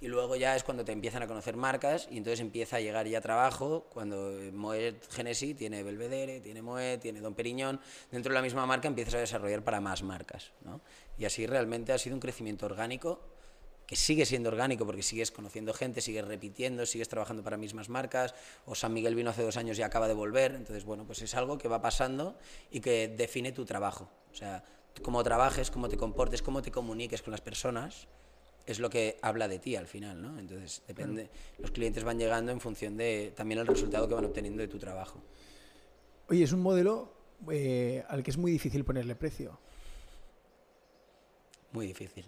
y 0.01 0.07
luego 0.07 0.35
ya 0.35 0.55
es 0.55 0.63
cuando 0.63 0.83
te 0.83 0.91
empiezan 0.91 1.23
a 1.23 1.27
conocer 1.27 1.55
marcas 1.55 2.07
y 2.11 2.17
entonces 2.17 2.39
empieza 2.41 2.77
a 2.77 2.79
llegar 2.79 3.07
ya 3.07 3.21
trabajo 3.21 3.87
cuando 3.93 4.33
Moet 4.53 5.03
Genesis 5.09 5.55
tiene 5.55 5.83
Belvedere, 5.83 6.41
tiene 6.41 6.61
Moet, 6.61 6.99
tiene 7.01 7.21
Don 7.21 7.33
Periñón, 7.33 7.79
dentro 8.11 8.31
de 8.31 8.35
la 8.35 8.41
misma 8.41 8.65
marca 8.65 8.87
empiezas 8.87 9.15
a 9.15 9.19
desarrollar 9.19 9.63
para 9.63 9.81
más 9.81 10.03
marcas, 10.03 10.51
¿no? 10.63 10.81
Y 11.17 11.25
así 11.25 11.47
realmente 11.47 11.93
ha 11.93 11.97
sido 11.97 12.15
un 12.15 12.19
crecimiento 12.19 12.65
orgánico 12.65 13.19
que 13.87 13.95
sigue 13.95 14.25
siendo 14.25 14.49
orgánico 14.49 14.85
porque 14.85 15.03
sigues 15.03 15.31
conociendo 15.31 15.73
gente, 15.73 16.01
sigues 16.01 16.25
repitiendo, 16.25 16.85
sigues 16.85 17.07
trabajando 17.07 17.43
para 17.43 17.57
mismas 17.57 17.89
marcas, 17.89 18.33
o 18.65 18.75
San 18.75 18.93
Miguel 18.93 19.15
vino 19.15 19.29
hace 19.29 19.43
dos 19.43 19.57
años 19.57 19.77
y 19.77 19.83
acaba 19.83 20.07
de 20.07 20.13
volver, 20.13 20.55
entonces 20.55 20.85
bueno, 20.85 21.05
pues 21.05 21.21
es 21.21 21.35
algo 21.35 21.57
que 21.57 21.67
va 21.67 21.81
pasando 21.81 22.37
y 22.71 22.79
que 22.79 23.07
define 23.07 23.51
tu 23.51 23.65
trabajo. 23.65 24.09
O 24.31 24.35
sea, 24.35 24.63
cómo 25.01 25.23
trabajes, 25.23 25.71
cómo 25.71 25.89
te 25.89 25.97
comportes, 25.97 26.41
cómo 26.41 26.61
te 26.61 26.71
comuniques 26.71 27.21
con 27.21 27.31
las 27.31 27.41
personas, 27.41 28.07
es 28.65 28.79
lo 28.79 28.89
que 28.89 29.19
habla 29.21 29.47
de 29.47 29.59
ti 29.59 29.75
al 29.75 29.87
final, 29.87 30.21
¿no? 30.21 30.39
Entonces, 30.39 30.81
depende, 30.87 31.29
los 31.59 31.71
clientes 31.71 32.03
van 32.03 32.17
llegando 32.17 32.51
en 32.51 32.59
función 32.59 32.97
de 32.97 33.31
también 33.35 33.59
el 33.59 33.67
resultado 33.67 34.07
que 34.07 34.15
van 34.15 34.25
obteniendo 34.25 34.61
de 34.61 34.67
tu 34.67 34.79
trabajo. 34.79 35.21
Oye, 36.29 36.43
es 36.43 36.51
un 36.51 36.61
modelo 36.61 37.13
eh, 37.51 38.03
al 38.07 38.23
que 38.23 38.31
es 38.31 38.37
muy 38.37 38.51
difícil 38.51 38.83
ponerle 38.83 39.15
precio. 39.15 39.59
Muy 41.71 41.85
difícil. 41.85 42.25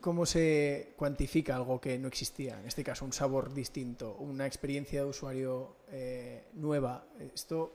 ¿Cómo 0.00 0.24
se 0.24 0.94
cuantifica 0.96 1.56
algo 1.56 1.80
que 1.80 1.98
no 1.98 2.08
existía? 2.08 2.58
En 2.58 2.66
este 2.66 2.82
caso, 2.82 3.04
un 3.04 3.12
sabor 3.12 3.52
distinto, 3.52 4.14
una 4.18 4.46
experiencia 4.46 5.02
de 5.02 5.06
usuario 5.08 5.76
eh, 5.90 6.44
nueva. 6.54 7.04
Esto, 7.34 7.72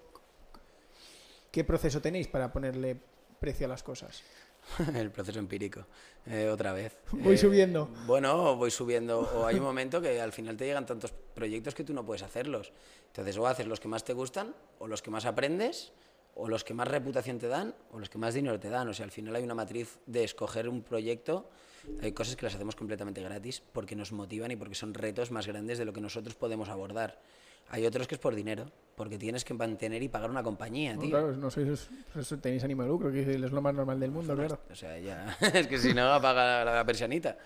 ¿Qué 1.51 1.63
proceso 1.63 2.01
tenéis 2.01 2.27
para 2.27 2.51
ponerle 2.51 2.95
precio 3.39 3.65
a 3.65 3.69
las 3.69 3.83
cosas? 3.83 4.21
El 4.95 5.09
proceso 5.11 5.39
empírico, 5.39 5.85
eh, 6.27 6.47
otra 6.47 6.73
vez. 6.73 6.97
Voy 7.11 7.35
Eh, 7.35 7.37
subiendo. 7.37 7.89
Bueno, 8.05 8.55
voy 8.55 8.69
subiendo. 8.71 9.19
O 9.19 9.45
hay 9.47 9.55
un 9.55 9.63
momento 9.63 10.01
que 10.01 10.19
al 10.21 10.31
final 10.31 10.57
te 10.57 10.65
llegan 10.65 10.85
tantos 10.85 11.11
proyectos 11.11 11.73
que 11.73 11.83
tú 11.83 11.93
no 11.93 12.05
puedes 12.05 12.21
hacerlos. 12.23 12.71
Entonces, 13.07 13.37
o 13.37 13.47
haces 13.47 13.65
los 13.67 13.79
que 13.79 13.87
más 13.87 14.03
te 14.03 14.13
gustan, 14.13 14.53
o 14.79 14.87
los 14.87 15.01
que 15.01 15.09
más 15.11 15.25
aprendes, 15.25 15.91
o 16.39 16.47
los 16.47 16.63
que 16.63 16.73
más 16.73 16.87
reputación 16.87 17.37
te 17.37 17.47
dan, 17.47 17.73
o 17.91 17.99
los 17.99 18.09
que 18.09 18.17
más 18.17 18.33
dinero 18.33 18.59
te 18.59 18.69
dan. 18.69 18.87
O 18.87 18.93
sea, 18.93 19.05
al 19.05 19.11
final 19.11 19.35
hay 19.35 19.43
una 19.43 19.55
matriz 19.55 19.99
de 20.05 20.23
escoger 20.23 20.69
un 20.69 20.81
proyecto. 20.81 21.49
Hay 22.01 22.11
cosas 22.11 22.35
que 22.35 22.45
las 22.45 22.55
hacemos 22.55 22.75
completamente 22.75 23.21
gratis 23.21 23.61
porque 23.73 23.95
nos 23.95 24.11
motivan 24.11 24.51
y 24.51 24.55
porque 24.55 24.75
son 24.75 24.93
retos 24.93 25.31
más 25.31 25.47
grandes 25.47 25.77
de 25.77 25.85
lo 25.85 25.93
que 25.93 26.01
nosotros 26.01 26.35
podemos 26.35 26.69
abordar. 26.69 27.19
Hay 27.71 27.85
otros 27.85 28.07
que 28.07 28.15
es 28.15 28.19
por 28.21 28.33
dinero, 28.33 28.65
porque 28.95 29.19
tienes 29.19 29.45
que 29.45 29.53
mantener 29.53 30.01
y 30.01 30.09
pagar 30.09 30.29
una 30.31 30.41
compañía, 30.41 30.95
No, 30.95 31.01
tío. 31.01 31.09
claro, 31.11 31.33
no 31.35 31.51
sois, 31.51 31.87
pues 32.11 32.33
tenéis 32.41 32.63
ánimo 32.63 32.81
de 32.81 32.89
lucro, 32.89 33.11
que 33.11 33.21
es 33.21 33.51
lo 33.51 33.61
más 33.61 33.75
normal 33.75 33.99
del 33.99 34.09
mundo, 34.09 34.35
claro. 34.35 34.59
O 34.71 34.75
sea, 34.75 34.97
ya. 34.97 35.37
es 35.53 35.67
que 35.67 35.77
si 35.77 35.93
no, 35.93 36.11
apaga 36.11 36.65
la, 36.65 36.73
la 36.75 36.85
persianita. 36.85 37.37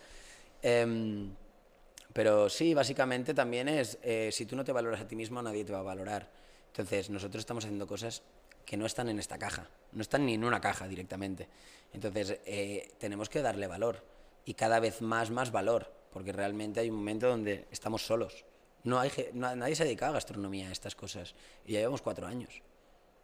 Em, 0.62 1.30
pero 2.14 2.48
sí, 2.48 2.74
básicamente 2.74 3.34
también 3.34 3.68
es, 3.68 3.98
eh, 4.02 4.30
si 4.32 4.46
tú 4.46 4.56
no 4.56 4.64
te 4.64 4.72
valoras 4.72 5.02
a 5.02 5.08
ti 5.08 5.16
mismo, 5.16 5.42
nadie 5.42 5.66
te 5.66 5.74
va 5.74 5.80
a 5.80 5.84
valorar. 5.84 6.30
Entonces, 6.68 7.10
nosotros 7.10 7.42
estamos 7.42 7.66
haciendo 7.66 7.86
cosas 7.86 8.24
que 8.66 8.78
no 8.78 8.86
están 8.86 9.10
en 9.10 9.20
esta 9.20 9.38
caja, 9.38 9.70
no 9.92 10.02
están 10.02 10.26
ni 10.26 10.34
en 10.34 10.44
una 10.44 10.62
caja 10.62 10.88
directamente. 10.88 11.48
Entonces, 11.94 12.40
eh, 12.46 12.92
tenemos 12.98 13.30
que 13.30 13.42
darle 13.42 13.68
valor 13.68 14.04
y 14.46 14.54
cada 14.54 14.80
vez 14.80 15.02
más, 15.02 15.30
más 15.30 15.52
valor, 15.52 15.92
porque 16.12 16.32
realmente 16.32 16.80
hay 16.80 16.90
un 16.90 16.98
momento 16.98 17.28
donde 17.28 17.68
estamos 17.72 18.06
solos. 18.06 18.46
No 18.84 19.00
hay, 19.00 19.12
nadie 19.34 19.76
se 19.76 19.86
dedica 19.86 20.10
a 20.10 20.12
gastronomía, 20.12 20.70
a 20.70 20.72
estas 20.72 20.96
cosas. 20.96 21.36
Y 21.66 21.74
ya 21.74 21.80
llevamos 21.80 22.02
cuatro 22.02 22.28
años. 22.28 22.62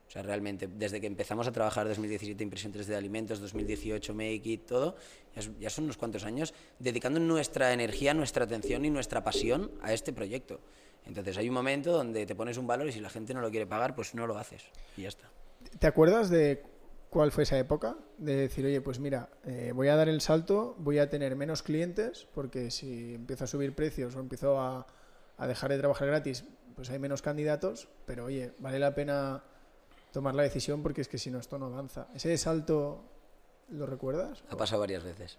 O 0.10 0.12
sea, 0.12 0.24
realmente, 0.24 0.68
desde 0.68 1.00
que 1.00 1.06
empezamos 1.06 1.48
a 1.48 1.52
trabajar 1.52 1.88
2017 1.88 2.44
impresión 2.44 2.74
3D 2.74 2.86
de 2.86 2.96
alimentos, 2.96 3.40
2018 3.40 4.16
Make 4.16 4.42
It, 4.44 4.66
todo, 4.66 4.96
ya, 5.36 5.44
ya 5.60 5.70
son 5.70 5.84
unos 5.84 5.98
cuantos 5.98 6.26
años 6.26 6.56
dedicando 6.80 7.20
nuestra 7.20 7.74
energía, 7.74 8.16
nuestra 8.16 8.46
atención 8.46 8.84
y 8.86 8.90
nuestra 8.90 9.24
pasión 9.24 9.70
a 9.84 9.94
este 9.94 10.12
proyecto. 10.12 10.62
Entonces 11.06 11.38
hay 11.38 11.48
un 11.48 11.54
momento 11.54 11.92
donde 11.92 12.26
te 12.26 12.34
pones 12.34 12.58
un 12.58 12.66
valor 12.66 12.88
y 12.88 12.92
si 12.92 13.00
la 13.02 13.12
gente 13.12 13.36
no 13.36 13.42
lo 13.42 13.52
quiere 13.52 13.68
pagar, 13.68 13.94
pues 13.94 14.16
no 14.16 14.26
lo 14.26 14.36
haces. 14.36 14.64
Y 14.98 15.04
ya 15.04 15.10
está. 15.10 15.30
¿Te 15.78 15.86
acuerdas 15.86 16.32
de 16.32 16.64
cuál 17.12 17.32
fue 17.32 17.44
esa 17.44 17.60
época? 17.60 17.96
De 18.18 18.36
decir, 18.36 18.66
oye, 18.66 18.82
pues 18.82 18.98
mira, 18.98 19.30
eh, 19.46 19.74
voy 19.76 19.90
a 19.90 19.96
dar 19.96 20.10
el 20.10 20.22
salto, 20.22 20.76
voy 20.80 20.98
a 20.98 21.08
tener 21.08 21.36
menos 21.36 21.62
clientes, 21.62 22.28
porque 22.34 22.72
si 22.72 23.14
empiezo 23.14 23.44
a 23.44 23.48
subir 23.48 23.76
precios 23.76 24.16
o 24.16 24.20
empiezo 24.20 24.60
a, 24.60 24.88
a 25.38 25.48
dejar 25.48 25.70
de 25.70 25.78
trabajar 25.78 26.08
gratis, 26.08 26.46
pues 26.76 26.90
hay 26.90 26.98
menos 26.98 27.22
candidatos, 27.22 27.90
pero 28.08 28.26
oye, 28.26 28.54
vale 28.58 28.80
la 28.80 28.96
pena 28.96 29.44
tomar 30.12 30.36
la 30.36 30.44
decisión 30.44 30.82
porque 30.84 31.02
es 31.02 31.08
que 31.08 31.18
si 31.18 31.30
no, 31.32 31.40
esto 31.40 31.58
no 31.58 31.68
avanza. 31.68 32.08
¿Ese 32.14 32.38
salto 32.38 33.04
lo 33.70 33.86
recuerdas? 33.86 34.44
Ha 34.50 34.58
pasado 34.58 34.82
varias 34.82 35.04
veces. 35.04 35.38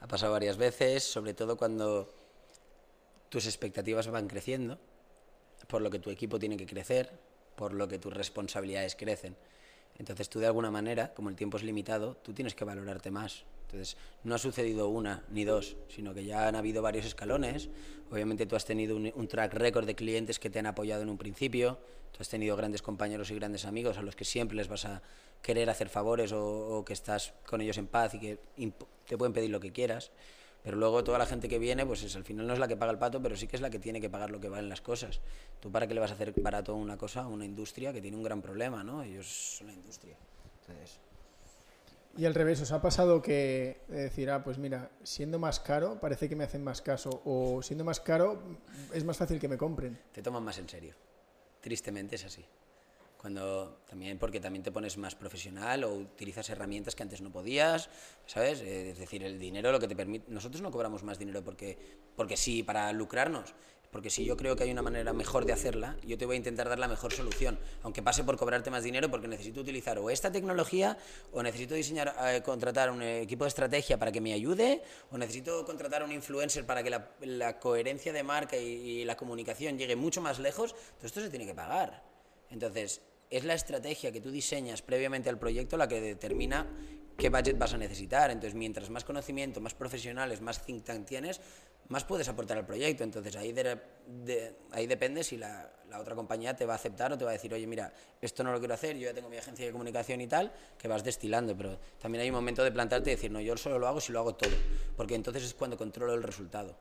Ha 0.00 0.06
pasado 0.06 0.32
varias 0.32 0.56
veces, 0.56 1.04
sobre 1.04 1.34
todo 1.34 1.56
cuando 1.56 2.08
tus 3.28 3.46
expectativas 3.46 4.08
van 4.08 4.28
creciendo, 4.28 4.78
por 5.68 5.82
lo 5.82 5.90
que 5.90 5.98
tu 5.98 6.10
equipo 6.10 6.38
tiene 6.38 6.56
que 6.56 6.66
crecer, 6.66 7.10
por 7.54 7.74
lo 7.74 7.86
que 7.86 7.98
tus 7.98 8.12
responsabilidades 8.12 8.96
crecen. 8.96 9.36
Entonces 9.98 10.30
tú 10.30 10.38
de 10.38 10.46
alguna 10.46 10.70
manera, 10.70 11.12
como 11.12 11.28
el 11.28 11.36
tiempo 11.36 11.58
es 11.58 11.62
limitado, 11.62 12.16
tú 12.16 12.32
tienes 12.32 12.54
que 12.54 12.64
valorarte 12.64 13.10
más. 13.10 13.44
Entonces 13.70 13.96
no 14.24 14.34
ha 14.34 14.38
sucedido 14.38 14.88
una 14.88 15.22
ni 15.30 15.44
dos, 15.44 15.76
sino 15.88 16.12
que 16.12 16.24
ya 16.24 16.48
han 16.48 16.56
habido 16.56 16.82
varios 16.82 17.06
escalones. 17.06 17.68
Obviamente 18.10 18.44
tú 18.44 18.56
has 18.56 18.64
tenido 18.64 18.96
un, 18.96 19.28
track 19.28 19.54
record 19.54 19.86
de 19.86 19.94
clientes 19.94 20.40
que 20.40 20.50
te 20.50 20.58
han 20.58 20.66
apoyado 20.66 21.02
en 21.02 21.08
un 21.08 21.16
principio, 21.16 21.78
tú 22.10 22.18
has 22.20 22.28
tenido 22.28 22.56
grandes 22.56 22.82
compañeros 22.82 23.30
y 23.30 23.36
grandes 23.36 23.64
amigos 23.66 23.96
a 23.96 24.02
los 24.02 24.16
que 24.16 24.24
siempre 24.24 24.56
les 24.56 24.66
vas 24.66 24.86
a 24.86 25.02
querer 25.40 25.70
hacer 25.70 25.88
favores 25.88 26.32
o, 26.32 26.82
que 26.84 26.92
estás 26.92 27.32
con 27.46 27.60
ellos 27.60 27.78
en 27.78 27.86
paz 27.86 28.14
y 28.14 28.18
que 28.18 28.38
te 29.06 29.16
pueden 29.16 29.32
pedir 29.32 29.50
lo 29.50 29.60
que 29.60 29.70
quieras. 29.70 30.10
Pero 30.64 30.76
luego 30.76 31.04
toda 31.04 31.18
la 31.18 31.24
gente 31.24 31.48
que 31.48 31.60
viene, 31.60 31.86
pues 31.86 32.02
es, 32.02 32.16
al 32.16 32.24
final 32.24 32.48
no 32.48 32.52
es 32.52 32.58
la 32.58 32.66
que 32.66 32.76
paga 32.76 32.90
el 32.90 32.98
pato, 32.98 33.22
pero 33.22 33.36
sí 33.36 33.46
que 33.46 33.54
es 33.54 33.62
la 33.62 33.70
que 33.70 33.78
tiene 33.78 34.00
que 34.00 34.10
pagar 34.10 34.30
lo 34.30 34.40
que 34.40 34.48
valen 34.48 34.68
las 34.68 34.80
cosas. 34.80 35.20
¿Tú 35.60 35.70
para 35.70 35.86
qué 35.86 35.94
le 35.94 36.00
vas 36.00 36.10
a 36.10 36.14
hacer 36.14 36.34
barato 36.36 36.74
una 36.74 36.98
cosa 36.98 37.22
a 37.22 37.28
una 37.28 37.44
industria 37.44 37.92
que 37.92 38.02
tiene 38.02 38.16
un 38.16 38.24
gran 38.24 38.42
problema, 38.42 38.82
¿no? 38.82 39.02
Ellos 39.02 39.26
son 39.56 39.68
la 39.68 39.72
industria. 39.72 40.16
Entonces, 40.60 40.98
Y 42.16 42.24
al 42.24 42.34
revés, 42.34 42.60
¿os 42.60 42.72
ha 42.72 42.82
pasado 42.82 43.22
que 43.22 43.82
de 43.88 44.02
decir, 44.02 44.30
ah, 44.30 44.42
pues 44.42 44.58
mira, 44.58 44.90
siendo 45.02 45.38
más 45.38 45.60
caro 45.60 46.00
parece 46.00 46.28
que 46.28 46.36
me 46.36 46.44
hacen 46.44 46.62
más 46.62 46.82
caso 46.82 47.22
o 47.24 47.62
siendo 47.62 47.84
más 47.84 48.00
caro 48.00 48.42
es 48.92 49.04
más 49.04 49.16
fácil 49.16 49.38
que 49.38 49.48
me 49.48 49.56
compren? 49.56 49.98
te 50.12 50.22
toman 50.22 50.42
más 50.42 50.58
en 50.58 50.68
serio. 50.68 50.94
Tristemente 51.60 52.16
es 52.16 52.24
así. 52.24 52.44
Cuando 53.16 53.82
también 53.86 54.18
porque 54.18 54.40
también 54.40 54.62
te 54.62 54.72
pones 54.72 54.96
más 54.96 55.14
profesional 55.14 55.84
o 55.84 55.92
utilizas 55.92 56.48
herramientas 56.48 56.94
que 56.94 57.02
antes 57.02 57.20
no 57.20 57.30
podías, 57.30 57.90
¿sabes? 58.26 58.60
Eh, 58.62 58.90
Es 58.90 58.98
decir, 58.98 59.22
el 59.22 59.38
dinero 59.38 59.70
lo 59.70 59.78
que 59.78 59.88
te 59.88 59.94
permite 59.94 60.30
nosotros 60.32 60.62
no 60.62 60.70
cobramos 60.70 61.02
más 61.02 61.18
dinero 61.18 61.44
porque 61.44 61.78
porque 62.16 62.36
sí 62.36 62.62
para 62.62 62.92
lucrarnos, 62.92 63.54
porque 63.90 64.10
si 64.10 64.24
yo 64.24 64.36
creo 64.36 64.54
que 64.54 64.64
hay 64.64 64.70
una 64.70 64.82
manera 64.82 65.12
mejor 65.12 65.44
de 65.44 65.52
hacerla, 65.52 65.96
yo 66.04 66.16
te 66.16 66.26
voy 66.26 66.34
a 66.34 66.36
intentar 66.38 66.68
dar 66.68 66.78
la 66.78 66.86
mejor 66.86 67.12
solución, 67.12 67.58
aunque 67.82 68.02
pase 68.02 68.22
por 68.22 68.36
cobrarte 68.36 68.70
más 68.70 68.84
dinero 68.84 69.10
porque 69.10 69.26
necesito 69.26 69.60
utilizar 69.60 69.98
o 69.98 70.10
esta 70.10 70.30
tecnología 70.30 70.96
o 71.32 71.42
necesito 71.42 71.74
diseñar 71.74 72.14
eh, 72.24 72.42
contratar 72.42 72.90
un 72.90 73.02
equipo 73.02 73.44
de 73.44 73.48
estrategia 73.48 73.98
para 73.98 74.12
que 74.12 74.20
me 74.20 74.32
ayude 74.32 74.82
o 75.10 75.18
necesito 75.18 75.64
contratar 75.64 76.04
un 76.04 76.12
influencer 76.12 76.64
para 76.64 76.82
que 76.82 76.90
la, 76.90 77.10
la 77.20 77.58
coherencia 77.58 78.12
de 78.12 78.22
marca 78.22 78.56
y, 78.56 78.66
y 78.66 79.04
la 79.04 79.16
comunicación 79.16 79.76
llegue 79.76 79.96
mucho 79.96 80.20
más 80.20 80.38
lejos, 80.38 80.74
todo 80.96 81.06
esto 81.06 81.20
se 81.20 81.30
tiene 81.30 81.46
que 81.46 81.54
pagar. 81.54 82.04
Entonces, 82.50 83.00
es 83.30 83.44
la 83.44 83.54
estrategia 83.54 84.12
que 84.12 84.20
tú 84.20 84.30
diseñas 84.30 84.82
previamente 84.82 85.28
al 85.28 85.38
proyecto 85.38 85.76
la 85.76 85.88
que 85.88 86.00
determina 86.00 86.66
qué 87.16 87.28
budget 87.28 87.58
vas 87.58 87.74
a 87.74 87.78
necesitar. 87.78 88.30
Entonces, 88.30 88.54
mientras 88.54 88.90
más 88.90 89.04
conocimiento, 89.04 89.60
más 89.60 89.74
profesionales, 89.74 90.40
más 90.40 90.64
think 90.64 90.84
tank 90.84 91.06
tienes, 91.06 91.40
más 91.90 92.04
puedes 92.04 92.28
aportar 92.28 92.56
al 92.56 92.64
proyecto. 92.64 93.04
Entonces, 93.04 93.36
ahí, 93.36 93.54
ahí 94.70 94.86
depende 94.86 95.22
si 95.22 95.36
la, 95.36 95.70
la 95.90 96.00
otra 96.00 96.14
compañía 96.14 96.54
te 96.56 96.64
va 96.64 96.74
a 96.74 96.76
aceptar 96.76 97.12
o 97.12 97.18
te 97.18 97.24
va 97.24 97.30
a 97.30 97.34
decir, 97.34 97.52
oye, 97.52 97.66
mira, 97.66 97.92
esto 98.20 98.42
no 98.44 98.52
lo 98.52 98.58
quiero 98.58 98.74
hacer, 98.74 98.96
yo 98.96 99.08
ya 99.08 99.14
tengo 99.14 99.28
mi 99.28 99.36
agencia 99.36 99.66
de 99.66 99.72
comunicación 99.72 100.20
y 100.20 100.28
tal, 100.28 100.52
que 100.78 100.88
vas 100.88 101.04
destilando. 101.04 101.56
Pero 101.56 101.78
también 102.00 102.22
hay 102.22 102.30
un 102.30 102.36
momento 102.36 102.62
de 102.62 102.70
plantarte 102.70 103.10
y 103.10 103.14
decir, 103.16 103.30
no, 103.30 103.40
yo 103.40 103.56
solo 103.56 103.78
lo 103.78 103.88
hago 103.88 104.00
si 104.00 104.12
lo 104.12 104.20
hago 104.20 104.34
todo. 104.34 104.52
Porque 104.96 105.16
entonces 105.16 105.42
es 105.42 105.54
cuando 105.54 105.76
controlo 105.76 106.14
el 106.14 106.22
resultado. 106.22 106.76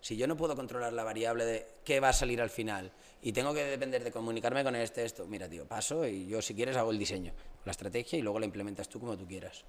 Si 0.00 0.16
yo 0.16 0.26
no 0.26 0.36
puedo 0.36 0.54
controlar 0.54 0.92
la 0.92 1.04
variable 1.04 1.44
de 1.44 1.66
qué 1.84 2.00
va 2.00 2.10
a 2.10 2.12
salir 2.12 2.40
al 2.40 2.50
final 2.50 2.92
y 3.20 3.32
tengo 3.32 3.52
que 3.52 3.64
depender 3.64 4.04
de 4.04 4.12
comunicarme 4.12 4.62
con 4.62 4.76
este, 4.76 5.04
esto, 5.04 5.26
mira, 5.26 5.48
tío, 5.48 5.66
paso 5.66 6.06
y 6.06 6.26
yo 6.26 6.40
si 6.40 6.54
quieres 6.54 6.76
hago 6.76 6.92
el 6.92 6.98
diseño, 6.98 7.32
la 7.64 7.72
estrategia 7.72 8.18
y 8.18 8.22
luego 8.22 8.38
la 8.38 8.46
implementas 8.46 8.88
tú 8.88 9.00
como 9.00 9.16
tú 9.16 9.26
quieras. 9.26 9.64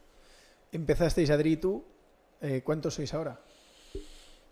Empezasteis 0.71 1.31
Adri 1.31 1.57
tú, 1.57 1.83
eh, 2.41 2.61
¿cuántos 2.63 2.93
sois 2.93 3.11
ahora? 3.15 3.41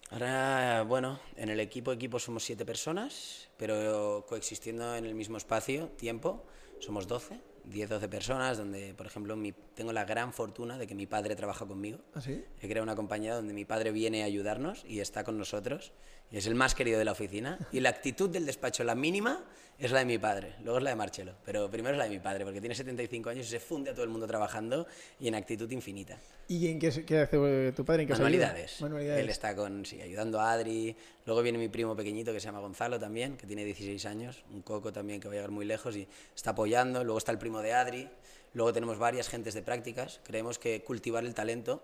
Ahora, 0.10 0.84
bueno, 0.88 1.20
en 1.36 1.50
el 1.50 1.60
equipo 1.60 1.92
equipo 1.92 2.18
somos 2.20 2.44
siete 2.44 2.66
personas, 2.66 3.50
pero 3.58 4.26
coexistiendo 4.28 4.96
en 4.96 5.06
el 5.06 5.14
mismo 5.16 5.36
espacio, 5.38 5.88
tiempo, 5.98 6.46
somos 6.80 7.08
12, 7.08 7.42
10, 7.66 7.90
12 7.90 8.08
personas, 8.08 8.58
donde, 8.58 8.94
por 8.94 9.06
ejemplo, 9.06 9.36
mi- 9.36 9.52
tengo 9.52 9.92
la 9.92 10.06
gran 10.06 10.32
fortuna 10.32 10.78
de 10.78 10.88
que 10.88 10.96
mi 10.96 11.08
padre 11.08 11.36
trabaja 11.36 11.66
conmigo. 11.66 12.00
¿Así? 12.14 12.46
He 12.62 12.68
creado 12.70 12.84
una 12.84 12.96
compañía 12.96 13.36
donde 13.36 13.54
mi 13.54 13.66
padre 13.66 13.92
viene 13.92 14.22
a 14.24 14.26
ayudarnos 14.28 14.86
y 14.88 15.02
está 15.02 15.26
con 15.26 15.38
nosotros. 15.38 15.92
Y 16.32 16.38
es 16.38 16.48
el 16.48 16.56
más 16.56 16.76
querido 16.76 17.00
de 17.00 17.06
la 17.06 17.14
oficina. 17.14 17.58
Y 17.72 17.80
la 17.80 17.90
actitud 17.90 18.30
del 18.30 18.46
despacho, 18.46 18.84
la 18.84 18.96
mínima, 18.96 19.46
es 19.80 19.92
la 19.92 20.00
de 20.00 20.06
mi 20.06 20.18
padre. 20.18 20.56
Luego 20.64 20.80
es 20.80 20.84
la 20.84 20.90
de 20.90 20.96
Marcelo. 20.96 21.34
Pero 21.46 21.70
primero 21.70 21.94
es 21.94 21.98
la 21.98 22.06
de 22.06 22.10
mi 22.10 22.20
padre, 22.20 22.44
porque 22.44 22.60
tiene 22.60 22.76
75 22.76 23.30
años 23.30 23.46
y 23.46 23.50
se 23.50 23.60
funde 23.60 23.92
a 23.92 23.94
todo 23.94 24.04
el 24.04 24.10
mundo 24.10 24.28
trabajando 24.28 24.88
y 25.20 25.28
en 25.28 25.36
actitud 25.36 25.70
infinita. 25.72 26.18
¿Y 26.48 26.68
en 26.68 26.80
qué, 26.80 27.06
qué 27.06 27.20
hace 27.20 27.38
eh, 27.40 27.72
tu 27.72 27.86
padre? 27.86 28.04
¿En 28.04 28.08
qué? 28.08 28.14
Manualidades. 28.14 28.82
Manualidades. 28.82 29.24
Él 29.24 29.30
está 29.30 29.56
con, 29.56 29.86
sí, 29.86 30.02
ayudando 30.02 30.40
a 30.40 30.52
Adri. 30.52 30.96
Luego 31.26 31.42
viene 31.42 31.58
mi 31.58 31.70
primo 31.70 31.96
pequeñito 31.96 32.34
que 32.34 32.40
se 32.40 32.46
llama 32.46 32.60
Gonzalo 32.60 33.00
también, 33.00 33.38
que 33.38 33.46
tiene 33.46 33.64
16 33.64 34.06
años. 34.06 34.44
Un 34.52 34.64
coco 34.64 34.92
también 34.92 35.22
que 35.22 35.28
va 35.28 35.34
a 35.34 35.36
llegar 35.36 35.52
muy 35.52 35.66
lejos 35.66 35.96
y 35.96 36.08
está 36.36 36.52
apoyando. 36.52 37.04
Luego 37.04 37.20
está 37.20 37.32
el 37.32 37.38
primo 37.38 37.62
de 37.62 37.74
Adri. 37.74 38.10
Luego 38.54 38.74
tenemos 38.74 38.98
varias 38.98 39.30
gentes 39.30 39.54
de 39.54 39.62
prácticas. 39.62 40.20
Creemos 40.24 40.58
que 40.58 40.84
cultivar 40.84 41.24
el 41.24 41.34
talento 41.34 41.84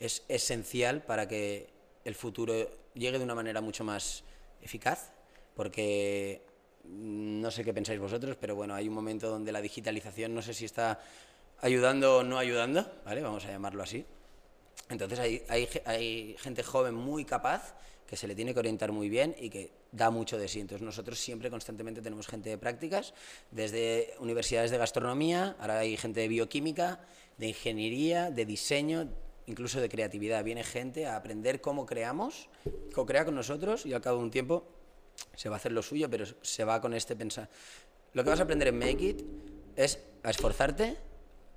es 0.00 0.24
esencial 0.28 1.02
para 1.02 1.28
que 1.28 1.73
el 2.04 2.14
futuro 2.14 2.54
llegue 2.94 3.18
de 3.18 3.24
una 3.24 3.34
manera 3.34 3.60
mucho 3.60 3.84
más 3.84 4.24
eficaz, 4.62 5.12
porque 5.54 6.42
mm, 6.84 7.40
no 7.40 7.50
sé 7.50 7.64
qué 7.64 7.72
pensáis 7.74 8.00
vosotros, 8.00 8.36
pero 8.40 8.54
bueno, 8.54 8.74
hay 8.74 8.88
un 8.88 8.94
momento 8.94 9.28
donde 9.28 9.52
la 9.52 9.60
digitalización 9.60 10.34
no 10.34 10.42
sé 10.42 10.54
si 10.54 10.64
está 10.64 11.00
ayudando 11.60 12.18
o 12.18 12.22
no 12.22 12.38
ayudando, 12.38 12.90
¿vale? 13.04 13.22
Vamos 13.22 13.44
a 13.46 13.50
llamarlo 13.50 13.82
así. 13.82 14.04
Entonces 14.90 15.18
hay, 15.18 15.42
hay, 15.48 15.68
hay 15.86 16.36
gente 16.38 16.62
joven 16.62 16.94
muy 16.94 17.24
capaz 17.24 17.74
que 18.06 18.16
se 18.16 18.28
le 18.28 18.34
tiene 18.34 18.52
que 18.52 18.60
orientar 18.60 18.92
muy 18.92 19.08
bien 19.08 19.34
y 19.38 19.48
que 19.48 19.72
da 19.92 20.10
mucho 20.10 20.36
de 20.36 20.48
sí. 20.48 20.60
Entonces 20.60 20.84
nosotros 20.84 21.18
siempre 21.18 21.50
constantemente 21.50 22.02
tenemos 22.02 22.26
gente 22.26 22.50
de 22.50 22.58
prácticas, 22.58 23.14
desde 23.50 24.14
universidades 24.18 24.70
de 24.70 24.78
gastronomía, 24.78 25.56
ahora 25.58 25.78
hay 25.78 25.96
gente 25.96 26.20
de 26.20 26.28
bioquímica, 26.28 27.00
de 27.38 27.48
ingeniería, 27.48 28.30
de 28.30 28.44
diseño, 28.44 29.08
incluso 29.46 29.80
de 29.80 29.88
creatividad. 29.88 30.44
Viene 30.44 30.64
gente 30.64 31.06
a 31.06 31.16
aprender 31.16 31.60
cómo 31.60 31.86
creamos, 31.86 32.48
co-crea 32.94 33.24
con 33.24 33.34
nosotros 33.34 33.86
y 33.86 33.92
al 33.92 34.00
cabo 34.00 34.18
de 34.18 34.24
un 34.24 34.30
tiempo 34.30 34.66
se 35.34 35.48
va 35.48 35.56
a 35.56 35.58
hacer 35.58 35.72
lo 35.72 35.82
suyo, 35.82 36.10
pero 36.10 36.24
se 36.42 36.64
va 36.64 36.80
con 36.80 36.94
este 36.94 37.16
pensar. 37.16 37.48
Lo 38.12 38.24
que 38.24 38.30
vas 38.30 38.40
a 38.40 38.44
aprender 38.44 38.68
en 38.68 38.78
Make 38.78 39.04
It 39.04 39.22
es 39.76 39.98
a 40.22 40.30
esforzarte, 40.30 40.96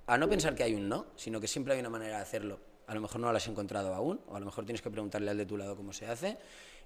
a 0.07 0.17
no 0.17 0.29
pensar 0.29 0.55
que 0.55 0.63
hay 0.63 0.73
un 0.73 0.89
no, 0.89 1.07
sino 1.15 1.39
que 1.39 1.47
siempre 1.47 1.73
hay 1.73 1.79
una 1.79 1.89
manera 1.89 2.17
de 2.17 2.23
hacerlo 2.23 2.59
a 2.87 2.95
lo 2.95 3.01
mejor 3.01 3.19
no 3.19 3.29
lo 3.29 3.37
has 3.37 3.47
encontrado 3.47 3.93
aún, 3.93 4.21
o 4.27 4.35
a 4.35 4.39
lo 4.39 4.45
mejor 4.45 4.65
tienes 4.65 4.81
que 4.81 4.89
preguntarle 4.89 5.29
al 5.29 5.37
de 5.37 5.45
tu 5.45 5.57
lado 5.57 5.75
cómo 5.75 5.91
se 5.91 6.07
hace, 6.07 6.37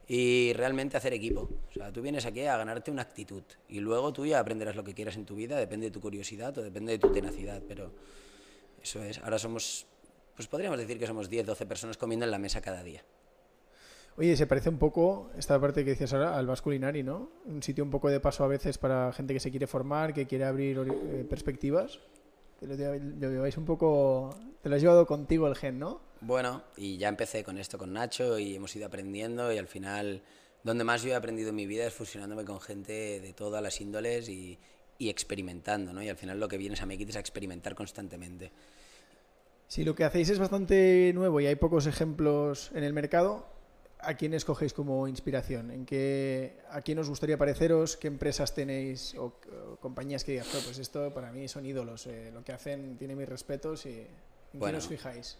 y 0.07 0.51
realmente 0.53 0.97
hacer 0.97 1.13
equipo. 1.13 1.47
O 1.69 1.73
sea, 1.73 1.93
tú 1.93 2.01
vienes 2.01 2.25
aquí 2.25 2.41
a 2.41 2.57
ganarte 2.57 2.89
una 2.89 3.03
actitud, 3.03 3.43
y 3.69 3.79
luego 3.79 4.11
tú 4.11 4.25
ya 4.25 4.39
aprenderás 4.39 4.75
lo 4.75 4.83
que 4.83 4.95
quieras 4.95 5.15
en 5.15 5.25
tu 5.25 5.35
vida, 5.35 5.57
depende 5.57 5.87
de 5.87 5.91
tu 5.91 6.01
curiosidad 6.01 6.57
o 6.57 6.63
depende 6.63 6.93
de 6.93 6.97
tu 6.99 7.11
tenacidad, 7.11 7.61
pero 7.67 7.93
eso 8.81 9.01
es. 9.03 9.19
Ahora 9.19 9.37
somos, 9.37 9.85
pues 10.35 10.47
podríamos 10.47 10.79
decir 10.79 10.97
que 10.99 11.07
somos 11.07 11.29
10, 11.29 11.45
12 11.45 11.65
personas 11.65 11.97
comiendo 11.97 12.25
en 12.25 12.31
la 12.31 12.39
mesa 12.39 12.61
cada 12.61 12.83
día. 12.83 13.03
Oye, 14.17 14.35
se 14.35 14.45
parece 14.45 14.69
un 14.69 14.77
poco, 14.77 15.31
esta 15.37 15.59
parte 15.59 15.85
que 15.85 15.91
decías 15.91 16.13
ahora, 16.13 16.37
al 16.37 16.45
Vasculinari, 16.45 17.01
¿no? 17.01 17.31
Un 17.45 17.63
sitio 17.63 17.83
un 17.83 17.89
poco 17.89 18.09
de 18.09 18.19
paso 18.19 18.43
a 18.43 18.47
veces 18.47 18.77
para 18.77 19.13
gente 19.13 19.33
que 19.33 19.39
se 19.39 19.51
quiere 19.51 19.67
formar, 19.67 20.13
que 20.13 20.27
quiere 20.27 20.43
abrir 20.45 20.77
eh, 20.79 21.25
perspectivas. 21.29 21.99
Lo, 22.59 22.75
lleváis 22.75 23.57
un 23.57 23.65
poco 23.65 24.29
te 24.61 24.69
lo 24.69 24.75
has 24.75 24.81
llevado 24.81 25.07
contigo 25.07 25.47
el 25.47 25.55
gen, 25.55 25.79
¿no? 25.79 26.01
Bueno, 26.19 26.63
y 26.77 26.97
ya 26.97 27.07
empecé 27.07 27.43
con 27.43 27.57
esto 27.57 27.77
con 27.77 27.93
Nacho 27.93 28.37
y 28.37 28.55
hemos 28.55 28.75
ido 28.75 28.85
aprendiendo 28.85 29.51
y 29.51 29.57
al 29.57 29.67
final 29.67 30.21
donde 30.63 30.83
más 30.83 31.01
yo 31.01 31.09
he 31.09 31.15
aprendido 31.15 31.49
en 31.49 31.55
mi 31.55 31.65
vida 31.65 31.87
es 31.87 31.93
fusionándome 31.93 32.45
con 32.45 32.61
gente 32.61 33.19
de 33.19 33.33
todas 33.33 33.63
las 33.63 33.81
índoles 33.81 34.29
y, 34.29 34.59
y 34.99 35.09
experimentando, 35.09 35.93
¿no? 35.93 36.03
Y 36.03 36.09
al 36.09 36.17
final 36.17 36.39
lo 36.39 36.47
que 36.47 36.57
vienes 36.57 36.79
a 36.83 36.85
Make 36.85 37.01
It 37.01 37.09
es 37.09 37.15
a 37.15 37.19
experimentar 37.19 37.73
constantemente. 37.73 38.51
Si 39.71 39.85
lo 39.85 39.95
que 39.95 40.03
hacéis 40.03 40.29
es 40.29 40.37
bastante 40.37 41.13
nuevo 41.15 41.39
y 41.39 41.47
hay 41.47 41.55
pocos 41.55 41.85
ejemplos 41.85 42.71
en 42.73 42.83
el 42.83 42.91
mercado, 42.91 43.47
¿a 43.99 44.15
quién 44.15 44.33
escogéis 44.33 44.73
como 44.73 45.07
inspiración? 45.07 45.71
¿En 45.71 45.85
qué, 45.85 46.59
¿A 46.71 46.81
quién 46.81 46.99
os 46.99 47.07
gustaría 47.07 47.37
pareceros? 47.37 47.95
¿Qué 47.95 48.09
empresas 48.09 48.53
tenéis 48.53 49.15
o, 49.17 49.31
compañías 49.79 50.25
que 50.25 50.33
digas, 50.33 50.49
pues 50.65 50.77
esto 50.77 51.13
para 51.13 51.31
mí 51.31 51.47
son 51.47 51.65
ídolos, 51.65 52.05
eh, 52.07 52.31
lo 52.33 52.43
que 52.43 52.51
hacen 52.51 52.97
tiene 52.97 53.15
mis 53.15 53.29
respetos 53.29 53.85
y 53.85 53.99
¿En 53.99 54.59
bueno, 54.59 54.73
qué 54.73 54.77
os 54.79 54.87
fijáis? 54.89 55.37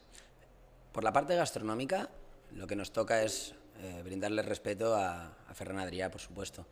Por 0.93 1.03
la 1.03 1.11
parte 1.11 1.35
gastronómica, 1.35 2.09
lo 2.55 2.67
que 2.67 2.77
nos 2.77 2.93
toca 2.93 3.23
es 3.23 3.53
eh, 3.81 4.01
brindarle 4.01 4.43
respeto 4.43 4.95
a, 4.95 5.39
a 5.45 5.53
Ferran 5.53 5.79
Adrià, 5.79 6.09
por 6.09 6.21
supuesto. 6.21 6.65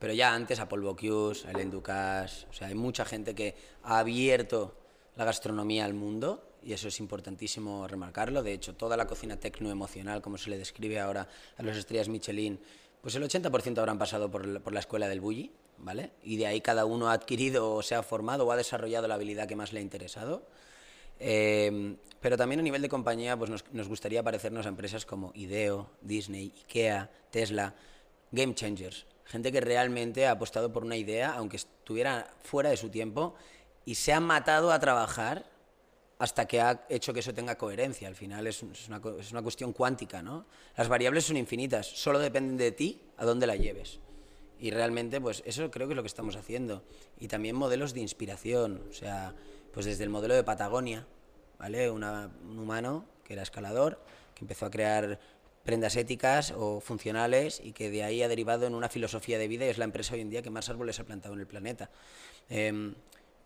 Pero 0.00 0.12
ya 0.14 0.34
antes 0.34 0.58
a 0.58 0.68
Paul 0.68 0.82
Bocuse, 0.82 1.46
a 1.46 1.52
Ellen 1.52 1.70
Ducasse, 1.70 2.48
o 2.50 2.52
sea, 2.52 2.66
hay 2.66 2.74
mucha 2.74 3.04
gente 3.04 3.36
que 3.36 3.54
ha 3.84 4.00
abierto 4.00 4.74
la 5.14 5.24
gastronomía 5.24 5.84
al 5.84 5.94
mundo 5.94 6.53
y 6.64 6.72
eso 6.72 6.88
es 6.88 6.98
importantísimo 7.00 7.86
remarcarlo. 7.86 8.42
De 8.42 8.52
hecho, 8.52 8.74
toda 8.74 8.96
la 8.96 9.06
cocina 9.06 9.36
tecno-emocional, 9.36 10.22
como 10.22 10.38
se 10.38 10.50
le 10.50 10.58
describe 10.58 10.98
ahora 10.98 11.28
a 11.56 11.62
las 11.62 11.76
estrellas 11.76 12.08
Michelin, 12.08 12.58
pues 13.00 13.14
el 13.16 13.22
80% 13.22 13.78
habrán 13.78 13.98
pasado 13.98 14.30
por 14.30 14.46
la, 14.46 14.80
escuela 14.80 15.08
del 15.08 15.20
bully, 15.20 15.52
¿vale? 15.78 16.12
Y 16.22 16.36
de 16.36 16.46
ahí 16.46 16.60
cada 16.62 16.86
uno 16.86 17.08
ha 17.08 17.12
adquirido 17.12 17.74
o 17.74 17.82
se 17.82 17.94
ha 17.94 18.02
formado 18.02 18.46
o 18.46 18.52
ha 18.52 18.56
desarrollado 18.56 19.06
la 19.06 19.16
habilidad 19.16 19.46
que 19.46 19.56
más 19.56 19.72
le 19.74 19.80
ha 19.80 19.82
interesado. 19.82 20.46
Em, 21.20 21.96
pero 22.20 22.36
también 22.36 22.60
a 22.60 22.62
nivel 22.62 22.82
de 22.82 22.88
compañía 22.88 23.36
pues 23.36 23.50
nos, 23.50 23.64
nos, 23.72 23.86
gustaría 23.86 24.22
parecernos 24.22 24.66
a 24.66 24.70
empresas 24.70 25.04
como 25.04 25.32
IDEO, 25.34 25.90
Disney, 26.00 26.52
IKEA, 26.62 27.10
Tesla, 27.30 27.74
Game 28.32 28.54
Changers. 28.54 29.06
Gente 29.26 29.52
que 29.52 29.60
realmente 29.60 30.26
ha 30.26 30.32
apostado 30.32 30.72
por 30.72 30.84
una 30.84 30.96
idea, 30.96 31.34
aunque 31.34 31.56
estuviera 31.56 32.34
fuera 32.42 32.70
de 32.70 32.76
su 32.76 32.88
tiempo, 32.88 33.34
y 33.84 33.96
se 33.96 34.12
ha 34.12 34.20
matado 34.20 34.72
a 34.72 34.78
trabajar 34.80 35.44
hasta 36.24 36.46
que 36.46 36.58
ha 36.58 36.86
hecho 36.88 37.12
que 37.12 37.20
eso 37.20 37.34
tenga 37.34 37.56
coherencia. 37.56 38.08
Al 38.08 38.16
final 38.16 38.46
es, 38.46 38.62
una, 38.62 39.00
es 39.20 39.30
una 39.30 39.42
cuestión 39.42 39.74
cuántica, 39.74 40.22
¿no? 40.22 40.46
Las 40.74 40.88
variables 40.88 41.26
son 41.26 41.36
infinitas, 41.36 41.86
solo 41.86 42.18
dependen 42.18 42.56
de 42.56 42.72
ti 42.72 43.02
a 43.18 43.26
dónde 43.26 43.46
la 43.46 43.56
lleves. 43.56 44.00
Y 44.58 44.70
realmente, 44.70 45.20
pues 45.20 45.42
eso 45.44 45.70
creo 45.70 45.86
que 45.86 45.92
es 45.92 45.96
lo 45.96 46.02
que 46.02 46.08
estamos 46.08 46.36
haciendo. 46.36 46.82
Y 47.18 47.28
también 47.28 47.56
modelos 47.56 47.92
de 47.92 48.00
inspiración, 48.00 48.82
o 48.88 48.92
sea, 48.94 49.34
pues 49.72 49.84
desde 49.84 50.04
el 50.04 50.08
modelo 50.08 50.34
de 50.34 50.44
Patagonia, 50.44 51.06
¿vale? 51.58 51.90
un 51.90 52.02
humano 52.58 53.04
que 53.22 53.34
era 53.34 53.42
escalador, 53.42 54.00
que 54.34 54.44
empezó 54.44 54.64
a 54.64 54.70
crear 54.70 55.20
prendas 55.62 55.96
éticas 55.96 56.54
o 56.56 56.80
funcionales 56.80 57.60
y 57.62 57.72
que 57.72 57.90
de 57.90 58.02
ahí 58.02 58.22
ha 58.22 58.28
derivado 58.28 58.66
en 58.66 58.74
una 58.74 58.88
filosofía 58.88 59.38
de 59.38 59.48
vida 59.48 59.66
y 59.66 59.68
es 59.68 59.76
la 59.78 59.84
empresa 59.84 60.14
hoy 60.14 60.22
en 60.22 60.30
día 60.30 60.40
que 60.40 60.50
más 60.50 60.70
árboles 60.70 60.98
ha 61.00 61.04
plantado 61.04 61.34
en 61.34 61.40
el 61.40 61.46
planeta. 61.46 61.90
Eh, 62.48 62.94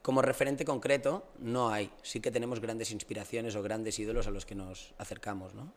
como 0.03 0.23
referente 0.23 0.65
concreto 0.65 1.27
no 1.39 1.71
hay, 1.71 1.91
sí 2.03 2.21
que 2.21 2.31
tenemos 2.31 2.61
grandes 2.61 2.91
inspiraciones 2.93 3.57
o 3.57 3.63
grandes 3.63 3.99
ídolos 3.99 4.27
a 4.27 4.31
los 4.31 4.47
que 4.47 4.55
nos 4.55 4.95
acercamos, 4.99 5.55
¿no? 5.55 5.73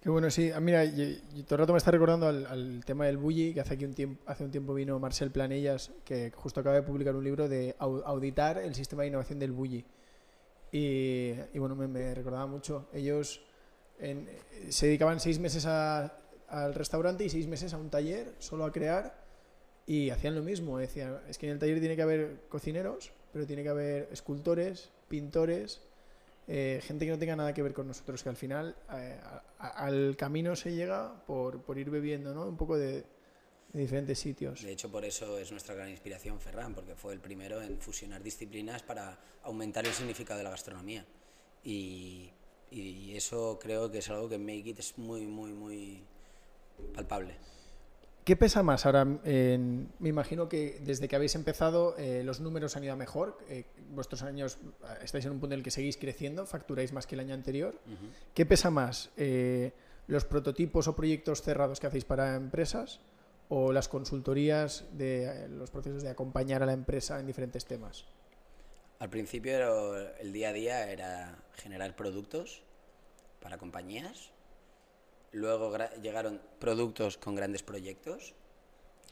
Qué 0.00 0.08
bueno, 0.08 0.30
sí. 0.30 0.50
Ah, 0.50 0.60
mira, 0.60 0.82
y, 0.82 1.22
y 1.34 1.42
todo 1.42 1.56
el 1.56 1.58
rato 1.60 1.72
me 1.74 1.78
está 1.78 1.90
recordando 1.90 2.26
al, 2.26 2.46
al 2.46 2.82
tema 2.86 3.04
del 3.04 3.18
bully, 3.18 3.52
que 3.52 3.60
hace, 3.60 3.74
aquí 3.74 3.84
un 3.84 3.92
tiempo, 3.92 4.22
hace 4.24 4.44
un 4.44 4.50
tiempo 4.50 4.72
vino 4.72 4.98
Marcel 4.98 5.30
Planellas, 5.30 5.90
que 6.06 6.32
justo 6.34 6.60
acaba 6.60 6.76
de 6.76 6.82
publicar 6.82 7.14
un 7.14 7.22
libro 7.22 7.50
de 7.50 7.76
auditar 7.78 8.56
el 8.56 8.74
sistema 8.74 9.02
de 9.02 9.08
innovación 9.08 9.38
del 9.38 9.52
bully. 9.52 9.84
Y, 10.72 11.34
y 11.52 11.58
bueno, 11.58 11.76
me, 11.76 11.86
me, 11.86 12.14
recordaba 12.14 12.46
mucho. 12.46 12.88
Ellos 12.94 13.42
en, 13.98 14.26
se 14.70 14.86
dedicaban 14.86 15.20
seis 15.20 15.38
meses 15.38 15.66
a, 15.66 16.16
al 16.48 16.74
restaurante 16.74 17.24
y 17.24 17.28
seis 17.28 17.46
meses 17.46 17.74
a 17.74 17.76
un 17.76 17.90
taller, 17.90 18.34
solo 18.38 18.64
a 18.64 18.72
crear, 18.72 19.22
y 19.86 20.08
hacían 20.08 20.34
lo 20.34 20.42
mismo. 20.42 20.78
Decían, 20.78 21.18
es 21.28 21.36
que 21.36 21.44
en 21.44 21.52
el 21.52 21.58
taller 21.58 21.78
tiene 21.78 21.96
que 21.96 22.02
haber 22.02 22.44
cocineros, 22.48 23.12
pero 23.32 23.46
tiene 23.46 23.62
que 23.62 23.68
haber 23.68 24.08
escultores, 24.12 24.90
pintores, 25.08 25.80
eh, 26.48 26.80
gente 26.82 27.04
que 27.04 27.12
no 27.12 27.18
tenga 27.18 27.36
nada 27.36 27.54
que 27.54 27.62
ver 27.62 27.72
con 27.72 27.86
nosotros, 27.86 28.22
que 28.22 28.28
al 28.28 28.36
final 28.36 28.74
eh, 28.92 29.20
al 29.58 30.16
camino 30.16 30.56
se 30.56 30.72
llega 30.74 31.24
por, 31.26 31.62
por 31.62 31.78
ir 31.78 31.90
bebiendo, 31.90 32.34
¿no? 32.34 32.46
Un 32.46 32.56
poco 32.56 32.76
de, 32.76 33.04
de, 33.72 33.80
diferentes 33.80 34.18
sitios. 34.18 34.62
De 34.62 34.72
hecho, 34.72 34.90
por 34.90 35.04
eso 35.04 35.38
es 35.38 35.50
nuestra 35.52 35.74
gran 35.74 35.88
inspiración 35.88 36.40
Ferran, 36.40 36.74
porque 36.74 36.94
fue 36.96 37.12
el 37.12 37.20
primero 37.20 37.62
en 37.62 37.78
fusionar 37.78 38.22
disciplinas 38.22 38.82
para 38.82 39.18
aumentar 39.44 39.86
el 39.86 39.92
significado 39.92 40.38
de 40.38 40.44
la 40.44 40.50
gastronomía. 40.50 41.06
Y, 41.62 42.30
y 42.70 43.14
eso 43.16 43.58
creo 43.60 43.90
que 43.90 43.98
es 43.98 44.10
algo 44.10 44.28
que 44.28 44.36
en 44.36 44.44
Make 44.44 44.70
It 44.70 44.78
es 44.78 44.98
muy, 44.98 45.26
muy, 45.26 45.52
muy 45.52 46.02
palpable. 46.94 47.36
¿Qué 48.24 48.36
pesa 48.36 48.62
más 48.62 48.84
ahora? 48.84 49.06
Eh, 49.24 49.58
me 49.98 50.08
imagino 50.08 50.48
que 50.48 50.78
desde 50.84 51.08
que 51.08 51.16
habéis 51.16 51.34
empezado 51.34 51.96
eh, 51.96 52.22
los 52.22 52.40
números 52.40 52.76
han 52.76 52.84
ido 52.84 52.96
mejor. 52.96 53.38
Eh, 53.48 53.64
vuestros 53.90 54.22
años 54.22 54.58
eh, 54.84 54.98
estáis 55.02 55.24
en 55.24 55.32
un 55.32 55.40
punto 55.40 55.54
en 55.54 55.60
el 55.60 55.64
que 55.64 55.70
seguís 55.70 55.96
creciendo, 55.96 56.44
facturáis 56.46 56.92
más 56.92 57.06
que 57.06 57.14
el 57.14 57.20
año 57.20 57.34
anterior. 57.34 57.74
Uh 57.86 57.90
-huh. 57.90 58.10
¿Qué 58.34 58.44
pesa 58.44 58.70
más? 58.70 59.10
¿Los 60.06 60.24
prototipos 60.24 60.86
o 60.88 60.94
proyectos 60.94 61.42
cerrados 61.42 61.80
que 61.80 61.86
hacéis 61.86 62.04
para 62.04 62.34
empresas 62.34 63.00
o 63.48 63.72
las 63.72 63.88
consultorías 63.88 64.84
de 64.92 65.48
los 65.48 65.70
procesos 65.70 66.02
de 66.02 66.10
acompañar 66.10 66.62
a 66.62 66.66
la 66.66 66.72
empresa 66.72 67.20
en 67.20 67.26
diferentes 67.26 67.64
temas? 67.64 68.04
Al 68.98 69.08
principio 69.08 69.96
el 70.18 70.32
día 70.32 70.50
a 70.50 70.52
día 70.52 70.90
era 70.90 71.38
generar 71.54 71.96
productos 71.96 72.62
para 73.40 73.56
compañías 73.56 74.30
Luego 75.32 75.76
llegaron 76.02 76.40
productos 76.58 77.16
con 77.16 77.34
grandes 77.34 77.62
proyectos, 77.62 78.34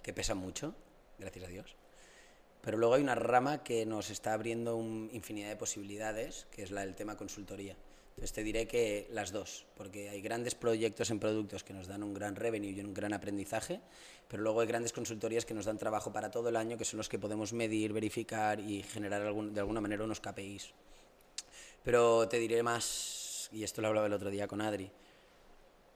que 0.02 0.12
pesan 0.12 0.38
mucho, 0.38 0.74
gracias 1.18 1.44
a 1.44 1.48
Dios. 1.48 1.76
Pero 2.60 2.76
luego 2.76 2.94
hay 2.94 3.02
una 3.02 3.14
rama 3.14 3.62
que 3.62 3.86
nos 3.86 4.10
está 4.10 4.32
abriendo 4.32 4.76
un 4.76 5.08
infinidad 5.12 5.48
de 5.48 5.56
posibilidades, 5.56 6.46
que 6.50 6.62
es 6.62 6.70
la 6.70 6.80
del 6.80 6.96
tema 6.96 7.16
consultoría. 7.16 7.76
Entonces 8.10 8.32
te 8.32 8.42
diré 8.42 8.66
que 8.66 9.06
las 9.12 9.30
dos, 9.30 9.64
porque 9.76 10.08
hay 10.08 10.20
grandes 10.20 10.56
proyectos 10.56 11.10
en 11.10 11.20
productos 11.20 11.62
que 11.62 11.72
nos 11.72 11.86
dan 11.86 12.02
un 12.02 12.14
gran 12.14 12.34
revenue 12.34 12.70
y 12.72 12.80
un 12.80 12.92
gran 12.92 13.12
aprendizaje, 13.12 13.80
pero 14.26 14.42
luego 14.42 14.60
hay 14.60 14.66
grandes 14.66 14.92
consultorías 14.92 15.44
que 15.44 15.54
nos 15.54 15.66
dan 15.66 15.78
trabajo 15.78 16.12
para 16.12 16.28
todo 16.28 16.48
el 16.48 16.56
año, 16.56 16.76
que 16.76 16.84
son 16.84 16.98
los 16.98 17.08
que 17.08 17.20
podemos 17.20 17.52
medir, 17.52 17.92
verificar 17.92 18.58
y 18.58 18.82
generar 18.82 19.22
algún, 19.22 19.54
de 19.54 19.60
alguna 19.60 19.80
manera 19.80 20.02
unos 20.02 20.18
KPIs. 20.18 20.74
Pero 21.84 22.26
te 22.28 22.40
diré 22.40 22.60
más, 22.64 23.48
y 23.52 23.62
esto 23.62 23.82
lo 23.82 23.88
hablaba 23.88 24.08
el 24.08 24.12
otro 24.12 24.30
día 24.30 24.48
con 24.48 24.60
Adri, 24.60 24.90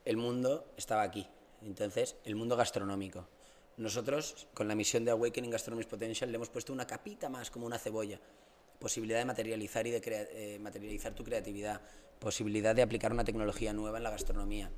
el 0.05 0.16
mundo 0.16 0.72
estaba 0.76 1.03
aquí. 1.03 1.26
Entonces, 1.62 2.16
el 2.24 2.34
mundo 2.34 2.57
gastronómico. 2.57 3.26
Nosotros, 3.76 4.48
con 4.55 4.68
la 4.68 4.74
misión 4.74 5.05
de 5.05 5.12
Awakening 5.12 5.50
Gastronomy's 5.50 5.86
Potential, 5.86 6.30
le 6.30 6.36
hemos 6.36 6.50
puesto 6.50 6.72
una 6.72 6.86
capita 6.86 7.28
más, 7.28 7.50
como 7.50 7.66
una 7.66 7.78
cebolla. 7.78 8.20
Posibilidad 8.78 9.18
de 9.18 9.24
materializar, 9.24 9.86
y 9.86 9.90
de 9.90 10.03
eh, 10.05 10.59
materializar 10.59 11.14
tu 11.14 11.24
creatividad. 11.24 11.80
Posibilidad 12.18 12.74
de 12.74 12.82
aplicar 12.82 13.12
una 13.12 13.24
tecnología 13.24 13.72
nueva 13.72 13.98
en 13.98 14.05
la 14.05 14.11
gastronomía. 14.11 14.70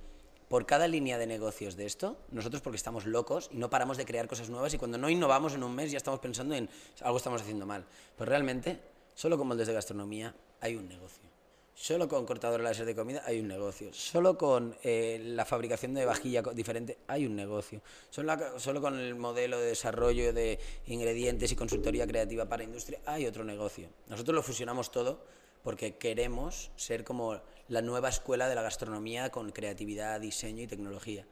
por 0.48 0.66
cada 0.66 0.86
línea 0.86 1.18
de 1.18 1.26
negocios 1.26 1.74
de 1.74 1.86
esto, 1.86 2.18
nosotros 2.30 2.62
porque 2.62 2.76
estamos 2.76 3.06
locos 3.06 3.48
y 3.50 3.56
no 3.56 3.70
paramos 3.70 3.96
de 3.96 4.04
crear 4.04 4.28
cosas 4.28 4.50
nuevas 4.50 4.72
y 4.74 4.78
cuando 4.78 4.98
no 4.98 5.08
innovamos 5.08 5.54
en 5.54 5.64
un 5.64 5.74
mes 5.74 5.90
ya 5.90 5.96
estamos 5.96 6.20
pensando 6.20 6.54
en 6.54 6.68
algo 7.00 7.16
estamos 7.16 7.40
haciendo 7.40 7.66
mal. 7.66 7.84
Pues 8.16 8.28
realmente, 8.28 8.78
solo 9.14 9.36
con 9.38 9.48
moldes 9.48 9.66
de 9.66 9.72
gastronomía 9.72 10.34
hay 10.60 10.76
un 10.76 10.86
negocio. 10.86 11.33
Solo 11.76 12.08
con 12.08 12.24
cortador 12.24 12.60
láser 12.60 12.86
de 12.86 12.94
comida 12.94 13.22
hay 13.26 13.40
un 13.40 13.48
negocio. 13.48 13.92
Solo 13.92 14.38
con 14.38 14.76
eh, 14.84 15.20
la 15.20 15.44
fabricación 15.44 15.92
de 15.92 16.06
vajilla 16.06 16.40
diferente 16.54 16.98
hay 17.08 17.26
un 17.26 17.34
negocio. 17.34 17.82
Solo, 18.10 18.60
solo, 18.60 18.80
con 18.80 18.96
el 18.96 19.16
modelo 19.16 19.58
de 19.58 19.66
desarrollo 19.66 20.32
de 20.32 20.60
ingredientes 20.86 21.50
y 21.50 21.56
consultoría 21.56 22.06
creativa 22.06 22.48
para 22.48 22.62
industria 22.62 23.00
hay 23.06 23.26
otro 23.26 23.42
negocio. 23.42 23.88
Nosotros 24.06 24.36
lo 24.36 24.42
fusionamos 24.42 24.92
todo 24.92 25.24
porque 25.64 25.96
queremos 25.96 26.70
ser 26.76 27.02
como 27.02 27.40
la 27.68 27.82
nueva 27.82 28.08
escuela 28.08 28.48
de 28.48 28.54
la 28.54 28.62
gastronomía 28.62 29.30
con 29.30 29.50
creatividad, 29.50 30.20
diseño 30.20 30.62
y 30.62 30.68
tecnología. 30.68 31.26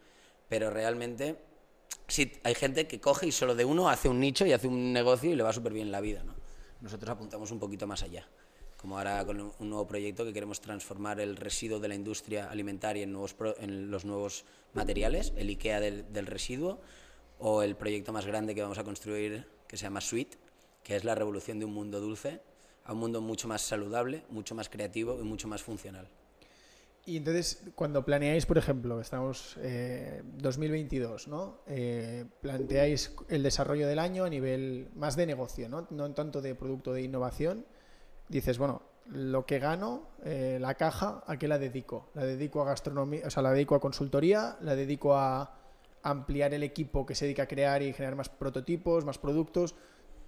Pero 0.48 0.70
realmente 0.70 1.36
sí, 2.08 2.32
hay 2.42 2.56
gente 2.56 2.88
que 2.88 3.00
coge 3.00 3.28
y 3.28 3.32
solo 3.32 3.54
de 3.54 3.64
uno 3.64 3.88
hace 3.88 4.08
un 4.08 4.18
nicho 4.18 4.44
y 4.44 4.52
hace 4.52 4.66
un 4.66 4.92
negocio 4.92 5.30
y 5.30 5.36
le 5.36 5.44
va 5.44 5.52
súper 5.52 5.72
bien 5.72 5.92
la 5.92 6.00
vida. 6.00 6.24
¿no? 6.24 6.34
Nosotros 6.80 7.10
apuntamos 7.10 7.52
un 7.52 7.60
poquito 7.60 7.86
más 7.86 8.02
allá 8.02 8.26
como 8.82 8.98
ahora 8.98 9.24
con 9.24 9.40
un 9.40 9.70
nuevo 9.70 9.86
proyecto 9.86 10.24
que 10.24 10.32
queremos 10.32 10.60
transformar 10.60 11.20
el 11.20 11.36
residuo 11.36 11.78
de 11.78 11.86
la 11.86 11.94
industria 11.94 12.50
alimentaria 12.50 13.04
en, 13.04 13.12
nuevos 13.12 13.36
en 13.60 13.92
los 13.92 14.04
nuevos 14.04 14.44
materiales, 14.74 15.32
el 15.36 15.48
IKEA 15.50 15.78
del, 15.78 16.26
residuo, 16.26 16.80
o 17.38 17.62
el 17.62 17.76
proyecto 17.76 18.12
más 18.12 18.26
grande 18.26 18.56
que 18.56 18.62
vamos 18.62 18.78
a 18.78 18.84
construir 18.84 19.46
que 19.68 19.76
se 19.76 19.84
llama 19.84 20.00
Sweet, 20.00 20.34
que 20.82 20.96
es 20.96 21.04
la 21.04 21.14
revolución 21.14 21.60
de 21.60 21.64
un 21.64 21.72
mundo 21.72 22.00
dulce 22.00 22.40
a 22.84 22.92
un 22.92 22.98
mundo 22.98 23.20
mucho 23.20 23.46
más 23.46 23.62
saludable, 23.62 24.24
mucho 24.30 24.56
más 24.56 24.68
creativo 24.68 25.16
y 25.20 25.22
mucho 25.22 25.46
más 25.46 25.62
funcional. 25.62 26.08
Y 27.06 27.16
entonces, 27.16 27.62
cuando 27.76 28.04
planeáis, 28.04 28.46
por 28.46 28.58
ejemplo, 28.58 29.00
estamos 29.00 29.56
eh, 29.60 30.22
2022, 30.38 31.28
¿no? 31.28 31.60
Eh, 31.68 32.24
planteáis 32.40 33.14
el 33.28 33.44
desarrollo 33.44 33.86
del 33.86 34.00
año 34.00 34.24
a 34.24 34.28
nivel 34.28 34.88
más 34.96 35.14
de 35.14 35.26
negocio, 35.26 35.68
¿no? 35.68 35.86
No 35.90 36.12
tanto 36.14 36.42
de 36.42 36.56
producto 36.56 36.92
de 36.92 37.02
innovación, 37.02 37.64
dices, 38.32 38.58
bueno, 38.58 38.82
lo 39.06 39.44
que 39.46 39.58
gano, 39.58 40.08
eh, 40.24 40.58
la 40.60 40.74
caja, 40.74 41.22
¿a 41.26 41.36
qué 41.36 41.48
la 41.48 41.58
dedico? 41.58 42.10
La 42.14 42.24
dedico 42.24 42.62
a 42.62 42.64
gastronomía, 42.64 43.26
o 43.26 43.30
sea, 43.30 43.42
la 43.42 43.52
dedico 43.52 43.74
a 43.74 43.80
consultoría, 43.80 44.56
la 44.60 44.74
dedico 44.74 45.14
a 45.16 45.58
ampliar 46.02 46.54
el 46.54 46.62
equipo 46.62 47.06
que 47.06 47.14
se 47.14 47.26
dedica 47.26 47.44
a 47.44 47.46
crear 47.46 47.82
y 47.82 47.92
generar 47.92 48.16
más 48.16 48.28
prototipos, 48.28 49.04
más 49.04 49.18
productos. 49.18 49.74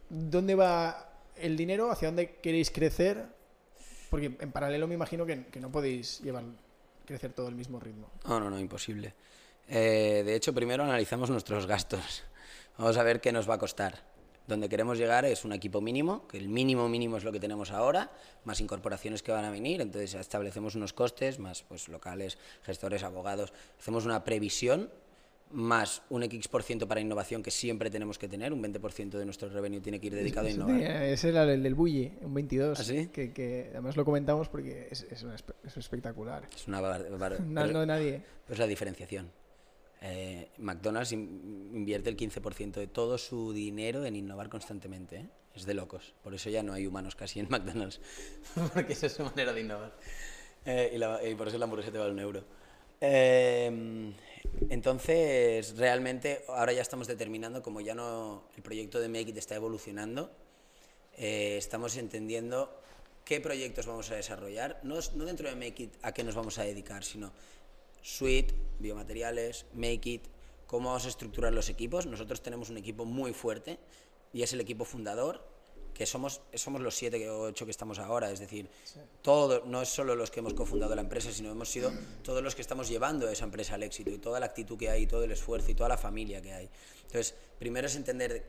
¿Dónde 0.08 0.54
va 0.54 1.22
el 1.36 1.56
dinero? 1.56 1.90
¿Hacia 1.90 2.08
dónde 2.08 2.36
queréis 2.36 2.70
crecer? 2.70 3.24
Porque 4.10 4.36
en 4.38 4.52
paralelo 4.52 4.86
me 4.86 4.94
imagino 4.94 5.26
que, 5.26 5.46
no 5.60 5.72
podéis 5.72 6.20
llevar 6.20 6.44
crecer 7.04 7.32
todo 7.32 7.48
el 7.48 7.54
mismo 7.54 7.80
ritmo. 7.80 8.10
No, 8.26 8.38
no, 8.38 8.50
no, 8.50 8.58
imposible. 8.58 9.14
Eh, 9.68 10.22
de 10.24 10.34
hecho, 10.34 10.54
primero 10.54 10.84
analizamos 10.84 11.30
nuestros 11.30 11.66
gastos. 11.66 12.22
Vamos 12.78 12.96
a 12.96 13.02
ver 13.02 13.20
qué 13.20 13.32
nos 13.32 13.48
va 13.48 13.54
a 13.54 13.58
costar. 13.58 14.13
Donde 14.46 14.68
queremos 14.68 14.98
llegar 14.98 15.24
es 15.24 15.44
un 15.44 15.52
equipo 15.52 15.80
mínimo, 15.80 16.28
que 16.28 16.36
el 16.36 16.48
mínimo 16.48 16.88
mínimo 16.88 17.16
es 17.16 17.24
lo 17.24 17.32
que 17.32 17.40
tenemos 17.40 17.70
ahora, 17.70 18.10
más 18.44 18.60
incorporaciones 18.60 19.22
que 19.22 19.32
van 19.32 19.44
a 19.44 19.50
venir, 19.50 19.80
entonces 19.80 20.14
establecemos 20.14 20.74
unos 20.74 20.92
costes, 20.92 21.38
más 21.38 21.62
pues 21.62 21.88
locales, 21.88 22.36
gestores, 22.62 23.04
abogados, 23.04 23.54
hacemos 23.78 24.04
una 24.04 24.22
previsión, 24.22 24.90
más 25.50 26.02
un 26.10 26.22
X% 26.24 26.86
para 26.86 27.00
innovación 27.00 27.42
que 27.42 27.50
siempre 27.50 27.90
tenemos 27.90 28.18
que 28.18 28.28
tener, 28.28 28.52
un 28.52 28.62
20% 28.62 29.10
de 29.10 29.24
nuestro 29.24 29.48
revenue 29.48 29.80
tiene 29.80 30.00
que 30.00 30.08
ir 30.08 30.14
dedicado 30.14 30.48
a 30.48 30.50
innovar. 30.50 30.80
Ese 30.80 31.30
era 31.30 31.44
el 31.44 31.62
del 31.62 31.74
Bulli, 31.74 32.12
un 32.20 32.34
22, 32.34 32.80
¿Ah, 32.80 32.92
que, 33.12 33.32
que, 33.32 33.68
además 33.70 33.96
lo 33.96 34.04
comentamos 34.04 34.48
porque 34.48 34.88
es, 34.90 35.06
es, 35.10 35.24
espectacular. 35.76 36.48
Es 36.54 36.68
una 36.68 36.80
barbaridad. 36.80 37.40
no, 37.46 37.66
no, 37.66 37.86
nadie. 37.86 38.20
Pues 38.46 38.58
la 38.58 38.66
diferenciación. 38.66 39.30
Eh, 40.06 40.50
McDonald's 40.58 41.12
invierte 41.12 42.10
el 42.10 42.16
15% 42.18 42.72
de 42.72 42.86
todo 42.88 43.16
su 43.16 43.54
dinero 43.54 44.04
en 44.04 44.16
innovar 44.16 44.50
constantemente. 44.50 45.16
¿eh? 45.16 45.26
Es 45.54 45.64
de 45.64 45.72
locos. 45.72 46.12
Por 46.22 46.34
eso 46.34 46.50
ya 46.50 46.62
no 46.62 46.74
hay 46.74 46.86
humanos 46.86 47.16
casi 47.16 47.40
en 47.40 47.48
McDonald's. 47.48 48.02
Porque 48.74 48.92
esa 48.92 49.06
es 49.06 49.14
su 49.14 49.22
manera 49.24 49.54
de 49.54 49.62
innovar. 49.62 49.96
Eh, 50.66 51.00
y, 51.24 51.34
por 51.34 51.48
eso 51.48 51.56
la 51.56 51.64
hamburguesa 51.64 51.90
te 51.90 51.96
vale 51.96 52.12
un 52.12 52.18
euro. 52.18 52.44
entonces, 54.68 55.74
realmente, 55.78 56.44
ahora 56.48 56.74
ya 56.74 56.82
estamos 56.82 57.06
determinando, 57.06 57.62
como 57.62 57.80
ya 57.80 57.94
no 57.94 58.44
el 58.56 58.62
proyecto 58.62 59.00
de 59.00 59.08
Make 59.08 59.30
It 59.30 59.38
está 59.38 59.54
evolucionando, 59.54 60.30
estamos 61.16 61.96
entendiendo 61.96 62.78
qué 63.24 63.40
proyectos 63.40 63.86
vamos 63.86 64.10
a 64.10 64.16
desarrollar, 64.16 64.80
no, 64.82 64.96
no 65.14 65.24
dentro 65.24 65.48
de 65.48 65.54
Make 65.56 65.82
It 65.82 65.94
a 66.02 66.12
qué 66.12 66.24
nos 66.24 66.34
vamos 66.34 66.58
a 66.58 66.64
dedicar, 66.64 67.04
sino 67.04 67.32
Suite, 68.04 68.54
biomateriales, 68.80 69.64
Make 69.72 70.10
It, 70.10 70.26
cómo 70.66 70.90
vamos 70.90 71.06
a 71.06 71.08
estructurar 71.08 71.54
los 71.54 71.70
equipos. 71.70 72.04
Nosotros 72.04 72.42
tenemos 72.42 72.68
un 72.68 72.76
equipo 72.76 73.06
muy 73.06 73.32
fuerte 73.32 73.78
y 74.30 74.42
es 74.42 74.52
el 74.52 74.60
equipo 74.60 74.84
fundador, 74.84 75.42
que 75.94 76.04
somos, 76.04 76.42
somos 76.52 76.82
los 76.82 76.94
siete 76.94 77.30
o 77.30 77.40
ocho 77.44 77.64
que 77.64 77.70
estamos 77.70 77.98
ahora. 77.98 78.30
Es 78.30 78.40
decir, 78.40 78.68
todo, 79.22 79.64
no 79.64 79.80
es 79.80 79.88
solo 79.88 80.14
los 80.16 80.30
que 80.30 80.40
hemos 80.40 80.52
cofundado 80.52 80.94
la 80.94 81.00
empresa, 81.00 81.32
sino 81.32 81.50
hemos 81.50 81.70
sido 81.70 81.90
todos 82.22 82.42
los 82.42 82.54
que 82.54 82.60
estamos 82.60 82.88
llevando 82.90 83.26
esa 83.30 83.46
empresa 83.46 83.76
al 83.76 83.82
éxito 83.82 84.10
y 84.10 84.18
toda 84.18 84.38
la 84.38 84.46
actitud 84.46 84.76
que 84.76 84.90
hay, 84.90 85.06
todo 85.06 85.24
el 85.24 85.32
esfuerzo 85.32 85.70
y 85.70 85.74
toda 85.74 85.88
la 85.88 85.96
familia 85.96 86.42
que 86.42 86.52
hay. 86.52 86.68
Entonces, 87.06 87.34
primero 87.58 87.86
es 87.86 87.96
entender 87.96 88.44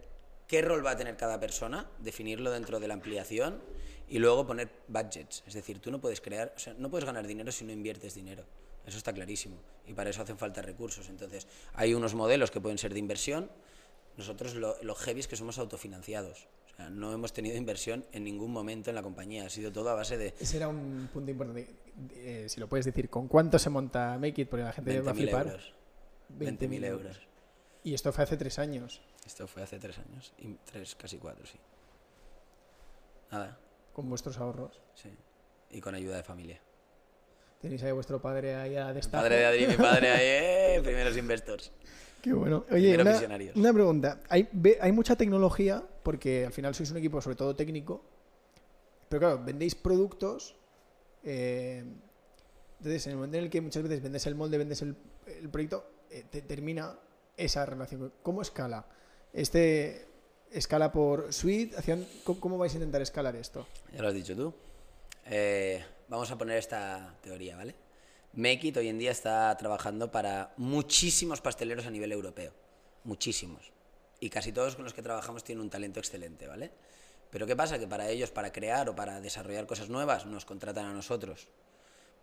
qué 0.50 0.62
rol 0.64 0.86
va 0.86 0.92
a 0.92 0.98
tener 0.98 1.16
cada 1.16 1.40
persona, 1.40 1.90
definirlo 2.00 2.52
dentro 2.52 2.82
de 2.82 2.90
la 2.90 2.96
ampliación 2.96 3.62
y 4.10 4.20
luego 4.20 4.46
poner 4.46 4.70
budgets. 4.90 5.44
Es 5.48 5.54
decir, 5.54 5.80
tú 5.80 5.92
no 5.92 6.02
puedes 6.02 6.20
crear, 6.20 6.54
o 6.58 6.60
sea, 6.60 6.74
no 6.78 6.90
puedes 6.90 7.06
ganar 7.06 7.26
dinero 7.26 7.54
si 7.54 7.64
no 7.64 7.72
inviertes 7.72 8.16
dinero. 8.16 8.44
Eso 8.86 8.98
está 8.98 9.14
clarísimo. 9.14 9.58
Y 9.88 9.94
para 9.94 10.10
eso 10.10 10.22
hacen 10.22 10.38
falta 10.38 10.62
recursos. 10.62 11.10
Entonces, 11.10 11.48
hay 11.74 11.94
unos 11.94 12.14
modelos 12.14 12.52
que 12.52 12.62
pueden 12.62 12.78
ser 12.78 12.94
de 12.94 13.00
inversión. 13.00 13.50
Nosotros 14.18 14.56
lo, 14.56 14.82
lo 14.84 14.96
heavy 14.96 15.20
es 15.22 15.28
que 15.28 15.36
somos 15.36 15.58
autofinanciados. 15.58 16.48
O 16.74 16.76
sea, 16.76 16.90
no 16.90 17.14
hemos 17.14 17.32
tenido 17.34 17.56
inversión 17.56 18.06
en 18.12 18.24
ningún 18.24 18.52
momento 18.52 18.90
en 18.90 18.96
la 18.96 19.02
compañía. 19.02 19.46
Ha 19.46 19.50
sido 19.50 19.72
todo 19.72 19.90
a 19.90 19.94
base 19.94 20.18
de... 20.18 20.34
Ese 20.40 20.58
era 20.58 20.68
un 20.68 21.10
punto 21.12 21.32
importante. 21.32 21.74
Eh, 22.16 22.48
si 22.50 22.60
lo 22.60 22.68
puedes 22.68 22.86
decir, 22.86 23.10
¿con 23.10 23.28
cuánto 23.28 23.58
se 23.58 23.70
monta 23.70 24.18
Make 24.20 24.42
It? 24.42 24.50
Porque 24.50 24.64
la 24.64 24.74
gente 24.74 25.00
va 25.02 25.12
a 25.12 25.16
flipar. 25.16 25.48
Euros. 25.48 25.74
20.000 26.38 26.86
euros. 26.86 27.20
Y 27.84 27.94
esto 27.94 28.12
fue 28.12 28.24
hace 28.24 28.36
tres 28.36 28.60
años. 28.60 29.02
Esto 29.26 29.48
fue 29.48 29.64
hace 29.64 29.80
tres 29.80 30.00
años. 30.00 30.34
Y 30.38 30.56
tres, 30.66 30.96
casi 30.96 31.18
cuatro, 31.18 31.46
sí. 31.46 31.58
Nada. 33.32 33.58
Con 33.94 34.10
vuestros 34.10 34.38
ahorros. 34.38 34.82
Sí. 34.96 35.10
Y 35.70 35.82
con 35.82 35.96
ayuda 35.96 36.18
de 36.18 36.24
familia. 36.24 36.62
Tenéis 37.66 37.82
ahí 37.82 37.92
vuestro 37.94 38.22
padre 38.22 38.54
ahí 38.54 38.76
a 38.76 38.94
destajo. 38.94 39.24
Padre 39.24 39.38
de 39.38 39.46
Adri, 39.48 39.66
mi 39.66 39.74
padre 39.74 40.12
ahí, 40.12 40.78
eh, 40.78 40.82
primeros 40.84 41.18
investors. 41.18 41.72
Qué 42.22 42.32
bueno. 42.32 42.64
Oye, 42.70 42.94
una, 42.94 43.20
una, 43.56 43.74
pregunta. 43.74 44.22
¿Hay, 44.30 44.48
¿Hay 44.80 44.92
mucha 44.92 45.16
tecnología? 45.16 45.84
Porque 46.04 46.46
al 46.46 46.54
final 46.54 46.76
sois 46.76 46.92
un 46.92 46.98
equipo 46.98 47.20
sobre 47.22 47.38
todo 47.38 47.56
técnico. 47.56 48.04
Pero 49.10 49.20
claro, 49.20 49.44
vendéis 49.44 49.74
productos. 49.74 50.56
Eh, 51.24 51.84
entonces, 52.78 53.08
en 53.08 53.12
el 53.14 53.18
momento 53.18 53.38
en 53.38 53.46
el 53.46 53.50
que 53.50 53.62
muchas 53.62 53.82
veces 53.82 54.04
vendes 54.04 54.28
el 54.28 54.36
molde, 54.36 54.60
vendes 54.60 54.84
el, 54.84 54.96
el 55.26 55.50
proyecto, 55.50 55.90
eh, 56.12 56.24
te 56.30 56.44
termina 56.44 57.00
esa 57.36 57.66
relación. 57.66 58.14
¿Cómo 58.22 58.44
escala? 58.44 58.86
Este 59.34 60.06
escala 60.52 60.92
por 60.92 61.34
suite. 61.34 61.76
¿Cómo, 62.24 62.40
¿Cómo 62.40 62.58
vais 62.60 62.74
a 62.74 62.76
intentar 62.76 63.02
escalar 63.02 63.36
esto? 63.36 63.66
Ya 63.92 64.04
lo 64.04 64.10
has 64.10 64.14
dicho 64.14 64.36
tú. 64.36 64.54
Eh, 65.26 65.84
vamos 66.08 66.32
a 66.32 66.38
poner 66.38 66.58
esta 66.58 67.16
teoría, 67.22 67.56
¿vale? 67.56 67.76
Make 68.34 68.68
It 68.68 68.78
hoy 68.78 68.90
en 68.90 69.00
día 69.00 69.12
está 69.12 69.56
trabajando 69.58 70.12
para 70.12 70.54
muchísimos 70.58 71.42
pasteleros 71.42 71.86
a 71.86 71.92
nivel 71.92 72.12
europeo. 72.12 72.52
Muchísimos. 73.04 73.72
Y 74.20 74.30
casi 74.30 74.52
todos 74.52 74.76
con 74.76 74.84
los 74.84 74.94
que 74.94 75.02
trabajamos 75.02 75.44
tienen 75.44 75.64
un 75.64 75.70
talento 75.70 76.00
excelente, 76.00 76.48
¿vale? 76.48 76.72
Pero 77.30 77.48
¿qué 77.48 77.56
pasa? 77.56 77.80
Que 77.80 77.88
para 77.88 78.10
ellos, 78.10 78.32
para 78.32 78.52
crear 78.52 78.90
o 78.90 78.96
para 78.96 79.22
desarrollar 79.22 79.66
cosas 79.66 79.90
nuevas, 79.90 80.26
nos 80.26 80.46
contratan 80.46 80.86
a 80.86 80.94
nosotros. 80.94 81.48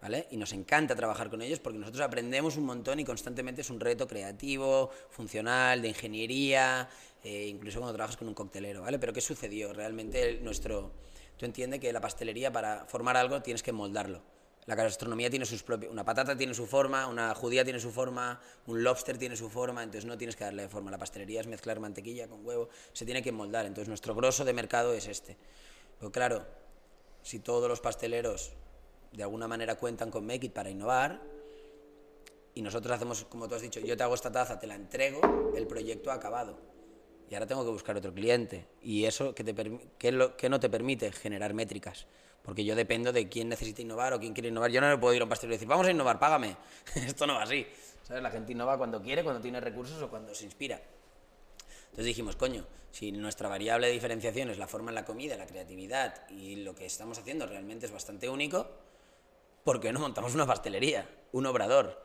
¿Vale? 0.01 0.27
Y 0.33 0.37
nos 0.37 0.53
encanta 0.53 0.97
trabajar 0.97 1.31
con 1.31 1.43
ellos 1.43 1.61
porque 1.61 1.79
nosotros 1.79 2.03
aprendemos 2.03 2.57
un 2.57 2.65
montón 2.65 2.99
y 2.99 3.05
constantemente 3.05 3.61
es 3.61 3.71
un 3.71 3.79
reto 3.79 4.09
creativo, 4.09 4.91
funcional, 5.11 5.81
de 5.81 5.89
ingeniería, 5.89 6.89
eh, 7.23 7.47
incluso 7.47 7.79
cuando 7.79 7.95
trabajas 7.95 8.17
con 8.17 8.27
un 8.27 8.35
coctelero, 8.35 8.83
¿vale? 8.83 8.99
Pero 8.99 9.13
¿qué 9.13 9.21
sucedió? 9.21 9.73
Realmente 9.73 10.41
nuestro, 10.43 10.91
tú 11.43 11.47
entiendes 11.47 11.81
que 11.81 11.93
la 11.93 12.01
pastelería 12.01 12.53
para 12.53 12.85
formar 12.87 13.17
algo 13.17 13.43
tienes 13.43 13.65
que 13.65 13.73
moldarlo. 13.73 14.23
La 14.67 14.77
gastronomía 14.77 15.29
tiene 15.29 15.45
sus 15.45 15.65
propios... 15.65 15.91
Una 15.91 16.05
patata 16.05 16.37
tiene 16.37 16.55
su 16.55 16.69
forma, 16.69 17.09
una 17.09 17.35
judía 17.35 17.65
tiene 17.65 17.81
su 17.81 17.91
forma, 17.91 18.41
un 18.69 18.85
lobster 18.85 19.19
tiene 19.19 19.35
su 19.35 19.51
forma, 19.51 19.83
entonces 19.83 20.05
no 20.05 20.17
tienes 20.17 20.37
que 20.37 20.45
darle 20.45 20.69
forma. 20.69 20.93
La 20.93 20.99
pastelería 20.99 21.41
es 21.41 21.49
mezclar 21.49 21.81
mantequilla 21.81 22.29
con 22.29 22.47
huevo, 22.47 22.69
se 22.93 23.05
tiene 23.05 23.25
que 23.25 23.33
moldar. 23.33 23.67
Entonces 23.67 23.89
nuestro 23.89 24.15
grosso 24.15 24.45
de 24.45 24.53
mercado 24.53 24.95
es 24.95 25.09
este. 25.09 25.37
Pero 25.99 26.13
claro, 26.13 26.47
si 27.23 27.41
todos 27.41 27.69
los 27.69 27.81
pasteleros 27.81 28.53
de 29.11 29.25
alguna 29.25 29.49
manera 29.49 29.75
cuentan 29.75 30.13
con 30.13 30.25
Make 30.25 30.47
It 30.47 30.53
para 30.53 30.71
innovar, 30.71 31.21
y 32.55 32.63
nosotros 32.63 32.95
hacemos, 32.95 33.25
como 33.25 33.49
tú 33.49 33.57
has 33.57 33.63
dicho, 33.63 33.81
yo 33.81 33.97
te 33.97 34.05
hago 34.05 34.15
esta 34.15 34.31
taza, 34.31 34.61
te 34.61 34.69
la 34.69 34.77
entrego, 34.77 35.53
el 35.57 35.67
proyecto 35.67 36.13
ha 36.13 36.15
acabado 36.15 36.72
y 37.33 37.35
ahora 37.35 37.47
tengo 37.47 37.65
que 37.65 37.71
buscar 37.71 37.97
otro 37.97 38.13
cliente. 38.13 38.67
¿Y 38.83 39.07
eso 39.07 39.35
que, 39.35 39.43
te, 39.43 40.49
no 40.51 40.61
te 40.61 40.69
permite 40.69 41.11
generar 41.13 41.55
métricas? 41.55 42.07
Porque 42.43 42.63
yo 42.63 42.77
dependo 42.77 43.11
de 43.11 43.31
quién 43.31 43.49
necesita 43.49 43.81
innovar 43.81 44.13
o 44.13 44.21
quién 44.21 44.35
quiere 44.35 44.51
innovar. 44.51 44.71
Yo 44.71 44.83
no 44.83 44.91
le 44.91 44.99
puedo 44.99 45.15
ir 45.15 45.23
a 45.23 45.25
un 45.25 45.31
pastelero 45.31 45.55
y 45.55 45.57
decir, 45.57 45.67
vamos 45.67 45.87
a 45.87 45.91
innovar, 45.91 46.19
págame. 46.19 46.59
Esto 46.95 47.27
no 47.27 47.37
va 47.37 47.45
así. 47.45 47.67
¿Sabes? 48.03 48.23
La 48.23 48.31
gente 48.31 48.53
innova 48.53 48.77
cuando 48.77 49.01
quiere, 49.01 49.25
cuando 49.25 49.41
tiene 49.41 49.61
recursos 49.61 50.03
o 50.03 50.11
cuando 50.11 50.35
se 50.35 50.45
inspira. 50.45 50.79
Entonces 51.85 52.05
dijimos, 52.05 52.37
coño, 52.37 52.67
si 52.91 53.13
nuestra 53.13 53.49
variable 53.49 53.87
de 53.87 53.95
diferenciación 53.95 54.51
es 54.51 54.59
la 54.59 54.67
forma 54.67 54.91
en 54.91 54.97
la 54.97 55.07
comida, 55.07 55.35
la 55.39 55.47
creatividad 55.47 56.29
y 56.29 56.57
lo 56.57 56.75
que 56.75 56.85
estamos 56.85 57.19
haciendo 57.19 57.47
realmente 57.47 57.87
es 57.87 57.93
bastante 57.93 58.29
único, 58.29 58.69
¿por 59.65 59.81
qué 59.81 59.91
no 59.91 60.01
montamos 60.01 60.35
una 60.35 60.47
pastelería, 60.47 61.09
un 61.33 61.47
obrador? 61.47 62.05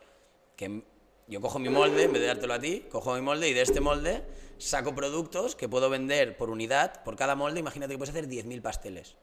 Que 0.55 0.83
yo 1.27 1.41
cojo 1.41 1.59
mi 1.59 1.69
molde, 1.69 2.03
en 2.03 2.13
vez 2.13 2.21
de 2.21 2.27
dártelo 2.27 2.53
a 2.53 2.59
ti, 2.59 2.85
cojo 2.89 3.13
mi 3.15 3.21
molde 3.21 3.49
y 3.49 3.53
de 3.53 3.61
este 3.61 3.81
molde 3.81 4.23
saco 4.57 4.95
productos 4.95 5.55
que 5.55 5.69
puedo 5.69 5.89
vender 5.89 6.37
por 6.37 6.49
unidad, 6.49 7.03
por 7.03 7.15
cada 7.15 7.35
molde, 7.35 7.59
imagínate 7.59 7.93
que 7.93 7.97
puedes 7.97 8.15
hacer 8.15 8.27
10.000 8.27 8.61
pasteles. 8.61 9.15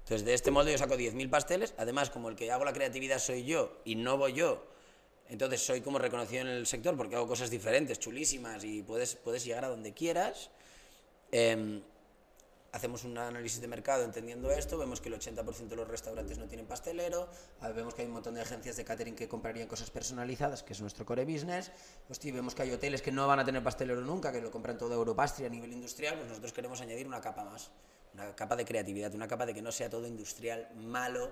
Entonces, 0.00 0.24
de 0.26 0.34
este 0.34 0.50
molde 0.50 0.72
yo 0.72 0.78
saco 0.78 0.96
10.000 0.96 1.30
pasteles, 1.30 1.74
además, 1.78 2.10
como 2.10 2.28
el 2.28 2.36
que 2.36 2.50
hago 2.50 2.64
la 2.64 2.72
creatividad 2.72 3.18
soy 3.18 3.44
yo 3.44 3.78
y 3.84 3.94
no 3.94 4.18
voy 4.18 4.34
yo, 4.34 4.66
entonces 5.28 5.64
soy 5.64 5.80
como 5.80 5.98
reconocido 5.98 6.42
en 6.42 6.48
el 6.48 6.66
sector 6.66 6.96
porque 6.96 7.16
hago 7.16 7.26
cosas 7.26 7.50
diferentes, 7.50 7.98
chulísimas 7.98 8.64
y 8.64 8.82
puedes, 8.82 9.14
puedes 9.14 9.44
llegar 9.44 9.64
a 9.64 9.68
donde 9.68 9.94
quieras. 9.94 10.50
Em, 11.32 11.80
hacemos 12.74 13.04
un 13.04 13.16
análisis 13.16 13.60
de 13.60 13.68
mercado 13.68 14.02
entendiendo 14.02 14.50
esto, 14.50 14.76
vemos 14.76 15.00
que 15.00 15.08
el 15.08 15.14
80% 15.14 15.68
de 15.68 15.76
los 15.76 15.86
restaurantes 15.86 16.38
no 16.38 16.46
tienen 16.46 16.66
pastelero, 16.66 17.28
vemos 17.72 17.94
que 17.94 18.02
hay 18.02 18.08
un 18.08 18.14
montón 18.14 18.34
de 18.34 18.40
agencias 18.40 18.76
de 18.76 18.84
catering 18.84 19.14
que 19.14 19.28
comprarían 19.28 19.68
cosas 19.68 19.90
personalizadas, 19.90 20.64
que 20.64 20.72
es 20.72 20.80
nuestro 20.80 21.06
core 21.06 21.24
business, 21.24 21.70
hostia, 22.10 22.32
vemos 22.32 22.52
que 22.52 22.62
hay 22.62 22.72
hoteles 22.72 23.00
que 23.00 23.12
no 23.12 23.28
van 23.28 23.38
a 23.38 23.44
tener 23.44 23.62
pastelero 23.62 24.00
nunca, 24.00 24.32
que 24.32 24.40
lo 24.40 24.50
compran 24.50 24.76
todo 24.76 24.92
Europastria 24.92 25.46
a 25.46 25.50
nivel 25.50 25.72
industrial, 25.72 26.16
pues 26.16 26.28
nosotros 26.28 26.52
queremos 26.52 26.80
añadir 26.80 27.06
una 27.06 27.20
capa 27.20 27.44
más, 27.44 27.70
una 28.12 28.34
capa 28.34 28.56
de 28.56 28.64
creatividad, 28.64 29.14
una 29.14 29.28
capa 29.28 29.46
de 29.46 29.54
que 29.54 29.62
no 29.62 29.70
sea 29.70 29.88
todo 29.88 30.08
industrial, 30.08 30.68
malo, 30.74 31.30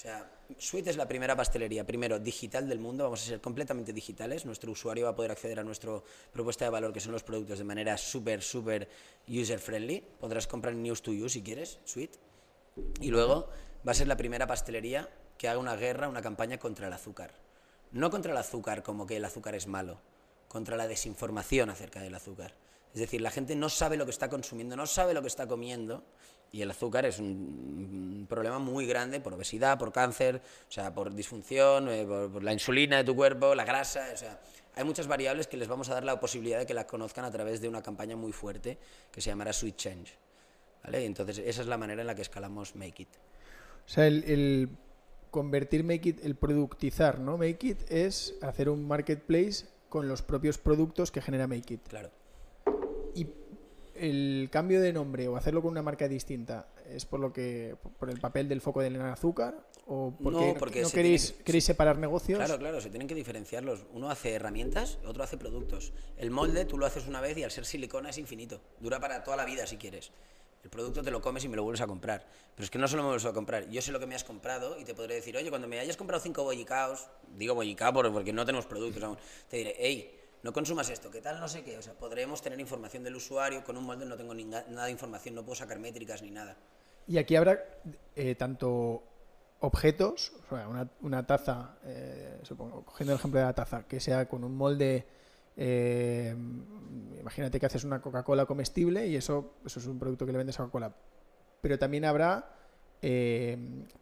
o 0.00 0.02
sea, 0.02 0.26
Sweet 0.56 0.86
es 0.86 0.96
la 0.96 1.06
primera 1.06 1.36
pastelería, 1.36 1.86
primero 1.86 2.18
digital 2.18 2.66
del 2.66 2.78
mundo, 2.78 3.04
vamos 3.04 3.22
a 3.22 3.26
ser 3.26 3.40
completamente 3.42 3.92
digitales, 3.92 4.46
nuestro 4.46 4.72
usuario 4.72 5.04
va 5.04 5.10
a 5.10 5.14
poder 5.14 5.30
acceder 5.30 5.60
a 5.60 5.62
nuestra 5.62 6.00
propuesta 6.32 6.64
de 6.64 6.70
valor, 6.70 6.90
que 6.94 7.00
son 7.00 7.12
los 7.12 7.22
productos, 7.22 7.58
de 7.58 7.64
manera 7.64 7.98
súper, 7.98 8.40
súper 8.40 8.88
user-friendly. 9.28 10.02
Podrás 10.18 10.46
comprar 10.46 10.74
News 10.74 11.02
to 11.02 11.12
You 11.12 11.28
si 11.28 11.42
quieres, 11.42 11.80
Sweet. 11.84 12.12
Y 13.02 13.10
luego 13.10 13.50
va 13.86 13.92
a 13.92 13.94
ser 13.94 14.08
la 14.08 14.16
primera 14.16 14.46
pastelería 14.46 15.06
que 15.36 15.48
haga 15.48 15.58
una 15.58 15.76
guerra, 15.76 16.08
una 16.08 16.22
campaña 16.22 16.56
contra 16.56 16.86
el 16.86 16.94
azúcar. 16.94 17.34
No 17.92 18.08
contra 18.08 18.32
el 18.32 18.38
azúcar 18.38 18.82
como 18.82 19.06
que 19.06 19.18
el 19.18 19.24
azúcar 19.26 19.54
es 19.54 19.66
malo, 19.66 20.00
contra 20.48 20.78
la 20.78 20.88
desinformación 20.88 21.68
acerca 21.68 22.00
del 22.00 22.14
azúcar. 22.14 22.54
Es 22.94 23.00
decir, 23.00 23.20
la 23.20 23.30
gente 23.30 23.54
no 23.54 23.68
sabe 23.68 23.98
lo 23.98 24.06
que 24.06 24.12
está 24.12 24.30
consumiendo, 24.30 24.76
no 24.76 24.86
sabe 24.86 25.12
lo 25.12 25.20
que 25.20 25.28
está 25.28 25.46
comiendo 25.46 26.02
y 26.52 26.62
el 26.62 26.70
azúcar 26.70 27.06
es 27.06 27.18
un, 27.18 28.26
problema 28.28 28.58
muy 28.58 28.86
grande 28.86 29.20
por 29.20 29.34
obesidad, 29.34 29.78
por 29.78 29.92
cáncer, 29.92 30.40
o 30.68 30.72
sea, 30.72 30.94
por 30.94 31.12
disfunción, 31.14 31.88
eh, 31.88 32.04
por, 32.06 32.42
la 32.42 32.52
insulina 32.52 32.98
de 32.98 33.04
tu 33.04 33.16
cuerpo, 33.16 33.54
la 33.54 33.64
grasa, 33.64 34.08
o 34.12 34.16
sea, 34.16 34.40
hay 34.74 34.84
muchas 34.84 35.06
variables 35.08 35.46
que 35.46 35.56
les 35.56 35.68
vamos 35.68 35.88
a 35.90 35.94
dar 35.94 36.04
la 36.04 36.20
posibilidad 36.20 36.58
de 36.58 36.66
que 36.66 36.74
la 36.74 36.86
conozcan 36.86 37.24
a 37.24 37.30
través 37.30 37.60
de 37.60 37.68
una 37.68 37.82
campaña 37.82 38.16
muy 38.16 38.32
fuerte 38.32 38.78
que 39.10 39.20
se 39.20 39.30
llamará 39.30 39.52
Sweet 39.52 39.76
Change. 39.76 40.14
¿vale? 40.84 41.04
entonces 41.04 41.38
esa 41.38 41.60
es 41.60 41.66
la 41.66 41.76
manera 41.76 42.00
en 42.00 42.06
la 42.06 42.14
que 42.14 42.22
escalamos 42.22 42.76
Make 42.76 43.02
It. 43.02 43.08
O 43.86 43.88
sea, 43.88 44.06
el, 44.06 44.24
el 44.24 44.68
convertir 45.30 45.84
Make 45.84 46.10
It, 46.10 46.24
el 46.24 46.36
productizar, 46.36 47.18
¿no? 47.18 47.36
Make 47.36 47.66
It 47.66 47.90
es 47.90 48.34
hacer 48.42 48.68
un 48.68 48.86
marketplace 48.86 49.66
con 49.88 50.08
los 50.08 50.22
propios 50.22 50.58
productos 50.58 51.10
que 51.10 51.20
genera 51.20 51.46
Make 51.46 51.74
It. 51.74 51.88
Claro. 51.88 52.10
El 54.00 54.48
cambio 54.50 54.80
de 54.80 54.94
nombre 54.94 55.28
o 55.28 55.36
hacerlo 55.36 55.60
con 55.60 55.72
una 55.72 55.82
marca 55.82 56.08
distinta 56.08 56.68
es 56.88 57.04
por 57.04 57.20
lo 57.20 57.34
que 57.34 57.76
por 57.98 58.08
el 58.08 58.18
papel 58.18 58.48
del 58.48 58.62
foco 58.62 58.80
del 58.80 58.98
azúcar 59.02 59.54
o 59.86 60.14
porque 60.18 60.80
no, 60.80 60.86
no 60.86 60.90
queréis, 60.90 61.32
queréis 61.44 61.64
separar 61.64 61.98
negocios 61.98 62.38
claro 62.38 62.58
claro 62.58 62.80
se 62.80 62.88
tienen 62.88 63.06
que 63.06 63.14
diferenciarlos. 63.14 63.84
Uno 63.92 64.08
hace 64.10 64.32
herramientas 64.32 64.98
otro 65.04 65.22
hace 65.22 65.36
productos. 65.36 65.92
El 66.16 66.30
molde 66.30 66.64
tú 66.64 66.78
lo 66.78 66.86
haces 66.86 67.06
una 67.08 67.20
vez 67.20 67.36
y 67.36 67.42
al 67.42 67.50
ser 67.50 67.66
silicona 67.66 68.08
es 68.08 68.16
infinito. 68.16 68.62
Dura 68.80 69.00
para 69.00 69.22
toda 69.22 69.36
la 69.36 69.44
vida 69.44 69.66
si 69.66 69.76
quieres. 69.76 70.12
El 70.64 70.70
producto 70.70 71.02
te 71.02 71.10
lo 71.10 71.20
comes 71.20 71.44
y 71.44 71.48
me 71.48 71.56
lo 71.56 71.62
vuelves 71.62 71.82
a 71.82 71.86
comprar. 71.86 72.26
Pero 72.54 72.64
es 72.64 72.70
que 72.70 72.78
no 72.78 72.88
solo 72.88 73.02
me 73.02 73.08
vuelves 73.08 73.26
a 73.26 73.34
comprar. 73.34 73.68
Yo 73.68 73.82
sé 73.82 73.92
lo 73.92 74.00
que 74.00 74.06
me 74.06 74.14
has 74.14 74.24
comprado 74.24 74.78
y 74.78 74.84
te 74.84 74.94
podré 74.94 75.16
decir 75.16 75.36
oye 75.36 75.50
cuando 75.50 75.68
me 75.68 75.78
hayas 75.78 75.98
comprado 75.98 76.22
cinco 76.22 76.42
bollicaos 76.42 77.06
digo 77.36 77.54
bollicao 77.54 77.92
porque 77.92 78.32
no 78.32 78.46
tenemos 78.46 78.64
productos 78.64 79.02
aún 79.02 79.18
te 79.50 79.58
diré 79.58 79.76
hey 79.78 80.19
no 80.42 80.52
consumas 80.52 80.88
esto, 80.88 81.10
¿qué 81.10 81.20
tal? 81.20 81.38
No 81.38 81.48
sé 81.48 81.62
qué. 81.62 81.76
O 81.76 81.82
sea, 81.82 81.92
podremos 81.94 82.40
tener 82.40 82.58
información 82.58 83.04
del 83.04 83.16
usuario, 83.16 83.62
con 83.62 83.76
un 83.76 83.84
molde 83.84 84.06
no 84.06 84.16
tengo 84.16 84.34
nada 84.34 84.86
de 84.86 84.90
información, 84.90 85.34
no 85.34 85.44
puedo 85.44 85.56
sacar 85.56 85.78
métricas 85.78 86.22
ni 86.22 86.30
nada. 86.30 86.56
Y 87.06 87.18
aquí 87.18 87.36
habrá 87.36 87.62
eh, 88.16 88.34
tanto 88.36 89.02
objetos, 89.60 90.32
o 90.46 90.56
sea, 90.56 90.68
una, 91.00 91.26
taza, 91.26 91.76
eh, 91.84 92.38
supongo, 92.42 92.84
cogiendo 92.84 93.12
el 93.12 93.18
ejemplo 93.18 93.40
de 93.40 93.46
la 93.46 93.52
taza, 93.52 93.86
que 93.86 94.00
sea 94.00 94.26
con 94.26 94.42
un 94.44 94.56
molde, 94.56 95.06
eh, 95.56 96.34
imagínate 97.18 97.60
que 97.60 97.66
haces 97.66 97.84
una 97.84 98.00
Coca-Cola 98.00 98.46
comestible 98.46 99.06
y 99.06 99.16
eso, 99.16 99.56
eso 99.66 99.80
es 99.80 99.86
un 99.86 99.98
producto 99.98 100.24
que 100.24 100.32
le 100.32 100.38
vendes 100.38 100.58
a 100.58 100.62
Coca-Cola. 100.64 100.94
Pero 101.60 101.78
también 101.78 102.06
habrá 102.06 102.56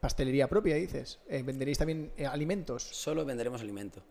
pastelería 0.00 0.48
propia, 0.48 0.74
dices. 0.74 1.20
venderéis 1.28 1.78
también 1.78 2.12
alimentos. 2.30 2.82
Solo 2.82 3.24
venderemos 3.24 3.60
alimento. 3.60 4.02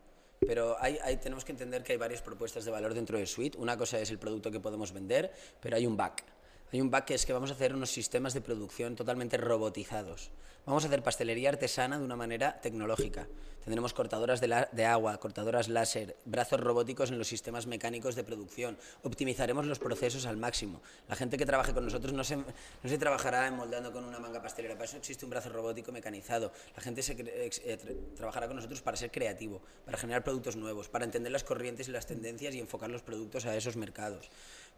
Pero 0.46 0.78
hay, 0.80 0.98
tenemos 1.18 1.44
que 1.44 1.52
entender 1.52 1.84
que 1.84 1.94
hay 1.94 1.98
varias 1.98 2.22
propuestas 2.22 2.66
de 2.66 2.72
valor 2.72 2.94
dentro 2.94 3.18
de 3.18 3.26
Suite. 3.26 3.58
Una 3.58 3.78
cosa 3.78 4.00
es 4.00 4.12
el 4.12 4.20
producto 4.20 4.52
que 4.52 4.60
podemos 4.60 4.92
vender, 4.92 5.32
pero 5.60 5.76
hay 5.76 5.86
un 5.86 5.98
back. 5.98 6.24
Hay 6.72 6.82
un 6.82 6.92
back 6.92 7.06
que 7.06 7.14
es 7.14 7.26
que 7.26 7.32
vamos 7.32 7.50
a 7.50 7.54
hacer 7.54 7.74
unos 7.74 7.90
sistemas 7.90 8.34
de 8.34 8.42
producción 8.42 8.96
totalmente 8.96 9.38
robotizados. 9.38 10.32
Vamos 10.66 10.84
a 10.84 10.88
hacer 10.88 11.02
pastelería 11.02 11.48
artesana 11.48 11.98
de 11.98 12.04
una 12.04 12.18
manera 12.18 12.60
tecnológica. 12.60 13.26
Tendremos 13.64 13.94
cortadoras 13.94 14.40
de, 14.40 14.86
agua, 14.86 15.18
cortadoras 15.18 15.68
láser, 15.68 16.16
brazos 16.24 16.60
robóticos 16.60 17.12
en 17.12 17.18
los 17.18 17.28
sistemas 17.28 17.68
mecánicos 17.68 18.16
de 18.16 18.24
producción. 18.24 18.78
Optimizaremos 19.04 19.66
los 19.66 19.80
procesos 19.80 20.26
al 20.26 20.38
máximo. 20.38 20.82
La 21.08 21.16
gente 21.16 21.38
que 21.38 21.46
trabaje 21.46 21.74
con 21.74 21.84
nosotros 21.84 22.14
no 22.14 22.24
se, 22.24 22.38
no 22.38 22.46
se 22.84 22.98
trabajará 22.98 23.50
moldando 23.52 23.92
con 23.92 24.06
una 24.06 24.20
manga 24.20 24.42
pastelera, 24.42 24.76
para 24.76 24.86
eso 24.86 24.96
existe 24.96 25.26
un 25.26 25.32
brazo 25.32 25.50
robótico 25.50 25.92
mecanizado. 25.92 26.54
La 26.76 26.82
gente 26.82 27.02
se, 27.02 27.16
eh, 27.20 27.80
trabajará 28.16 28.48
con 28.48 28.56
nosotros 28.56 28.82
para 28.82 28.96
ser 28.96 29.12
creativo, 29.12 29.62
para 29.86 29.98
generar 29.98 30.24
productos 30.24 30.56
nuevos, 30.56 30.88
para 30.88 31.04
entender 31.04 31.32
las 31.32 31.44
corrientes 31.44 31.90
y 31.90 31.92
las 31.92 32.06
tendencias 32.06 32.56
y 32.56 32.60
enfocar 32.60 32.90
los 32.90 33.02
productos 33.02 33.46
a 33.46 33.56
esos 33.56 33.76
mercados. 33.76 34.30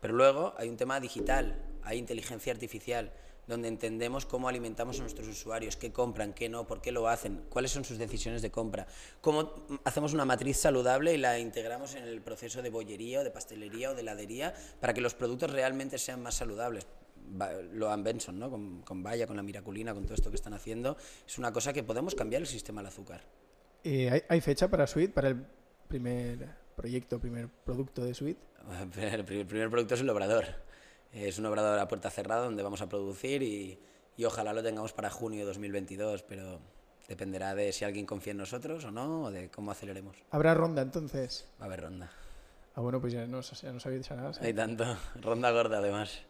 Pero 0.02 0.14
luego 0.14 0.54
hay 0.58 0.70
un 0.70 0.78
tema 0.78 1.00
digital, 1.00 1.56
hay 1.84 1.98
inteligencia 1.98 2.54
artificial 2.54 3.12
donde 3.50 3.68
entendemos 3.68 4.28
cómo 4.28 4.48
alimentamos 4.48 5.00
a 5.00 5.02
nuestros 5.02 5.28
usuarios, 5.28 5.76
qué 5.76 5.92
compran, 5.92 6.34
qué 6.34 6.48
no, 6.50 6.68
por 6.68 6.82
qué 6.82 6.92
lo 6.92 7.10
hacen, 7.10 7.42
cuáles 7.50 7.72
son 7.72 7.84
sus 7.84 7.98
decisiones 7.98 8.44
de 8.44 8.52
compra, 8.52 8.86
cómo 9.22 9.66
hacemos 9.84 10.14
una 10.14 10.24
matriz 10.24 10.58
saludable 10.58 11.16
y 11.16 11.18
la 11.18 11.40
integramos 11.40 11.96
en 11.96 12.04
el 12.04 12.22
proceso 12.22 12.62
de 12.62 12.70
bollería 12.70 13.22
o 13.22 13.24
de 13.24 13.32
pastelería 13.32 13.90
o 13.90 13.96
de 13.96 14.02
heladería 14.02 14.54
para 14.80 14.94
que 14.94 15.02
los 15.02 15.16
productos 15.16 15.52
realmente 15.52 15.98
sean 15.98 16.22
más 16.22 16.36
saludables. 16.36 16.86
Lo 17.74 17.92
han 17.92 18.04
Benson, 18.04 18.38
¿no? 18.38 18.52
Con, 18.52 18.84
con 18.84 19.02
Vaya, 19.02 19.26
con 19.26 19.36
la 19.36 19.44
Miraculina, 19.44 19.96
con 19.96 20.04
todo 20.04 20.14
esto 20.14 20.30
que 20.30 20.36
están 20.36 20.54
haciendo, 20.54 20.96
es 21.28 21.38
una 21.40 21.52
cosa 21.52 21.74
que 21.74 21.82
podemos 21.82 22.14
cambiar 22.14 22.44
el 22.44 22.48
sistema 22.48 22.82
del 22.82 22.90
azúcar. 22.90 23.22
¿hay, 23.84 24.22
¿Hay 24.30 24.42
fecha 24.42 24.68
para 24.68 24.86
Sweet, 24.86 25.12
para 25.12 25.30
el 25.30 25.44
primer 25.88 26.50
proyecto, 26.76 27.20
primer 27.20 27.50
producto 27.50 28.06
de 28.06 28.14
Sweet? 28.14 28.38
El 28.98 29.24
primer 29.24 29.70
producto 29.70 29.96
es 29.96 30.02
el 30.02 30.10
obrador 30.10 30.46
es 31.14 31.40
un 31.40 31.46
obrador 31.46 31.80
a 31.80 31.88
puerta 31.88 32.10
cerrada 32.10 32.44
donde 32.44 32.64
vamos 32.64 32.82
a 32.82 32.90
producir 32.90 33.42
y, 33.42 33.80
y 34.18 34.26
ojalá 34.26 34.54
lo 34.54 34.62
tengamos 34.64 34.94
para 34.94 35.10
junio 35.10 35.40
de 35.40 35.46
2022, 35.46 36.24
pero 36.24 36.60
dependerá 37.08 37.56
de 37.56 37.72
si 37.72 37.86
alguien 37.86 38.06
confía 38.06 38.32
en 38.32 38.38
nosotros 38.38 38.86
o 38.86 38.92
no, 38.92 39.24
o 39.24 39.32
de 39.32 39.50
cómo 39.50 39.72
aceleremos. 39.72 40.18
¿Habrá 40.32 40.54
ronda 40.54 40.82
entonces? 40.82 41.48
Va 41.60 41.66
a 41.66 41.68
haber 41.68 41.82
ronda. 41.82 42.12
Ah, 42.76 42.82
bueno, 42.82 43.02
pues 43.02 43.14
ya 43.14 43.26
no, 43.26 43.42
ya 43.42 43.72
no 43.74 43.80
sabéis 43.80 44.10
nada. 44.12 44.32
Hay 44.42 44.54
tanto. 44.54 44.86
Ronda 45.16 45.52
gorda, 45.52 45.80
además. 45.80 46.22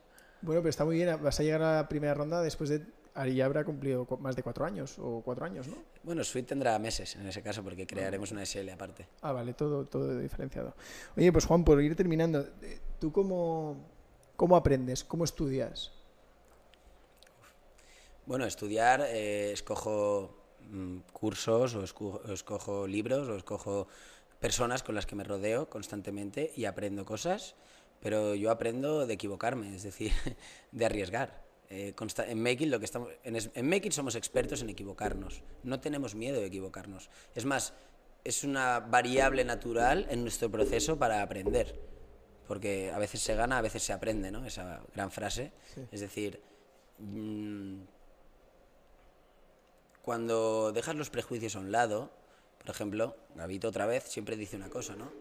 Bueno, 0.41 0.61
pero 0.61 0.69
está 0.69 0.85
muy 0.85 0.95
bien. 0.95 1.21
Vas 1.21 1.39
a 1.39 1.43
llegar 1.43 1.61
a 1.61 1.75
la 1.75 1.89
primera 1.89 2.13
ronda 2.13 2.41
después 2.41 2.69
de... 2.69 2.85
Ya 3.33 3.45
habrá 3.45 3.63
cumplido 3.65 4.07
más 4.19 4.35
de 4.35 4.43
cuatro 4.43 4.65
años, 4.65 4.97
o 4.99 5.21
cuatro 5.23 5.45
años, 5.45 5.67
¿no? 5.67 5.75
Bueno, 6.03 6.23
Sweet 6.23 6.47
tendrá 6.47 6.79
meses 6.79 7.15
en 7.15 7.27
ese 7.27 7.41
caso, 7.41 7.63
porque 7.63 7.85
crearemos 7.85 8.31
una 8.31 8.45
SL 8.45 8.69
aparte. 8.69 9.07
Ah, 9.21 9.33
vale, 9.33 9.53
todo, 9.53 9.85
todo 9.85 10.17
diferenciado. 10.17 10.75
Oye, 11.17 11.31
pues 11.31 11.45
Juan, 11.45 11.63
por 11.63 11.81
ir 11.81 11.95
terminando, 11.95 12.47
eh, 12.61 12.79
¿tú 12.99 13.11
cómo, 13.11 13.75
¿Cómo 14.39 14.55
aprendes? 14.55 15.03
¿Cómo 15.03 15.25
estudias? 15.25 15.91
Bueno, 18.25 18.45
estudiar, 18.45 19.01
eh, 19.01 19.51
escojo 19.51 20.33
mm, 20.61 20.99
cursos 21.11 21.75
o 21.75 21.83
escojo, 21.83 22.87
libros 22.87 23.27
o 23.27 23.35
escojo 23.35 23.89
personas 24.39 24.81
con 24.81 24.95
las 24.95 25.05
que 25.05 25.17
me 25.17 25.25
rodeo 25.25 25.69
constantemente 25.69 26.53
y 26.55 26.63
aprendo 26.63 27.03
cosas, 27.03 27.55
pero 27.99 28.33
yo 28.33 28.49
aprendo 28.49 29.05
de 29.05 29.15
equivocarme, 29.15 29.75
es 29.75 29.83
decir, 29.83 30.13
de 30.71 30.85
arriesgar. 30.85 31.48
Eh, 31.69 31.93
en 32.27 32.43
Making 32.43 32.71
lo 32.71 32.79
que 32.79 32.85
estamos 32.85 33.09
en, 33.23 33.35
en 33.35 33.69
Making 33.69 33.91
somos 33.91 34.15
expertos 34.15 34.61
en 34.61 34.69
equivocarnos. 34.69 35.43
No 35.63 35.79
tenemos 35.79 36.15
miedo 36.15 36.39
de 36.39 36.47
equivocarnos. 36.47 37.09
Es 37.35 37.45
más, 37.45 37.73
es 38.23 38.43
una 38.43 38.79
variable 38.79 39.43
natural 39.45 40.07
en 40.09 40.23
nuestro 40.23 40.49
proceso 40.49 40.97
para 40.97 41.21
aprender 41.21 41.89
porque 42.49 42.91
a 42.91 42.97
veces 42.97 43.21
se 43.21 43.35
gana, 43.35 43.59
a 43.59 43.61
veces 43.61 43.83
se 43.83 43.93
aprende, 43.93 44.31
¿no? 44.31 44.43
Esa 44.43 44.81
gran 44.95 45.11
frase. 45.11 45.51
Es 45.91 46.01
decir, 46.01 46.41
mm, 46.97 47.81
cuando 50.01 50.71
dejas 50.71 50.95
los 50.95 51.11
prejuicios 51.11 51.55
a 51.55 51.59
un 51.59 51.71
lado, 51.71 52.09
por 52.57 52.71
ejemplo, 52.71 53.15
Gavito 53.35 53.67
otra 53.67 53.85
vez 53.85 54.05
siempre 54.05 54.35
dice 54.35 54.55
una 54.55 54.71
cosa, 54.71 54.95
¿no? 54.95 55.11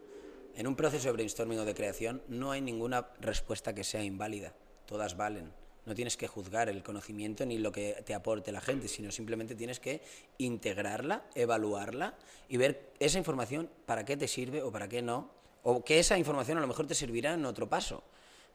En 0.54 0.66
un 0.66 0.74
proceso 0.74 1.08
de 1.08 1.12
brainstorming 1.12 1.58
o 1.58 1.66
de 1.66 1.74
creación 1.74 2.22
no 2.28 2.50
hay 2.50 2.62
ninguna 2.62 3.10
respuesta 3.20 3.74
que 3.74 3.84
sea 3.84 4.02
inválida, 4.02 4.54
todas 4.86 5.14
valen. 5.14 5.52
No 5.88 5.94
tienes 5.94 6.18
que 6.18 6.28
juzgar 6.28 6.68
el 6.68 6.82
conocimiento 6.82 7.46
ni 7.46 7.56
lo 7.56 7.72
que 7.72 8.02
te 8.04 8.14
aporte 8.14 8.52
la 8.52 8.60
gente, 8.60 8.88
sino 8.88 9.10
simplemente 9.10 9.54
tienes 9.54 9.80
que 9.80 10.02
integrarla, 10.36 11.24
evaluarla 11.34 12.14
y 12.48 12.58
ver 12.58 12.92
esa 13.00 13.16
información 13.16 13.70
para 13.86 14.04
qué 14.04 14.18
te 14.18 14.28
sirve 14.28 14.62
o 14.62 14.70
para 14.70 14.86
qué 14.86 15.00
no, 15.00 15.30
o 15.62 15.82
que 15.82 15.98
esa 15.98 16.18
información 16.18 16.58
a 16.58 16.60
lo 16.60 16.66
mejor 16.66 16.86
te 16.86 16.94
servirá 16.94 17.32
en 17.32 17.46
otro 17.46 17.70
paso. 17.70 18.04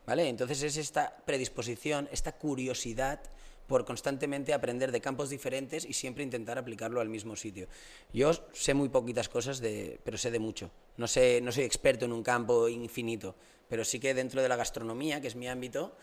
¿Vale? 0.05 0.27
Entonces 0.27 0.61
es 0.61 0.77
esta 0.77 1.17
predisposición, 1.25 2.07
esta 2.11 2.33
curiosidad 2.33 3.21
por 3.67 3.85
constantemente 3.85 4.53
aprender 4.53 4.91
de 4.91 5.01
campos 5.01 5.29
diferentes 5.29 5.85
y 5.85 5.93
siempre 5.93 6.23
intentar 6.23 6.59
aplicarlo 6.59 7.01
al 7.01 7.09
mismo 7.09 7.35
sitio. 7.35 7.67
Yo 8.13 8.31
sé 8.51 8.75
muy 8.75 8.89
poquitas 8.89 9.29
cosas, 9.29 9.59
de, 9.59 9.99
pero 10.03 10.17
sé 10.17 10.29
de 10.29 10.39
mucho. 10.39 10.69
No, 10.97 11.07
sé, 11.07 11.41
no 11.41 11.51
soy 11.51 11.63
experto 11.63 12.05
en 12.05 12.11
un 12.11 12.21
campo 12.21 12.67
infinito, 12.67 13.35
pero 13.67 13.83
sí 13.83 13.99
que 13.99 14.13
dentro 14.13 14.41
de 14.41 14.49
la 14.49 14.55
gastronomía, 14.55 15.21
que 15.21 15.27
es 15.27 15.35
mi 15.35 15.47
ámbito, 15.47 15.95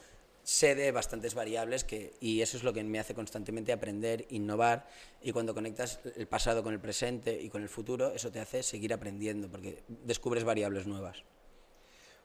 sé 0.43 0.74
de 0.74 0.93
bastantes 0.93 1.34
variables 1.34 1.84
que, 1.84 2.14
y 2.20 2.41
eso 2.41 2.57
es 2.57 2.64
lo 2.64 2.72
que 2.72 2.82
me 2.82 2.99
hace 2.99 3.14
constantemente 3.14 3.72
aprender, 3.72 4.26
innovar 4.30 4.88
y 5.22 5.32
cuando 5.32 5.55
conectas 5.55 6.01
el 6.16 6.26
pasado 6.26 6.62
con 6.62 6.72
el 6.72 6.80
presente 6.80 7.41
y 7.41 7.49
con 7.49 7.62
el 7.62 7.68
futuro, 7.68 8.12
eso 8.12 8.30
te 8.30 8.41
hace 8.41 8.62
seguir 8.62 8.93
aprendiendo 8.93 9.49
porque 9.49 9.82
descubres 9.88 10.45
variables 10.45 10.86
nuevas. 10.86 11.22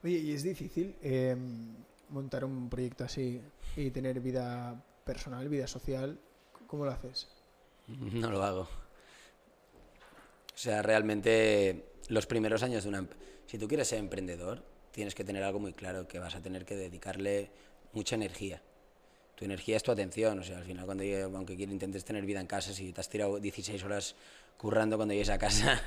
Oye, 0.02 0.18
¿y 0.18 0.32
es 0.32 0.42
difícil 0.42 0.96
eh, 1.02 1.36
montar 2.10 2.44
un 2.44 2.68
proyecto 2.68 3.04
así 3.04 3.40
y 3.76 3.90
tener 3.90 4.20
vida 4.20 4.82
personal, 5.04 5.48
vida 5.48 5.66
social, 5.66 6.18
¿cómo 6.66 6.84
lo 6.84 6.90
haces? 6.90 7.28
No 7.86 8.30
lo 8.30 8.42
hago. 8.42 8.62
O 8.62 10.58
sea, 10.58 10.82
realmente 10.82 11.84
los 12.08 12.26
primeros 12.26 12.62
años 12.62 12.82
de 12.84 12.88
una... 12.88 13.06
Si 13.46 13.58
tú 13.58 13.68
quieres 13.68 13.88
ser 13.88 13.98
emprendedor, 13.98 14.64
tienes 14.90 15.14
que 15.14 15.22
tener 15.22 15.42
algo 15.42 15.60
muy 15.60 15.72
claro, 15.72 16.08
que 16.08 16.18
vas 16.18 16.34
a 16.34 16.40
tener 16.40 16.64
que 16.64 16.74
dedicarle 16.74 17.50
mucha 17.96 18.14
energía. 18.14 18.62
Tu 19.34 19.44
energía 19.44 19.76
es 19.76 19.82
tu 19.82 19.90
atención, 19.90 20.38
o 20.38 20.44
sea, 20.44 20.58
al 20.58 20.64
final 20.64 20.86
cuando 20.86 21.04
aunque 21.34 21.54
intentes 21.54 22.04
tener 22.04 22.24
vida 22.24 22.40
en 22.40 22.46
casa, 22.46 22.72
si 22.72 22.92
te 22.92 23.00
has 23.00 23.08
tirado 23.08 23.40
16 23.40 23.82
horas 23.82 24.14
currando 24.56 24.96
cuando 24.96 25.12
llegues 25.12 25.30
a 25.30 25.38
casa, 25.38 25.82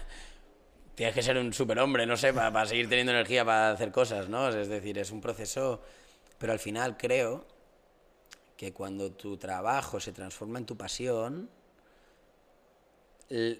tienes 0.96 1.16
que 1.16 1.24
ser 1.24 1.38
un 1.38 1.54
superhombre, 1.54 2.06
no 2.06 2.18
sé, 2.18 2.34
para, 2.34 2.52
para 2.52 2.66
seguir 2.66 2.90
teniendo 2.90 3.14
energía 3.14 3.46
para 3.46 3.72
hacer 3.72 3.92
cosas, 3.92 4.28
¿no? 4.28 4.50
Es 4.50 4.68
decir, 4.68 4.98
es 4.98 5.12
un 5.12 5.22
proceso, 5.22 5.82
pero 6.38 6.52
al 6.52 6.60
final 6.60 6.98
creo 6.98 7.46
que 8.58 8.74
cuando 8.74 9.12
tu 9.14 9.38
trabajo 9.38 10.02
se 10.02 10.12
transforma 10.12 10.60
en 10.60 10.66
tu 10.66 10.76
pasión, 10.76 11.50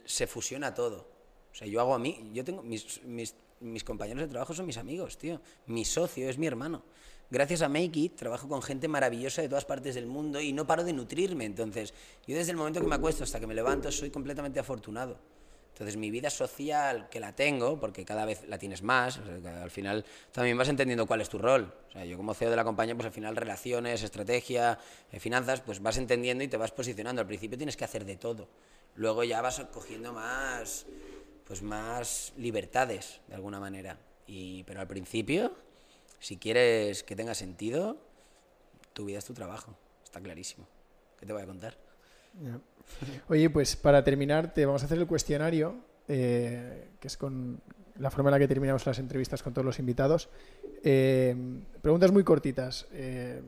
se 0.06 0.28
fusiona 0.28 0.74
todo. 0.74 1.08
O 1.52 1.56
sea, 1.56 1.68
yo 1.68 1.80
hago 1.80 1.96
a 1.96 2.00
mí, 2.00 2.30
yo 2.34 2.44
tengo, 2.44 2.62
mis, 2.64 3.02
mis, 3.06 3.84
compañeros 3.84 4.24
de 4.24 4.28
trabajo 4.28 4.54
son 4.54 4.66
mis 4.66 4.78
amigos, 4.78 5.18
tío. 5.18 5.40
Mi 5.68 5.86
socio 5.86 6.30
es 6.30 6.38
mi 6.38 6.48
hermano. 6.48 6.84
Gracias 7.32 7.62
a 7.62 7.70
Make 7.70 8.00
It 8.00 8.16
trabajo 8.16 8.48
con 8.48 8.64
gente 8.64 8.88
maravillosa 8.88 9.44
de 9.44 9.50
todas 9.50 9.66
partes 9.66 9.94
del 9.94 10.08
mundo 10.08 10.42
y 10.42 10.52
no 10.52 10.66
paro 10.66 10.84
de 10.84 10.94
nutrirme. 10.94 11.46
Entonces, 11.46 11.94
yo 12.26 12.36
desde 12.36 12.52
el 12.52 12.58
momento 12.58 12.82
que 12.82 12.88
me 12.88 12.96
acuesto 12.96 13.24
hasta 13.24 13.40
que 13.40 13.46
me 13.46 13.54
levanto 13.54 13.92
soy 13.92 14.10
completamente 14.10 14.60
afortunado. 14.60 15.20
Entonces 15.80 15.96
mi 15.96 16.10
vida 16.10 16.30
social, 16.30 17.08
que 17.10 17.22
la 17.22 17.34
tengo, 17.34 17.80
porque 17.80 18.04
cada 18.04 18.26
vez 18.26 18.46
la 18.50 18.58
tienes 18.58 18.82
más, 18.82 19.18
al 19.46 19.72
final 19.72 20.04
también 20.32 20.58
vas 20.58 20.68
entendiendo 20.68 21.06
cuál 21.06 21.22
es 21.22 21.30
tu 21.30 21.38
rol. 21.38 21.74
O 21.88 21.92
sea, 21.92 22.04
yo 22.04 22.18
como 22.18 22.34
CEO 22.34 22.50
de 22.50 22.58
la 22.58 22.66
compañía, 22.66 22.96
pues 22.96 23.06
al 23.06 23.14
final 23.14 23.36
relaciones, 23.36 24.04
estrategia, 24.04 24.78
eh, 25.12 25.20
finanzas, 25.22 25.62
pues 25.62 25.82
vas 25.82 25.98
entendiendo 25.98 26.44
y 26.44 26.50
te 26.50 26.58
vas 26.58 26.72
posicionando. 26.72 27.22
Al 27.22 27.28
principio 27.28 27.58
tienes 27.58 27.78
que 27.78 27.86
hacer 27.86 28.04
de 28.04 28.18
todo. 28.18 28.50
Luego 28.96 29.24
ya 29.24 29.42
vas 29.42 29.62
cogiendo 29.72 30.12
más, 30.12 30.86
pues 31.46 31.62
más 31.62 32.34
libertades, 32.36 33.22
de 33.28 33.36
alguna 33.36 33.62
manera. 33.62 33.98
Y, 34.28 34.64
pero 34.66 34.82
al 34.82 34.88
principio, 34.88 35.54
si 36.20 36.38
quieres 36.38 37.04
que 37.04 37.16
tenga 37.16 37.34
sentido, 37.34 37.98
tu 38.94 39.06
vida 39.06 39.20
es 39.20 39.26
tu 39.26 39.34
trabajo. 39.34 39.76
Está 40.04 40.20
clarísimo. 40.20 40.68
¿Qué 41.20 41.26
te 41.26 41.34
voy 41.34 41.42
a 41.42 41.46
contar? 41.46 41.78
Oye, 43.28 43.50
pues 43.50 43.76
para 43.76 44.04
terminar, 44.04 44.54
te 44.54 44.66
vamos 44.66 44.82
a 44.82 44.86
hacer 44.86 44.98
el 44.98 45.08
cuestionario, 45.08 45.76
eh, 46.08 46.90
que 47.00 47.08
es 47.08 47.18
con 47.18 47.62
la 47.98 48.10
forma 48.10 48.30
en 48.30 48.34
la 48.34 48.40
que 48.40 48.48
terminamos 48.48 48.86
las 48.86 49.00
entrevistas 49.00 49.44
con 49.44 49.54
todos 49.54 49.66
los 49.66 49.80
invitados. 49.80 50.30
Eh, 50.84 51.36
preguntas 51.82 52.12
muy 52.12 52.24
cortitas. 52.24 52.88
Eh, 52.92 53.42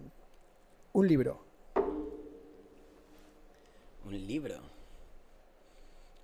un 0.93 1.07
libro. 1.07 1.43
Un 4.05 4.27
libro. 4.27 4.59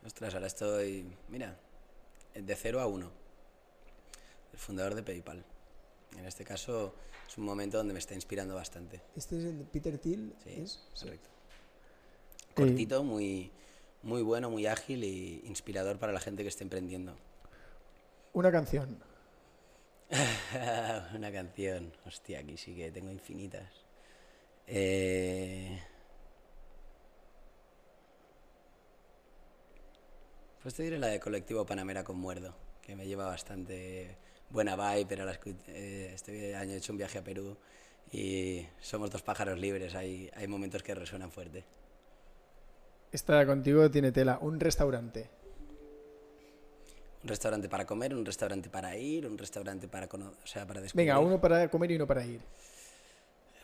Ostras, 0.05 0.33
ahora 0.33 0.47
estoy. 0.47 1.05
Mira, 1.29 1.57
de 2.35 2.55
cero 2.55 2.81
a 2.81 2.87
uno. 2.87 3.11
El 4.51 4.59
fundador 4.59 4.95
de 4.95 5.03
PayPal. 5.03 5.43
En 6.15 6.25
este 6.25 6.43
caso 6.43 6.93
es 7.27 7.37
un 7.37 7.45
momento 7.45 7.77
donde 7.77 7.93
me 7.93 7.99
está 7.99 8.13
inspirando 8.13 8.55
bastante. 8.55 9.01
¿Este 9.15 9.37
es 9.37 9.45
el 9.45 9.59
de 9.59 9.65
Peter 9.65 9.97
Thiel? 9.97 10.33
Sí, 10.43 10.61
¿Es? 10.61 10.87
correcto 10.99 11.29
cortito, 12.57 13.03
muy, 13.03 13.51
muy 14.01 14.21
bueno, 14.23 14.49
muy 14.49 14.65
ágil 14.65 15.03
e 15.03 15.47
inspirador 15.47 15.99
para 15.99 16.11
la 16.11 16.19
gente 16.19 16.41
que 16.41 16.49
esté 16.49 16.63
emprendiendo. 16.63 17.15
Una 18.33 18.51
canción. 18.51 18.97
Una 21.15 21.31
canción. 21.31 21.93
Hostia, 22.05 22.39
aquí 22.39 22.57
sí 22.57 22.75
que 22.75 22.91
tengo 22.91 23.11
infinitas. 23.11 23.69
Eh... 24.65 25.79
Pues 30.61 30.73
te 30.73 30.83
diré 30.83 30.99
la 30.99 31.07
de 31.07 31.19
Colectivo 31.19 31.65
Panamera 31.65 32.03
con 32.03 32.17
Muerdo, 32.17 32.53
que 32.81 32.95
me 32.95 33.07
lleva 33.07 33.27
bastante 33.27 34.17
buena 34.49 34.75
vibe, 34.75 35.05
pero 35.07 35.29
eh, 35.67 36.11
este 36.13 36.55
año 36.55 36.73
he 36.73 36.77
hecho 36.77 36.91
un 36.91 36.97
viaje 36.97 37.17
a 37.17 37.23
Perú 37.23 37.57
y 38.11 38.65
somos 38.79 39.11
dos 39.11 39.21
pájaros 39.21 39.59
libres, 39.59 39.95
hay, 39.95 40.29
hay 40.35 40.47
momentos 40.47 40.83
que 40.83 40.95
resuenan 40.95 41.31
fuerte. 41.31 41.65
Esta 43.11 43.45
contigo 43.45 43.89
tiene 43.89 44.11
tela. 44.11 44.37
Un 44.41 44.59
restaurante. 44.59 45.29
Un 47.23 47.29
restaurante 47.29 47.67
para 47.67 47.85
comer, 47.85 48.13
un 48.13 48.25
restaurante 48.25 48.69
para 48.69 48.95
ir, 48.95 49.25
un 49.25 49.37
restaurante 49.37 49.87
para, 49.87 50.07
o 50.07 50.47
sea, 50.47 50.65
para 50.67 50.81
descubrir. 50.81 51.07
Venga, 51.07 51.19
uno 51.19 51.39
para 51.39 51.69
comer 51.69 51.91
y 51.91 51.95
uno 51.95 52.07
para 52.07 52.25
ir. 52.25 52.41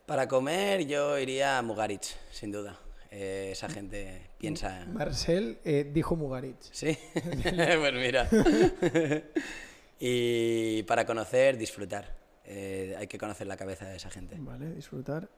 Para 0.05 0.27
comer 0.27 0.86
yo 0.86 1.17
iría 1.17 1.57
a 1.57 1.61
Mugarich, 1.61 2.15
sin 2.31 2.51
duda. 2.51 2.77
Eh, 3.11 3.49
esa 3.51 3.69
gente 3.69 4.21
piensa... 4.39 4.86
Marcel 4.88 5.59
eh, 5.63 5.89
dijo 5.93 6.15
Mugarich. 6.15 6.57
Sí, 6.71 6.97
pues 7.13 7.93
mira. 7.93 8.27
y 10.05 10.83
para 10.83 11.05
conocer, 11.05 11.57
disfrutar. 11.57 12.13
Eh, 12.43 12.93
hay 12.97 13.07
que 13.07 13.17
conocer 13.17 13.47
la 13.47 13.55
cabeza 13.55 13.85
de 13.85 13.95
esa 13.95 14.09
gente. 14.09 14.35
Vale, 14.37 14.73
disfrutar. 14.73 15.29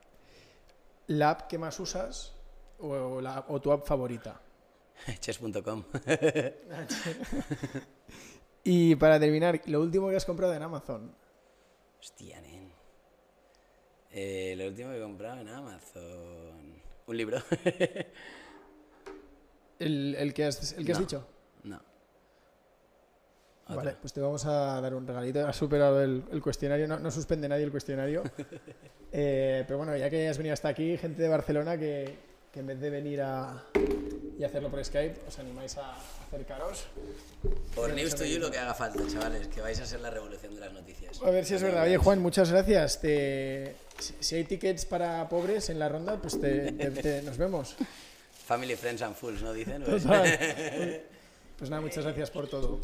¿La 1.06 1.30
app 1.30 1.48
que 1.48 1.60
más 1.60 1.80
usas? 1.80 2.34
o, 2.80 3.22
la, 3.22 3.46
o 3.50 3.62
tu 3.62 3.72
app 3.72 3.86
favorita? 3.86 4.42
Chess.com. 5.20 5.84
y 8.64 8.96
para 8.96 9.20
terminar, 9.20 9.62
lo 9.68 9.82
último 9.82 10.10
que 10.10 10.16
has 10.16 10.26
comprado 10.26 10.56
en 10.56 10.64
Amazon. 10.64 11.16
Hostia, 12.00 12.42
nen. 12.42 12.74
Eh, 14.10 14.56
lo 14.58 14.66
último 14.66 14.90
que 14.90 14.98
he 14.98 15.02
comprado 15.02 15.42
en 15.42 15.50
Amazon. 15.50 16.82
Un 17.06 17.18
libro. 17.18 17.38
¿El, 19.78 20.16
el 20.16 20.34
que 20.34 20.46
has, 20.46 20.74
el 20.74 20.88
que 20.88 20.92
has 20.92 21.00
dicho? 21.00 21.35
Vale, 23.68 23.96
pues 24.00 24.14
te 24.14 24.22
vamos 24.22 24.46
a 24.46 24.80
dar 24.80 24.94
un 24.94 25.08
regalito. 25.08 25.46
Has 25.48 25.56
superado 25.56 26.02
el, 26.02 26.24
el 26.32 26.42
cuestionario, 26.42 26.88
no, 26.88 27.00
no, 27.00 27.10
suspende 27.10 27.50
nadie 27.50 27.64
el 27.64 27.72
cuestionario. 27.72 28.24
eh, 29.12 29.64
pero 29.66 29.78
bueno, 29.78 29.96
ya 29.98 30.10
que 30.10 30.28
has 30.28 30.38
venido 30.38 30.54
hasta 30.54 30.70
aquí, 30.70 30.98
gente 30.98 31.24
de 31.24 31.30
Barcelona 31.30 31.78
que, 31.78 32.16
que 32.52 32.60
en 32.60 32.68
vez 32.68 32.80
de 32.80 32.90
venir 32.92 33.22
a, 33.22 33.64
y 34.38 34.44
hacerlo 34.44 34.70
por 34.70 34.84
Skype, 34.84 35.22
os 35.28 35.40
animáis 35.40 35.78
a 35.78 35.96
acercaros. 36.28 36.86
Por 37.74 37.92
News 37.94 38.16
to 38.16 38.24
You 38.24 38.40
lo 38.40 38.52
que 38.52 38.60
haga 38.60 38.76
falta, 38.76 39.02
chavales, 39.08 39.48
que 39.48 39.62
vais 39.62 39.80
a 39.82 39.86
ser 39.86 40.00
la 40.02 40.12
revolución 40.12 40.54
de 40.54 40.62
las 40.62 40.72
noticias. 40.72 41.22
A 41.24 41.32
ver 41.32 41.46
si 41.46 41.56
es 41.56 41.64
verdad. 41.64 41.86
Oye, 41.86 41.98
Juan, 41.98 42.20
muchas 42.20 42.52
gracias. 42.52 43.02
Te, 43.02 43.76
si 44.20 44.36
hay 44.36 44.44
tickets 44.44 44.86
para 44.86 45.28
pobres 45.28 45.70
en 45.70 45.80
la 45.80 45.90
ronda, 45.90 46.18
pues 46.22 46.40
te, 46.40 46.72
te, 46.72 47.24
nos 47.24 47.38
vemos. 47.38 47.76
Family, 48.46 48.76
friends 48.76 49.02
and 49.02 49.16
fools, 49.16 49.42
¿no 49.42 49.54
dicen? 49.54 49.84
Pues 51.58 51.70
nada, 51.70 51.82
muchas 51.82 52.04
gracias 52.04 52.32
por 52.32 52.50
todo. 52.50 52.82